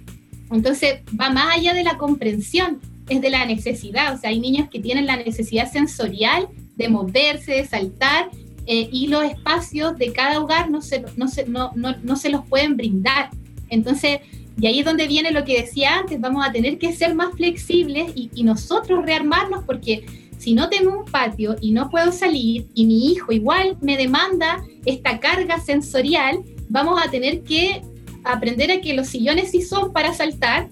Entonces 0.49 1.01
va 1.19 1.30
más 1.30 1.57
allá 1.57 1.74
de 1.74 1.84
la 1.84 1.97
comprensión, 1.97 2.80
es 3.09 3.22
de 3.22 3.30
la 3.30 3.45
necesidad. 3.45 4.15
O 4.15 4.17
sea, 4.17 4.30
hay 4.32 4.39
niños 4.39 4.69
que 4.69 4.80
tienen 4.80 5.05
la 5.05 5.17
necesidad 5.17 5.72
sensorial 5.72 6.47
de 6.76 6.89
moverse, 6.89 7.51
de 7.51 7.67
saltar, 7.67 8.30
eh, 8.66 8.89
y 8.91 9.07
los 9.07 9.24
espacios 9.24 9.97
de 9.97 10.12
cada 10.14 10.39
hogar 10.39 10.70
no 10.70 10.82
se, 10.82 11.03
no, 11.18 11.28
se, 11.28 11.45
no, 11.45 11.72
no, 11.76 11.95
no 12.03 12.16
se 12.16 12.30
los 12.30 12.45
pueden 12.45 12.78
brindar. 12.78 13.30
Entonces, 13.70 14.20
y 14.59 14.68
ahí 14.68 14.80
es 14.80 14.86
donde 14.86 15.07
viene 15.07 15.32
lo 15.32 15.43
que 15.43 15.62
decía 15.62 15.97
antes, 15.97 16.20
vamos 16.20 16.45
a 16.45 16.51
tener 16.51 16.78
que 16.78 16.93
ser 16.93 17.16
más 17.16 17.34
flexibles 17.36 18.12
y, 18.16 18.30
y 18.36 18.43
nosotros 18.43 19.05
rearmarnos 19.05 19.64
porque 19.64 20.05
si 20.38 20.53
no 20.53 20.70
tengo 20.70 20.99
un 20.99 21.05
patio 21.05 21.55
y 21.62 21.72
no 21.72 21.89
puedo 21.89 22.12
salir 22.12 22.68
y 22.74 22.86
mi 22.86 23.12
hijo 23.12 23.32
igual 23.32 23.78
me 23.80 23.95
demanda 23.95 24.64
esta 24.86 25.20
carga 25.20 25.59
sensorial, 25.59 26.43
vamos 26.68 26.99
a 27.03 27.12
tener 27.12 27.43
que 27.43 27.82
aprender 28.24 28.72
a 28.72 28.82
que 28.82 28.93
los 28.93 29.07
sillones 29.07 29.51
sí 29.51 29.62
son 29.62 29.93
para 29.93 30.14
saltar, 30.14 30.70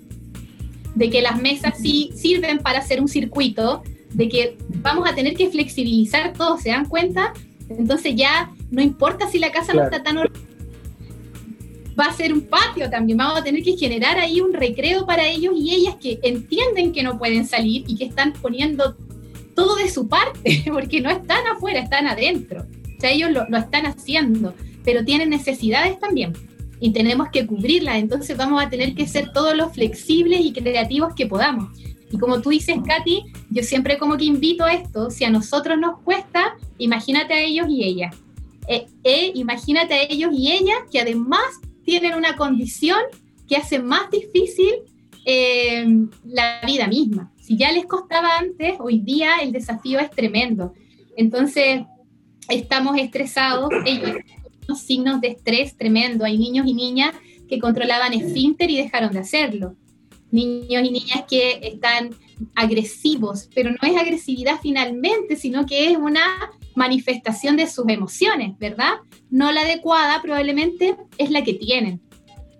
de 0.96 1.10
que 1.10 1.22
las 1.22 1.42
mesas 1.42 1.78
sí 1.80 2.12
sirven 2.16 2.60
para 2.60 2.80
hacer 2.80 3.00
un 3.00 3.08
circuito, 3.08 3.84
de 4.12 4.28
que 4.28 4.58
vamos 4.82 5.08
a 5.08 5.14
tener 5.14 5.36
que 5.36 5.50
flexibilizar 5.50 6.34
todo, 6.34 6.58
¿se 6.58 6.70
dan 6.70 6.86
cuenta? 6.86 7.34
Entonces 7.70 8.16
ya 8.16 8.52
no 8.72 8.82
importa 8.82 9.30
si 9.30 9.40
la 9.40 9.52
casa 9.52 9.72
Claro. 9.72 9.90
no 9.90 9.96
está 9.96 10.04
tan 10.04 10.18
va 12.00 12.06
a 12.06 12.14
ser 12.14 12.32
un 12.32 12.42
patio 12.42 12.90
también, 12.90 13.18
vamos 13.18 13.40
a 13.40 13.44
tener 13.44 13.62
que 13.62 13.76
generar 13.76 14.18
ahí 14.18 14.40
un 14.40 14.54
recreo 14.54 15.06
para 15.06 15.28
ellos 15.28 15.54
y 15.58 15.74
ellas 15.76 15.96
que 16.00 16.18
entienden 16.24 16.94
que 16.94 17.04
no 17.04 17.18
pueden 17.18 17.46
salir 17.46 17.84
y 17.88 17.98
que 17.98 18.06
están 18.06 18.32
poniendo 18.34 18.96
todo 19.54 19.76
de 19.76 19.90
su 19.90 20.08
parte, 20.08 20.64
porque 20.72 21.02
no 21.02 21.10
están 21.10 21.46
afuera, 21.48 21.80
están 21.82 22.08
adentro. 22.08 22.62
O 22.62 23.02
sea, 23.02 23.12
ellos 23.12 23.32
lo, 23.32 23.50
lo 23.50 23.58
están 23.58 23.86
haciendo, 23.86 24.54
pero 24.86 25.04
tienen 25.04 25.30
necesidades 25.30 26.00
también 26.00 26.34
y 26.80 26.92
tenemos 26.92 27.30
que 27.30 27.46
cubrirlas, 27.46 27.98
entonces 27.98 28.38
vamos 28.38 28.64
a 28.64 28.70
tener 28.70 28.96
que 28.96 29.06
ser 29.06 29.34
todos 29.34 29.56
los 29.56 29.74
flexibles 29.74 30.40
y 30.42 30.54
creativos 30.54 31.14
que 31.14 31.26
podamos. 31.26 31.78
Y 32.12 32.18
como 32.18 32.42
tú 32.42 32.50
dices, 32.50 32.78
Katy, 32.86 33.26
yo 33.50 33.64
siempre 33.64 33.98
como 33.98 34.18
que 34.18 34.26
invito 34.26 34.64
a 34.64 34.74
esto, 34.74 35.10
si 35.10 35.26
a 35.26 35.30
nosotros 35.30 35.78
nos 35.78 36.00
cuesta, 36.02 36.58
imagínate 36.78 37.34
a 37.34 37.42
ellos 37.42 37.68
y 37.70 37.84
ellas. 37.84 38.16
Eh, 38.68 38.86
eh, 39.04 39.32
imagínate 39.36 39.94
a 39.94 40.04
ellos 40.04 40.32
y 40.34 40.52
ellas 40.52 40.78
que 40.92 41.00
además 41.00 41.42
tienen 41.84 42.16
una 42.16 42.36
condición 42.36 43.00
que 43.48 43.56
hace 43.56 43.80
más 43.80 44.12
difícil 44.12 44.74
eh, 45.26 45.86
la 46.26 46.62
vida 46.66 46.88
misma. 46.88 47.32
Si 47.42 47.58
ya 47.58 47.72
les 47.72 47.86
costaba 47.86 48.38
antes, 48.38 48.76
hoy 48.80 49.00
día 49.00 49.38
el 49.42 49.52
desafío 49.52 50.00
es 50.00 50.12
tremendo. 50.12 50.74
Entonces, 51.18 51.82
estamos 52.48 52.98
estresados, 52.98 53.70
ellos 53.86 54.18
signos 54.76 55.22
de 55.22 55.30
estrés 55.30 55.76
tremendo. 55.76 56.26
Hay 56.26 56.38
niños 56.38 56.68
y 56.68 56.74
niñas 56.74 57.16
que 57.48 57.60
controlaban 57.60 58.14
esfínter 58.14 58.70
y 58.70 58.78
dejaron 58.78 59.12
de 59.12 59.20
hacerlo. 59.20 59.76
Niños 60.32 60.84
y 60.84 60.92
niñas 60.92 61.24
que 61.28 61.60
están 61.64 62.12
agresivos, 62.56 63.50
pero 63.54 63.72
no 63.72 63.78
es 63.82 63.98
agresividad 63.98 64.60
finalmente, 64.62 65.36
sino 65.36 65.66
que 65.66 65.92
es 65.92 65.98
una 65.98 66.22
manifestación 66.76 67.58
de 67.58 67.68
sus 67.68 67.88
emociones, 67.90 68.58
¿verdad? 68.60 68.94
No 69.30 69.52
la 69.52 69.62
adecuada, 69.62 70.22
probablemente 70.22 70.96
es 71.18 71.32
la 71.32 71.44
que 71.44 71.54
tienen. 71.54 72.02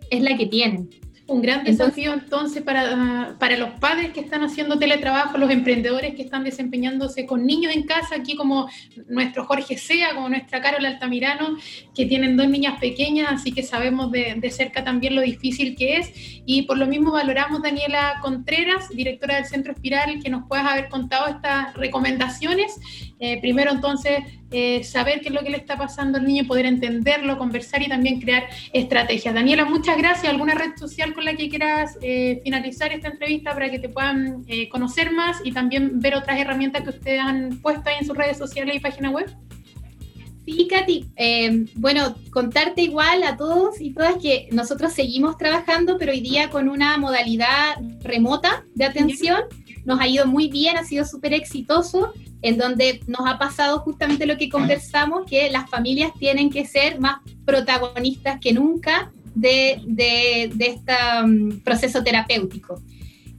Es 0.10 0.22
la 0.22 0.36
que 0.36 0.48
tienen. 0.48 0.90
Un 1.28 1.44
gran 1.44 1.60
Entonces- 1.60 1.78
desafío 1.78 2.14
entonces 2.14 2.64
para, 2.64 3.36
para 3.40 3.56
los 3.56 3.80
padres 3.80 4.12
que 4.14 4.20
están 4.20 4.44
haciendo 4.44 4.80
teletrabajo, 4.80 5.38
los 5.38 5.52
emprendedores 5.52 6.16
que 6.16 6.24
están 6.24 6.44
desempeñándose 6.44 7.28
con 7.28 7.46
niños 7.46 7.76
en 7.76 7.84
casa, 7.84 8.16
aquí 8.16 8.36
como 8.36 8.68
nuestro 9.08 9.46
Jorge 9.46 9.78
Sea, 9.78 10.16
como 10.16 10.28
nuestra 10.28 10.60
Carol 10.60 10.84
Altamirano, 10.84 11.56
que 12.00 12.06
tienen 12.06 12.38
dos 12.38 12.48
niñas 12.48 12.80
pequeñas, 12.80 13.28
así 13.30 13.52
que 13.52 13.62
sabemos 13.62 14.10
de, 14.10 14.50
cerca 14.52 14.86
también 14.86 15.16
lo 15.18 15.22
difícil 15.22 15.76
que 15.76 15.98
es. 15.98 16.10
Y 16.46 16.62
por 16.62 16.78
lo 16.78 16.88
mismo 16.88 17.12
valoramos, 17.12 17.62
Daniela 17.62 18.20
Contreras, 18.22 18.88
directora 18.88 19.36
del 19.36 19.44
Centro 19.44 19.74
Espiral, 19.74 20.24
que 20.24 20.30
nos 20.30 20.48
puedas 20.48 20.66
haber 20.66 20.88
contado 20.88 21.28
estas 21.28 21.74
recomendaciones. 21.74 22.80
Eh, 23.20 23.42
primero 23.42 23.72
entonces, 23.72 24.20
eh, 24.50 24.82
saber 24.86 25.20
qué 25.20 25.28
es 25.28 25.34
lo 25.34 25.42
que 25.42 25.50
le 25.50 25.58
está 25.58 25.78
pasando 25.78 26.20
al 26.20 26.26
niño, 26.26 26.46
poder 26.48 26.68
entenderlo, 26.68 27.38
conversar 27.38 27.82
y 27.82 27.90
también 27.90 28.22
crear 28.22 28.48
estrategias. 28.72 29.36
Daniela, 29.36 29.66
muchas 29.66 29.98
gracias. 29.98 30.32
¿Alguna 30.32 30.54
red 30.54 30.78
social 30.78 31.14
con 31.14 31.26
la 31.26 31.34
que 31.34 31.50
quieras 31.50 31.98
eh, 32.02 32.40
finalizar 32.46 32.94
esta 32.94 33.10
entrevista 33.10 33.54
para 33.54 33.70
que 33.70 33.80
te 33.80 33.90
puedan 33.90 34.46
conocer 34.72 35.12
más 35.12 35.42
y 35.44 35.52
también 35.52 36.00
ver 36.00 36.16
otras 36.16 36.40
herramientas 36.40 36.82
que 36.84 36.92
ustedes 36.92 37.20
han 37.20 37.60
puesto 37.62 37.90
ahí 37.90 37.98
en 38.00 38.06
sus 38.06 38.16
redes 38.16 38.38
sociales 38.38 38.78
y 38.78 38.80
página 38.80 39.10
web? 39.10 39.30
Sí, 40.46 40.68
Katy. 40.68 41.06
Eh, 41.16 41.66
bueno, 41.76 42.16
contarte 42.32 42.82
igual 42.82 43.24
a 43.24 43.38
todos 43.38 43.80
y 43.80 43.94
todas 43.94 44.18
que 44.18 44.50
nosotros 44.52 44.94
seguimos 44.94 45.38
trabajando, 45.38 45.98
pero 45.98 46.12
hoy 46.12 46.22
día 46.22 46.50
con 46.50 46.70
una 46.70 46.98
modalidad 46.98 47.78
remota 48.02 48.66
de 48.74 48.86
atención. 48.86 49.42
Nos 49.86 50.00
ha 50.00 50.08
ido 50.08 50.26
muy 50.26 50.50
bien, 50.50 50.78
ha 50.78 50.84
sido 50.84 51.06
súper 51.06 51.34
exitoso, 51.34 52.14
en 52.42 52.58
donde 52.58 53.02
nos 53.08 53.28
ha 53.28 53.38
pasado 53.38 53.80
justamente 53.80 54.26
lo 54.26 54.38
que 54.38 54.50
conversamos, 54.50 55.26
que 55.26 55.50
las 55.52 55.70
familias 55.70 56.12
tienen 56.20 56.50
que 56.50 56.66
ser 56.66 57.00
más 57.00 57.20
protagonistas 57.46 58.40
que 58.40 58.54
nunca 58.54 59.12
de, 59.36 59.82
de, 59.86 60.52
de 60.54 60.66
este 60.68 60.94
um, 61.24 61.60
proceso 61.62 62.04
terapéutico. 62.04 62.82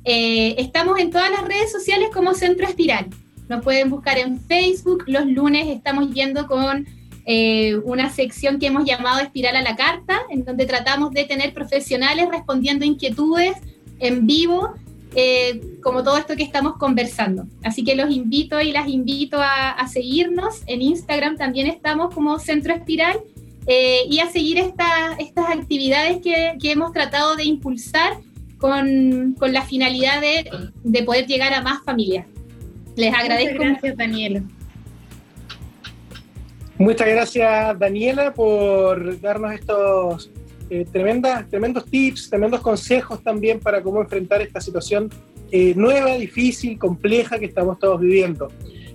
Eh, 0.05 0.55
estamos 0.59 0.99
en 0.99 1.11
todas 1.11 1.31
las 1.31 1.45
redes 1.45 1.71
sociales 1.71 2.09
como 2.13 2.35
Centro 2.35 2.67
Espiral. 2.67 3.09
Nos 3.51 3.65
pueden 3.65 3.91
buscar 3.91 4.17
en 4.17 4.39
Facebook. 4.39 5.03
Los 5.09 5.27
lunes 5.27 5.67
estamos 5.67 6.15
yendo 6.15 6.47
con 6.47 6.87
eh, 7.27 7.77
una 7.79 8.09
sección 8.09 8.61
que 8.61 8.69
hemos 8.69 8.85
llamado 8.85 9.19
Espiral 9.19 9.57
a 9.57 9.63
la 9.63 9.75
Carta, 9.75 10.21
en 10.31 10.45
donde 10.45 10.67
tratamos 10.67 11.11
de 11.11 11.25
tener 11.25 11.53
profesionales 11.53 12.29
respondiendo 12.31 12.85
inquietudes 12.85 13.57
en 13.99 14.25
vivo, 14.25 14.75
eh, 15.17 15.61
como 15.83 16.05
todo 16.05 16.17
esto 16.17 16.37
que 16.37 16.45
estamos 16.45 16.77
conversando. 16.77 17.49
Así 17.65 17.83
que 17.83 17.97
los 17.97 18.13
invito 18.13 18.61
y 18.61 18.71
las 18.71 18.87
invito 18.87 19.39
a, 19.41 19.85
seguirnos. 19.89 20.63
En 20.69 20.81
Instagram 20.81 21.37
también 21.37 21.67
estamos 21.67 22.15
como 22.15 22.39
Centro 22.39 22.73
Espiral 22.73 23.19
eh, 23.67 24.03
y 24.09 24.21
a 24.21 24.31
seguir 24.31 24.59
esta, 24.59 25.17
estas 25.19 25.51
actividades 25.51 26.23
que, 26.23 26.57
hemos 26.71 26.93
tratado 26.93 27.35
de 27.35 27.47
impulsar 27.47 28.13
con, 28.59 29.35
con 29.41 29.53
la 29.53 29.63
finalidad 29.63 30.21
de, 30.21 30.49
de 30.85 31.03
poder 31.03 31.27
llegar 31.27 31.53
a 31.53 31.63
más 31.63 31.83
familias. 31.83 32.27
Les 33.01 33.15
agradezco. 33.15 33.55
Muchas 33.55 33.71
gracias, 33.73 33.97
Daniela. 33.97 34.43
Muchas 36.79 37.09
gracias, 37.09 37.79
Daniela, 37.79 38.33
por 38.33 39.21
darnos 39.21 39.53
estos 39.53 40.31
Eh, 40.73 40.87
tremendas, 40.91 41.49
tremendos 41.49 41.85
tips, 41.85 42.31
tremendos 42.31 42.61
consejos 42.61 43.21
también 43.25 43.59
para 43.59 43.83
cómo 43.83 44.01
enfrentar 44.01 44.41
esta 44.41 44.61
situación 44.61 45.11
eh, 45.51 45.75
nueva, 45.75 46.15
difícil, 46.15 46.79
compleja 46.79 47.41
que 47.41 47.47
estamos 47.47 47.81
todos 47.81 48.01
viviendo. 48.01 48.53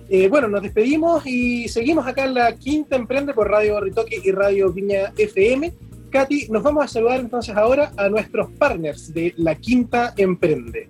Eh, 0.08 0.28
bueno, 0.28 0.48
nos 0.48 0.62
despedimos 0.62 1.26
y 1.26 1.68
seguimos 1.68 2.06
acá 2.06 2.24
en 2.24 2.32
la 2.32 2.56
Quinta 2.56 2.96
Emprende 2.96 3.34
por 3.34 3.50
Radio 3.50 3.78
Ritoque 3.78 4.18
y 4.24 4.30
Radio 4.30 4.72
Viña 4.72 5.12
FM. 5.18 5.74
Katy, 6.08 6.48
nos 6.48 6.62
vamos 6.62 6.82
a 6.82 6.88
saludar 6.88 7.20
entonces 7.20 7.54
ahora 7.54 7.92
a 7.98 8.08
nuestros 8.08 8.50
partners 8.52 9.12
de 9.12 9.34
la 9.36 9.54
Quinta 9.54 10.14
Emprende. 10.16 10.88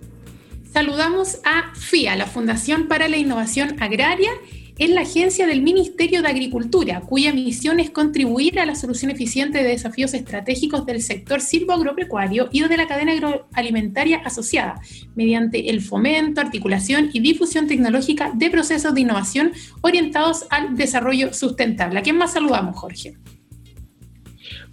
Saludamos 0.77 1.41
a 1.43 1.72
FIA, 1.74 2.16
la 2.16 2.27
Fundación 2.27 2.87
para 2.87 3.09
la 3.09 3.16
Innovación 3.16 3.83
Agraria, 3.83 4.29
es 4.77 4.91
la 4.91 5.01
agencia 5.01 5.47
del 5.47 5.62
Ministerio 5.62 6.20
de 6.20 6.29
Agricultura, 6.29 7.01
cuya 7.01 7.33
misión 7.33 7.81
es 7.81 7.89
contribuir 7.89 8.61
a 8.61 8.66
la 8.66 8.74
solución 8.74 9.11
eficiente 9.11 9.62
de 9.62 9.70
desafíos 9.70 10.12
estratégicos 10.12 10.85
del 10.85 11.01
sector 11.01 11.41
silvoagropecuario 11.41 12.51
y 12.53 12.62
de 12.62 12.77
la 12.77 12.87
cadena 12.87 13.12
agroalimentaria 13.12 14.18
asociada, 14.18 14.79
mediante 15.14 15.70
el 15.70 15.81
fomento, 15.81 16.43
articulación 16.43 17.09
y 17.11 17.20
difusión 17.20 17.66
tecnológica 17.68 18.33
de 18.35 18.51
procesos 18.51 18.93
de 18.93 19.01
innovación 19.01 19.53
orientados 19.81 20.45
al 20.51 20.77
desarrollo 20.77 21.33
sustentable. 21.33 22.01
¿A 22.01 22.03
quién 22.03 22.18
más 22.18 22.35
saludamos, 22.35 22.77
Jorge? 22.77 23.16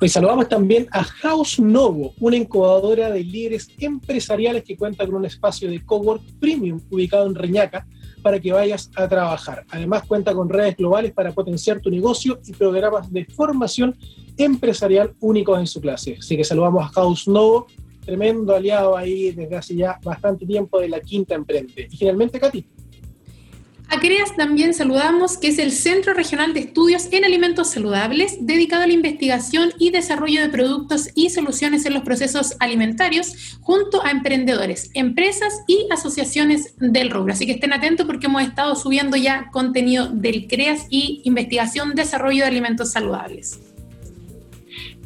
Pues 0.04 0.12
saludamos 0.12 0.50
también 0.50 0.86
a 0.92 1.02
House 1.02 1.62
Novo, 1.62 2.14
una 2.20 2.36
incubadora 2.36 3.10
de 3.10 3.24
líderes 3.24 3.70
empresariales 3.78 4.66
que 4.66 4.76
cuenta 4.76 5.06
con 5.06 5.16
un 5.16 5.24
espacio 5.24 5.70
de 5.70 5.82
cowork 5.82 6.22
premium 6.42 6.82
ubicado 6.92 7.26
en 7.26 7.34
Reñaca, 7.34 7.88
para 8.22 8.38
que 8.38 8.52
vayas 8.52 8.92
a 8.98 9.08
trabajar. 9.08 9.64
Además 9.70 10.04
cuenta 10.06 10.34
con 10.34 10.50
redes 10.50 10.76
globales 10.76 11.14
para 11.14 11.32
potenciar 11.32 11.80
tu 11.80 11.90
negocio 11.90 12.42
y 12.46 12.52
programas 12.52 13.14
de 13.14 13.24
formación 13.24 13.96
empresarial 14.36 15.14
únicos 15.22 15.58
en 15.58 15.68
su 15.68 15.80
clase. 15.80 16.18
Así 16.20 16.36
que 16.36 16.44
saludamos 16.44 16.84
a 16.84 16.90
House 16.90 17.26
Novo, 17.30 17.68
tremendo 18.06 18.54
aliado 18.54 18.98
ahí 18.98 19.32
desde 19.32 19.56
hace 19.56 19.74
ya 19.74 20.02
bastante 20.04 20.46
tiempo 20.46 20.82
de 20.82 20.90
la 20.90 21.00
Quinta 21.00 21.34
Emprende. 21.34 21.88
Y 21.90 21.96
finalmente, 21.96 22.42
Katy. 22.42 22.66
A 23.90 24.00
CREAS 24.00 24.36
también 24.36 24.74
saludamos, 24.74 25.38
que 25.38 25.50
es 25.50 25.60
el 25.60 25.72
Centro 25.72 26.14
Regional 26.14 26.54
de 26.54 26.62
Estudios 26.62 27.10
en 27.12 27.26
Alimentos 27.26 27.72
Saludables, 27.72 28.38
dedicado 28.40 28.84
a 28.84 28.88
la 28.88 28.94
investigación 28.94 29.72
y 29.78 29.92
desarrollo 29.92 30.42
de 30.42 30.50
productos 30.50 31.10
y 31.14 31.30
soluciones 31.30 31.86
en 31.86 31.94
los 31.94 32.04
procesos 32.04 32.56
alimentarios, 32.60 33.58
junto 33.62 34.04
a 34.04 34.12
emprendedores, 34.12 34.90
empresas 34.94 35.62
y 35.68 35.88
asociaciones 35.92 36.74
del 36.78 37.12
rubro. 37.12 37.34
Así 37.34 37.46
que 37.46 37.54
estén 37.54 37.74
atentos 37.74 38.06
porque 38.06 38.28
hemos 38.28 38.42
estado 38.42 38.76
subiendo 38.76 39.16
ya 39.18 39.50
contenido 39.52 40.08
del 40.08 40.48
CREAS 40.48 40.88
y 40.90 41.22
investigación, 41.26 41.94
desarrollo 41.94 42.44
de 42.44 42.48
alimentos 42.48 42.92
saludables. 42.92 43.60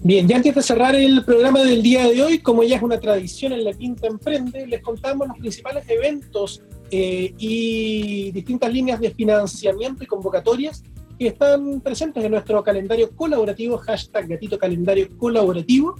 Bien, 0.03 0.27
ya 0.27 0.37
antes 0.37 0.53
de 0.53 0.61
cerrar 0.61 0.95
el 0.95 1.25
programa 1.25 1.63
del 1.63 1.81
día 1.81 2.07
de 2.07 2.21
hoy, 2.21 2.39
como 2.39 2.63
ya 2.63 2.77
es 2.77 2.83
una 2.83 2.99
tradición 2.99 3.51
en 3.51 3.63
la 3.63 3.73
Quinta 3.73 4.07
Emprende, 4.07 4.67
les 4.67 4.81
contamos 4.81 5.27
los 5.27 5.37
principales 5.37 5.83
eventos 5.89 6.61
eh, 6.91 7.33
y 7.37 8.31
distintas 8.31 8.71
líneas 8.71 8.99
de 8.99 9.11
financiamiento 9.11 10.03
y 10.03 10.07
convocatorias 10.07 10.83
que 11.17 11.27
están 11.27 11.81
presentes 11.81 12.23
en 12.23 12.31
nuestro 12.31 12.63
calendario 12.63 13.09
colaborativo, 13.15 13.77
hashtag 13.77 14.27
gatito 14.27 14.57
calendario 14.57 15.09
colaborativo, 15.17 15.95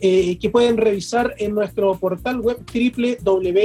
eh, 0.00 0.38
que 0.38 0.50
pueden 0.50 0.76
revisar 0.76 1.34
en 1.38 1.54
nuestro 1.54 1.98
portal 1.98 2.40
web 2.40 2.58
www.lqe.cl. 2.66 3.56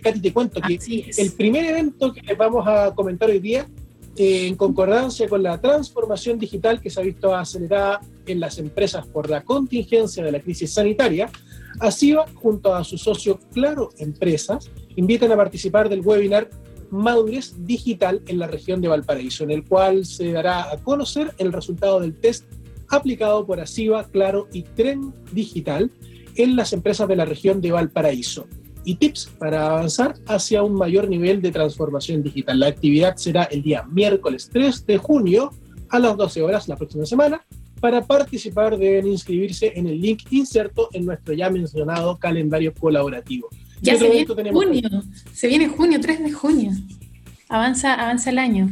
Katy, 0.00 0.20
te 0.20 0.32
cuento 0.32 0.60
que 0.60 0.78
el 1.16 1.32
primer 1.32 1.64
evento 1.64 2.12
que 2.12 2.22
les 2.22 2.36
vamos 2.36 2.66
a 2.66 2.94
comentar 2.94 3.30
hoy 3.30 3.40
día, 3.40 3.68
eh, 4.16 4.48
en 4.48 4.56
concordancia 4.56 5.28
con 5.28 5.42
la 5.42 5.60
transformación 5.60 6.38
digital 6.38 6.80
que 6.80 6.90
se 6.90 7.00
ha 7.00 7.04
visto 7.04 7.34
acelerada 7.34 8.00
en 8.26 8.40
las 8.40 8.58
empresas 8.58 9.06
por 9.06 9.30
la 9.30 9.42
contingencia 9.42 10.24
de 10.24 10.32
la 10.32 10.40
crisis 10.40 10.74
sanitaria, 10.74 11.30
ASIVA, 11.80 12.26
junto 12.34 12.74
a 12.74 12.84
su 12.84 12.98
socio 12.98 13.38
Claro 13.52 13.90
Empresas, 13.98 14.70
invitan 14.96 15.32
a 15.32 15.36
participar 15.36 15.88
del 15.88 16.00
webinar 16.00 16.48
Madurez 16.90 17.54
Digital 17.64 18.22
en 18.26 18.38
la 18.38 18.46
región 18.46 18.80
de 18.80 18.88
Valparaíso, 18.88 19.44
en 19.44 19.50
el 19.50 19.64
cual 19.64 20.06
se 20.06 20.32
dará 20.32 20.72
a 20.72 20.78
conocer 20.78 21.34
el 21.38 21.52
resultado 21.52 22.00
del 22.00 22.18
test 22.18 22.46
aplicado 22.88 23.46
por 23.46 23.60
ASIVA, 23.60 24.04
Claro 24.08 24.48
y 24.52 24.62
Tren 24.62 25.12
Digital 25.32 25.90
en 26.36 26.56
las 26.56 26.72
empresas 26.72 27.08
de 27.08 27.16
la 27.16 27.24
región 27.24 27.60
de 27.60 27.72
Valparaíso 27.72 28.46
y 28.84 28.94
tips 28.94 29.30
para 29.38 29.66
avanzar 29.66 30.14
hacia 30.26 30.62
un 30.62 30.74
mayor 30.74 31.08
nivel 31.08 31.42
de 31.42 31.50
transformación 31.50 32.22
digital. 32.22 32.60
La 32.60 32.68
actividad 32.68 33.16
será 33.16 33.44
el 33.44 33.62
día 33.62 33.84
miércoles 33.90 34.48
3 34.50 34.86
de 34.86 34.96
junio 34.96 35.50
a 35.90 35.98
las 35.98 36.16
12 36.16 36.42
horas 36.42 36.68
la 36.68 36.76
próxima 36.76 37.04
semana 37.04 37.44
para 37.80 38.04
participar 38.04 38.76
deben 38.76 39.06
inscribirse 39.06 39.72
en 39.74 39.86
el 39.86 40.00
link 40.00 40.22
inserto 40.30 40.88
en 40.92 41.06
nuestro 41.06 41.34
ya 41.34 41.50
mencionado 41.50 42.16
calendario 42.18 42.74
colaborativo. 42.74 43.48
Ya 43.80 43.96
se 43.96 44.08
viene 44.08 44.52
junio, 44.52 44.90
se 45.32 45.46
viene 45.46 45.68
junio, 45.68 46.00
3 46.00 46.24
de 46.24 46.32
junio. 46.32 46.72
Avanza, 47.48 47.94
avanza 47.94 48.30
el 48.30 48.38
año. 48.38 48.68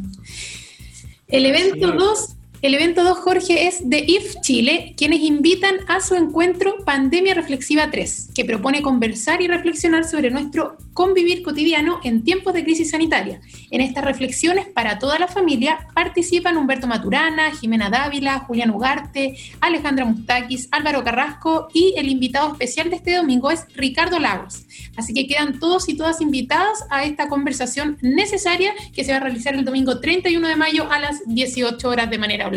El 1.29 1.47
evento 1.47 1.93
2 1.93 2.36
el 2.67 2.75
evento 2.75 3.05
2, 3.05 3.19
Jorge, 3.19 3.69
es 3.69 3.89
de 3.89 4.05
IF 4.05 4.41
Chile, 4.41 4.95
quienes 4.97 5.21
invitan 5.21 5.77
a 5.87 6.01
su 6.01 6.17
encuentro 6.17 6.79
Pandemia 6.85 7.33
Reflexiva 7.33 7.93
3, 7.93 8.31
que 8.35 8.45
propone 8.45 8.83
conversar 8.83 9.41
y 9.41 9.47
reflexionar 9.47 10.05
sobre 10.05 10.33
nuestro 10.33 10.77
convivir 10.93 11.45
cotidiano 11.45 12.01
en 12.03 12.25
tiempos 12.25 12.55
de 12.55 12.65
crisis 12.65 12.91
sanitaria. 12.91 13.41
En 13.71 13.81
estas 13.81 14.05
reflexiones 14.05 14.67
para 14.67 14.99
toda 14.99 15.17
la 15.21 15.29
familia 15.29 15.87
participan 15.95 16.57
Humberto 16.57 16.89
Maturana, 16.89 17.53
Jimena 17.53 17.89
Dávila, 17.89 18.41
Julián 18.41 18.71
Ugarte, 18.71 19.37
Alejandra 19.61 20.05
Mustakis, 20.05 20.69
Álvaro 20.73 21.05
Carrasco 21.05 21.69
y 21.73 21.95
el 21.97 22.09
invitado 22.09 22.51
especial 22.51 22.91
de 22.91 22.97
este 22.97 23.15
domingo 23.15 23.53
es 23.53 23.65
Ricardo 23.77 24.19
Lagos. 24.19 24.65
Así 24.97 25.15
que 25.15 25.29
quedan 25.29 25.61
todos 25.61 25.89
y 25.89 25.97
todas 25.97 26.21
invitados 26.21 26.79
a 26.91 27.05
esta 27.05 27.29
conversación 27.29 27.99
necesaria 28.01 28.73
que 28.93 29.05
se 29.05 29.13
va 29.13 29.19
a 29.19 29.21
realizar 29.21 29.55
el 29.55 29.65
domingo 29.65 30.01
31 30.01 30.49
de 30.49 30.57
mayo 30.57 30.91
a 30.91 30.99
las 30.99 31.21
18 31.27 31.89
horas 31.89 32.11
de 32.11 32.19
manera 32.19 32.49
online. 32.49 32.56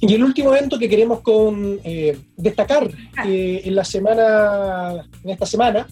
Y 0.00 0.14
el 0.14 0.22
último 0.22 0.54
evento 0.54 0.78
que 0.78 0.88
queremos 0.88 1.20
con, 1.20 1.80
eh, 1.82 2.18
destacar 2.36 2.90
eh, 3.26 3.62
en 3.64 3.74
la 3.74 3.84
semana, 3.84 5.08
en 5.24 5.30
esta 5.30 5.46
semana, 5.46 5.86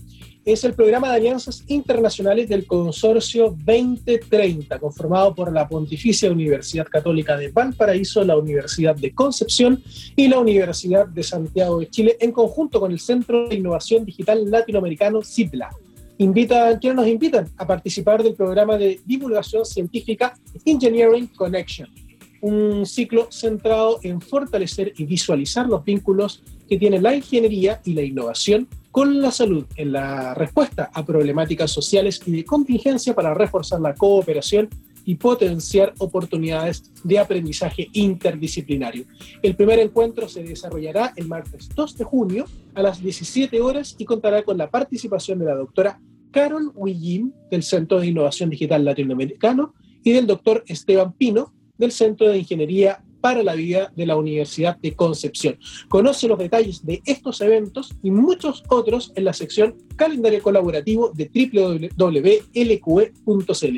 es 0.44 0.62
el 0.62 0.74
programa 0.74 1.08
de 1.08 1.16
alianzas 1.16 1.64
internacionales 1.68 2.50
del 2.50 2.66
Consorcio 2.66 3.56
2030, 3.64 4.78
conformado 4.78 5.34
por 5.34 5.50
la 5.50 5.66
Pontificia 5.66 6.30
Universidad 6.30 6.86
Católica 6.86 7.36
de 7.38 7.48
Valparaíso, 7.48 8.22
la 8.24 8.36
Universidad 8.36 8.94
de 8.94 9.14
Concepción 9.14 9.82
y 10.14 10.28
la 10.28 10.38
Universidad 10.38 11.06
de 11.06 11.22
Santiago 11.22 11.80
de 11.80 11.88
Chile, 11.88 12.18
en 12.20 12.32
conjunto 12.32 12.78
con 12.80 12.92
el 12.92 13.00
Centro 13.00 13.48
de 13.48 13.54
Innovación 13.54 14.04
Digital 14.04 14.50
Latinoamericano, 14.50 15.22
CIPLA. 15.22 15.70
Invitan, 16.18 16.78
¿Quiénes 16.78 16.96
nos 16.96 17.08
invitan? 17.08 17.48
A 17.56 17.66
participar 17.66 18.22
del 18.22 18.34
programa 18.34 18.76
de 18.76 19.00
divulgación 19.04 19.64
científica 19.64 20.34
Engineering 20.66 21.28
Connection 21.28 22.03
un 22.44 22.84
ciclo 22.84 23.28
centrado 23.30 24.00
en 24.02 24.20
fortalecer 24.20 24.92
y 24.98 25.06
visualizar 25.06 25.66
los 25.66 25.82
vínculos 25.82 26.42
que 26.68 26.76
tiene 26.76 27.00
la 27.00 27.14
ingeniería 27.14 27.80
y 27.86 27.94
la 27.94 28.02
innovación 28.02 28.68
con 28.90 29.22
la 29.22 29.30
salud 29.30 29.64
en 29.76 29.92
la 29.92 30.34
respuesta 30.34 30.90
a 30.92 31.06
problemáticas 31.06 31.70
sociales 31.70 32.20
y 32.26 32.32
de 32.32 32.44
contingencia 32.44 33.14
para 33.14 33.32
reforzar 33.32 33.80
la 33.80 33.94
cooperación 33.94 34.68
y 35.06 35.14
potenciar 35.14 35.94
oportunidades 35.96 36.92
de 37.02 37.18
aprendizaje 37.18 37.88
interdisciplinario. 37.94 39.06
El 39.42 39.56
primer 39.56 39.78
encuentro 39.78 40.28
se 40.28 40.42
desarrollará 40.42 41.14
el 41.16 41.26
martes 41.26 41.70
2 41.74 41.96
de 41.96 42.04
junio 42.04 42.44
a 42.74 42.82
las 42.82 43.02
17 43.02 43.58
horas 43.62 43.96
y 43.96 44.04
contará 44.04 44.42
con 44.42 44.58
la 44.58 44.70
participación 44.70 45.38
de 45.38 45.46
la 45.46 45.54
doctora 45.54 45.98
Carol 46.30 46.72
Willin 46.74 47.32
del 47.50 47.62
Centro 47.62 48.00
de 48.00 48.08
Innovación 48.08 48.50
Digital 48.50 48.84
Latinoamericano 48.84 49.72
y 50.02 50.12
del 50.12 50.26
doctor 50.26 50.62
Esteban 50.66 51.14
Pino 51.14 51.54
del 51.78 51.92
Centro 51.92 52.28
de 52.28 52.38
Ingeniería 52.38 53.02
para 53.20 53.42
la 53.42 53.54
Vida 53.54 53.90
de 53.96 54.04
la 54.04 54.16
Universidad 54.16 54.76
de 54.76 54.94
Concepción. 54.94 55.58
Conoce 55.88 56.28
los 56.28 56.38
detalles 56.38 56.84
de 56.84 57.00
estos 57.06 57.40
eventos 57.40 57.94
y 58.02 58.10
muchos 58.10 58.62
otros 58.68 59.12
en 59.16 59.24
la 59.24 59.32
sección 59.32 59.76
Calendario 59.96 60.42
Colaborativo 60.42 61.10
de 61.14 61.30
www.lqe.cl. 61.32 61.96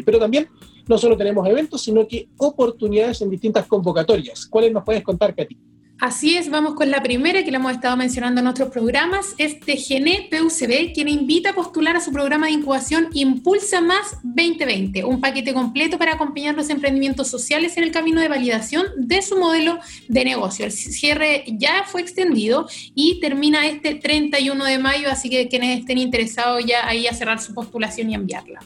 Pero 0.05 0.19
también 0.19 0.49
no 0.89 0.99
solo 0.99 1.17
tenemos 1.17 1.49
eventos, 1.49 1.81
sino 1.81 2.09
que 2.09 2.29
oportunidades 2.39 3.23
en 3.23 3.31
distintas 3.31 3.67
convocatorias. 3.67 4.47
¿Cuáles 4.47 4.73
nos 4.73 4.83
puedes 4.85 5.05
contar, 5.05 5.35
Katy? 5.35 5.57
Así 5.99 6.37
es, 6.37 6.51
vamos 6.51 6.75
con 6.75 6.91
la 6.91 7.03
primera 7.03 7.43
que 7.43 7.51
la 7.51 7.57
hemos 7.57 7.73
estado 7.73 7.97
mencionando 7.97 8.43
en 8.43 8.47
otros 8.47 8.69
programas, 8.69 9.35
es 9.39 9.59
TGN 9.61 10.29
PUCB, 10.31 10.93
quien 10.93 11.09
invita 11.09 11.51
a 11.51 11.55
postular 11.55 11.97
a 11.97 12.03
su 12.03 12.13
programa 12.13 12.47
de 12.47 12.53
incubación 12.53 13.09
Impulsa 13.15 13.81
Más 13.81 14.19
2020, 14.23 15.05
un 15.05 15.23
paquete 15.23 15.55
completo 15.55 15.97
para 15.97 16.13
acompañar 16.13 16.55
los 16.55 16.69
emprendimientos 16.69 17.29
sociales 17.29 17.79
en 17.79 17.85
el 17.85 17.93
camino 17.93 18.21
de 18.21 18.29
validación 18.29 18.85
de 18.99 19.23
su 19.23 19.39
modelo 19.39 19.79
de 20.09 20.25
negocio. 20.27 20.67
El 20.67 20.73
cierre 20.73 21.45
ya 21.47 21.85
fue 21.87 22.03
extendido 22.03 22.69
y 22.95 23.19
termina 23.21 23.67
este 23.67 23.95
31 23.95 24.67
de 24.67 24.79
mayo, 24.79 25.09
así 25.11 25.31
que 25.31 25.49
quienes 25.49 25.81
estén 25.81 25.97
interesados 25.97 26.63
ya 26.67 26.87
ahí 26.87 27.07
a 27.07 27.15
cerrar 27.15 27.41
su 27.41 27.55
postulación 27.55 28.11
y 28.11 28.15
enviarla. 28.15 28.61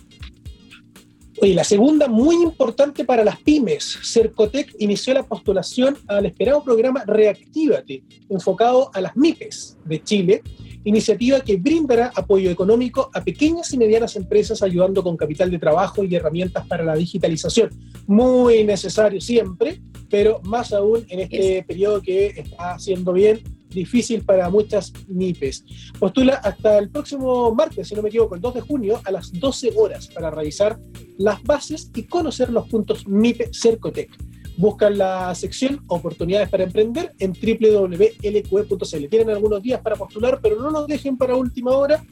Oye, 1.42 1.54
la 1.54 1.64
segunda, 1.64 2.06
muy 2.06 2.36
importante 2.36 3.06
para 3.06 3.24
las 3.24 3.40
pymes, 3.40 3.98
Cercotec 4.02 4.74
inició 4.78 5.14
la 5.14 5.22
postulación 5.22 5.96
al 6.06 6.26
esperado 6.26 6.62
programa 6.62 7.02
Reactívate, 7.06 8.02
enfocado 8.28 8.90
a 8.92 9.00
las 9.00 9.16
MIPES 9.16 9.78
de 9.86 10.02
Chile, 10.02 10.42
iniciativa 10.84 11.40
que 11.40 11.56
brindará 11.56 12.12
apoyo 12.14 12.50
económico 12.50 13.08
a 13.14 13.24
pequeñas 13.24 13.72
y 13.72 13.78
medianas 13.78 14.16
empresas 14.16 14.62
ayudando 14.62 15.02
con 15.02 15.16
capital 15.16 15.50
de 15.50 15.58
trabajo 15.58 16.04
y 16.04 16.14
herramientas 16.14 16.66
para 16.66 16.84
la 16.84 16.94
digitalización. 16.94 17.70
Muy 18.06 18.62
necesario 18.64 19.18
siempre, 19.22 19.80
pero 20.10 20.42
más 20.44 20.74
aún 20.74 21.06
en 21.08 21.20
este 21.20 21.62
periodo 21.62 22.02
que 22.02 22.26
está 22.36 22.74
haciendo 22.74 23.14
bien 23.14 23.40
difícil 23.70 24.24
para 24.24 24.50
muchas 24.50 24.92
MIPES. 25.08 25.64
Postula 25.98 26.34
hasta 26.34 26.78
el 26.78 26.90
próximo 26.90 27.54
martes, 27.54 27.88
si 27.88 27.94
no 27.94 28.02
me 28.02 28.08
equivoco, 28.08 28.34
el 28.34 28.40
2 28.40 28.54
de 28.54 28.60
junio, 28.60 29.00
a 29.04 29.10
las 29.10 29.32
12 29.32 29.72
horas 29.76 30.08
para 30.08 30.30
revisar 30.30 30.78
las 31.18 31.42
bases 31.42 31.90
y 31.94 32.04
conocer 32.04 32.50
los 32.50 32.68
puntos 32.68 33.06
MIPE 33.06 33.50
Cercotec. 33.52 34.10
Buscan 34.56 34.98
la 34.98 35.34
sección 35.34 35.82
Oportunidades 35.86 36.48
para 36.48 36.64
Emprender 36.64 37.14
en 37.18 37.32
www.lqe.cl. 37.32 39.08
Tienen 39.08 39.30
algunos 39.30 39.62
días 39.62 39.80
para 39.80 39.96
postular, 39.96 40.40
pero 40.42 40.60
no 40.60 40.70
nos 40.70 40.86
dejen 40.86 41.16
para 41.16 41.34
última 41.34 41.70
hora 41.70 42.04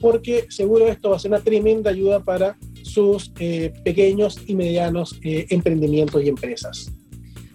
porque 0.00 0.46
seguro 0.50 0.88
esto 0.88 1.10
va 1.10 1.16
a 1.16 1.18
ser 1.20 1.30
una 1.30 1.40
tremenda 1.40 1.90
ayuda 1.90 2.20
para 2.20 2.58
sus 2.82 3.32
eh, 3.38 3.72
pequeños 3.84 4.38
y 4.46 4.56
medianos 4.56 5.18
eh, 5.22 5.46
emprendimientos 5.50 6.22
y 6.24 6.28
empresas. 6.28 6.92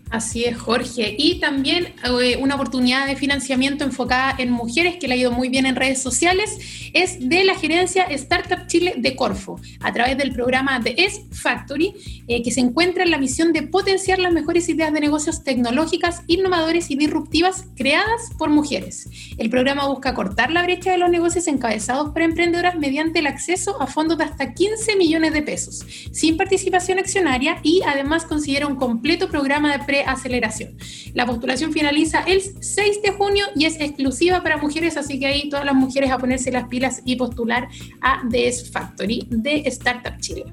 Así 0.10 0.46
es, 0.46 0.58
Jorge. 0.58 1.16
Y 1.18 1.40
también 1.40 1.94
eh, 2.04 2.38
una 2.40 2.56
oportunidad 2.56 3.08
de 3.08 3.16
financiamiento 3.16 3.84
enfocada 3.84 4.36
en 4.38 4.52
mujeres 4.52 4.98
que 4.98 5.08
le 5.08 5.16
ha 5.16 5.18
ido 5.18 5.32
muy 5.32 5.50
bien 5.50 5.66
en 5.66 5.76
redes 5.76 6.02
sociales 6.02 6.58
es 6.94 7.20
de 7.20 7.44
la 7.44 7.56
gerencia 7.56 8.04
Startup 8.04 8.68
Chile 8.68 8.94
de 8.98 9.16
Corfo, 9.16 9.60
a 9.82 9.92
través 9.92 10.18
del 10.18 10.32
programa 10.32 10.80
de 10.80 10.96
S 10.98 11.26
Factory, 11.32 11.94
eh, 12.28 12.42
que 12.42 12.52
se 12.52 12.62
encuentra 12.62 13.04
en 13.04 13.12
la 13.12 13.18
misión 13.18 13.52
de 13.52 13.64
potenciar 13.64 14.20
las 14.20 14.32
mejores 14.32 14.70
ideas 14.70 14.94
de 14.94 15.02
negocios 15.02 15.44
tecnológicas, 15.44 16.22
innovadoras 16.28 16.90
y 16.90 16.96
disruptivas 16.96 17.66
creadas 17.76 18.32
por 18.38 18.50
mujeres. 18.50 19.10
El 19.38 19.50
programa 19.50 19.88
busca 19.88 20.14
cortar 20.14 20.52
la 20.52 20.64
brecha 20.64 20.92
de 20.92 20.98
los 20.98 21.10
negocios 21.10 21.48
encabezados 21.48 22.12
por 22.12 22.22
emprendedoras 22.22 22.76
mediante 22.76 23.20
el 23.20 23.28
acceso 23.28 23.82
a 23.82 23.88
fondos 23.88 24.18
de 24.18 24.24
hasta 24.24 24.54
15 24.54 24.96
millones 24.96 25.34
de 25.34 25.42
pesos, 25.42 25.86
sin 26.12 26.38
participación 26.38 27.00
accionaria 27.00 27.60
y 27.62 27.82
además 27.86 28.24
considera 28.26 28.68
un 28.68 28.76
completo 28.76 29.30
programa 29.30 29.78
de 29.78 29.84
pre 29.84 29.97
aceleración. 30.02 30.78
La 31.14 31.26
postulación 31.26 31.74
finaliza 31.74 32.22
el 32.22 32.42
6 32.42 33.02
de 33.02 33.12
junio 33.12 33.46
y 33.56 33.66
es 33.66 33.80
exclusiva 33.80 34.44
para 34.44 34.58
mujeres, 34.58 34.98
así 34.98 35.20
que 35.20 35.28
ahí 35.28 35.50
todas 35.50 35.66
las 35.66 35.76
mujeres 35.76 36.12
a 36.12 36.18
ponerse 36.18 36.52
las 36.52 36.68
pilas 36.68 37.02
y 37.06 37.16
postular 37.16 37.68
a 38.02 38.22
DS 38.30 38.72
Factory 38.72 39.28
de 39.30 39.64
Startup 39.66 40.20
Chile. 40.20 40.46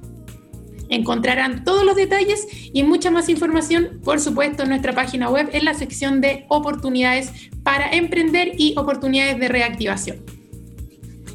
Encontrarán 0.91 1.65
todos 1.65 1.85
los 1.85 1.97
detalles 1.97 2.47
y 2.73 2.83
mucha 2.83 3.11
más 3.11 3.29
información, 3.29 4.01
por 4.05 4.21
supuesto, 4.21 4.63
en 4.63 4.69
nuestra 4.69 4.95
página 4.95 5.31
web 5.31 5.49
en 5.53 5.65
la 5.65 5.75
sección 5.75 6.21
de 6.21 6.45
oportunidades 6.49 7.33
para 7.63 7.91
emprender 7.91 8.53
y 8.59 8.75
oportunidades 8.77 9.39
de 9.41 9.49
reactivación. 9.49 10.44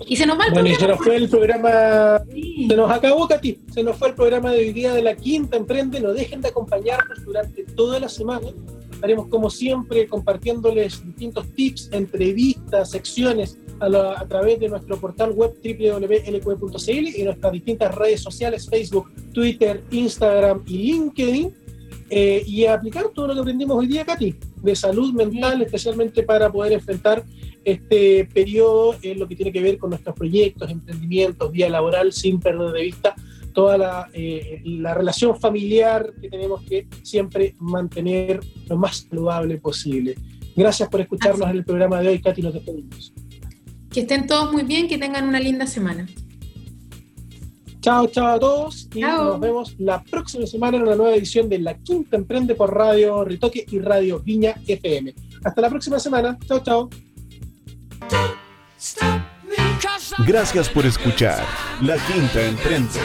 Y 0.08 0.16
se 0.16 0.26
nos 0.26 0.40
va 0.40 0.46
el 0.46 0.54
Bueno, 0.54 0.70
y 0.70 0.72
programa. 0.76 0.80
se 0.80 0.88
nos 0.98 1.06
fue 1.06 1.16
el 1.18 1.30
programa, 1.30 2.24
se 2.68 2.76
nos 2.76 2.92
acabó, 2.92 3.28
Katy, 3.28 3.60
se 3.74 3.84
nos 3.84 3.96
fue 3.98 4.10
el 4.10 4.16
programa 4.16 4.52
de 4.52 4.60
hoy 4.60 4.74
día 4.74 4.94
de 4.94 5.02
la 5.04 5.16
Quinta 5.16 5.58
Emprende. 5.58 6.00
No 6.00 6.14
dejen 6.14 6.42
de 6.42 6.48
acompañarnos 6.50 7.24
durante 7.26 7.64
toda 7.64 8.00
la 8.00 8.10
semana. 8.10 8.48
Estaremos, 8.92 9.28
como 9.28 9.50
siempre, 9.50 10.08
compartiéndoles 10.08 11.06
distintos 11.06 11.48
tips, 11.56 11.90
entrevistas, 11.94 12.92
secciones 12.92 13.58
a, 13.80 13.88
la- 13.88 14.20
a 14.20 14.28
través 14.28 14.60
de 14.60 14.68
nuestro 14.68 14.98
portal 15.00 15.32
web 15.32 15.54
www.lq.cl 15.64 17.08
y 17.16 17.24
nuestras 17.24 17.52
distintas 17.54 17.96
redes 17.96 18.22
sociales, 18.22 18.68
Facebook, 18.70 19.10
Twitter, 19.34 19.82
Instagram 19.92 20.64
y 20.66 20.78
LinkedIn. 20.78 21.54
eh, 22.12 22.44
y 22.48 22.66
a 22.66 22.74
aplicar 22.74 23.08
todo 23.14 23.28
lo 23.28 23.36
que 23.36 23.42
aprendimos 23.42 23.78
hoy 23.78 23.86
día, 23.86 24.04
Katy, 24.04 24.34
de 24.62 24.76
salud 24.76 25.14
mental, 25.14 25.62
especialmente 25.62 26.24
para 26.24 26.52
poder 26.52 26.74
enfrentar 26.74 27.24
este 27.64 28.26
periodo 28.26 28.96
en 29.02 29.20
lo 29.20 29.28
que 29.28 29.36
tiene 29.36 29.52
que 29.52 29.62
ver 29.62 29.78
con 29.78 29.92
nuestros 29.92 30.16
proyectos, 30.16 30.70
emprendimientos, 30.70 31.52
vida 31.52 31.70
laboral, 31.70 32.14
sin 32.14 32.40
perder 32.40 32.72
de 32.72 32.82
vista 32.82 33.16
toda 33.54 33.78
la, 33.78 34.10
eh, 34.14 34.62
la 34.64 34.94
relación 34.94 35.40
familiar 35.40 36.14
que 36.22 36.30
tenemos 36.30 36.62
que 36.64 36.88
siempre 37.04 37.56
mantener 37.60 38.40
lo 38.68 38.78
más 38.78 39.08
saludable 39.10 39.58
posible. 39.58 40.16
Gracias 40.56 40.90
por 40.90 41.02
escucharnos 41.02 41.42
Así. 41.42 41.52
en 41.52 41.58
el 41.58 41.66
programa 41.66 42.02
de 42.02 42.10
hoy, 42.10 42.22
Katy, 42.22 42.42
nos 42.42 42.54
despedimos. 42.54 43.14
Que 43.92 44.02
estén 44.02 44.28
todos 44.28 44.52
muy 44.52 44.64
bien, 44.64 44.88
que 44.88 44.98
tengan 44.98 45.28
una 45.28 45.40
linda 45.40 45.66
semana. 45.66 46.08
Chao, 47.82 48.08
chao 48.08 48.36
a 48.36 48.40
todos 48.40 48.90
y 48.94 49.00
Chao. 49.02 49.24
nos 49.24 49.40
vemos 49.40 49.76
la 49.80 50.04
próxima 50.04 50.46
semana 50.46 50.78
en 50.78 50.84
una 50.84 50.96
nueva 50.96 51.16
edición 51.16 51.48
de 51.48 51.60
La 51.60 51.76
Quinta 51.78 52.18
Emprende 52.18 52.56
por 52.56 52.76
Radio 52.76 53.24
Ritoque 53.24 53.66
y 53.70 53.80
Radio 53.80 54.20
Viña 54.20 54.56
FM. 54.68 55.16
Hasta 55.44 55.62
la 55.62 55.70
próxima 55.70 56.00
semana. 56.00 56.38
Chao, 56.46 56.60
chao. 56.62 56.90
Gracias 60.26 60.70
por 60.70 60.86
escuchar 60.86 61.44
La 61.82 61.96
Quinta 62.06 62.44
Emprende, 62.46 63.00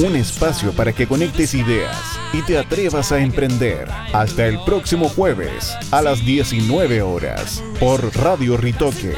un 0.00 0.16
espacio 0.16 0.72
para 0.72 0.92
que 0.92 1.06
conectes 1.06 1.54
ideas 1.54 2.18
y 2.32 2.42
te 2.42 2.58
atrevas 2.58 3.12
a 3.12 3.20
emprender. 3.20 3.88
Hasta 4.12 4.46
el 4.46 4.58
próximo 4.64 5.08
jueves 5.08 5.76
a 5.92 6.02
las 6.02 6.24
19 6.24 7.02
horas 7.02 7.62
por 7.78 8.14
Radio 8.16 8.56
Ritoque. 8.56 9.14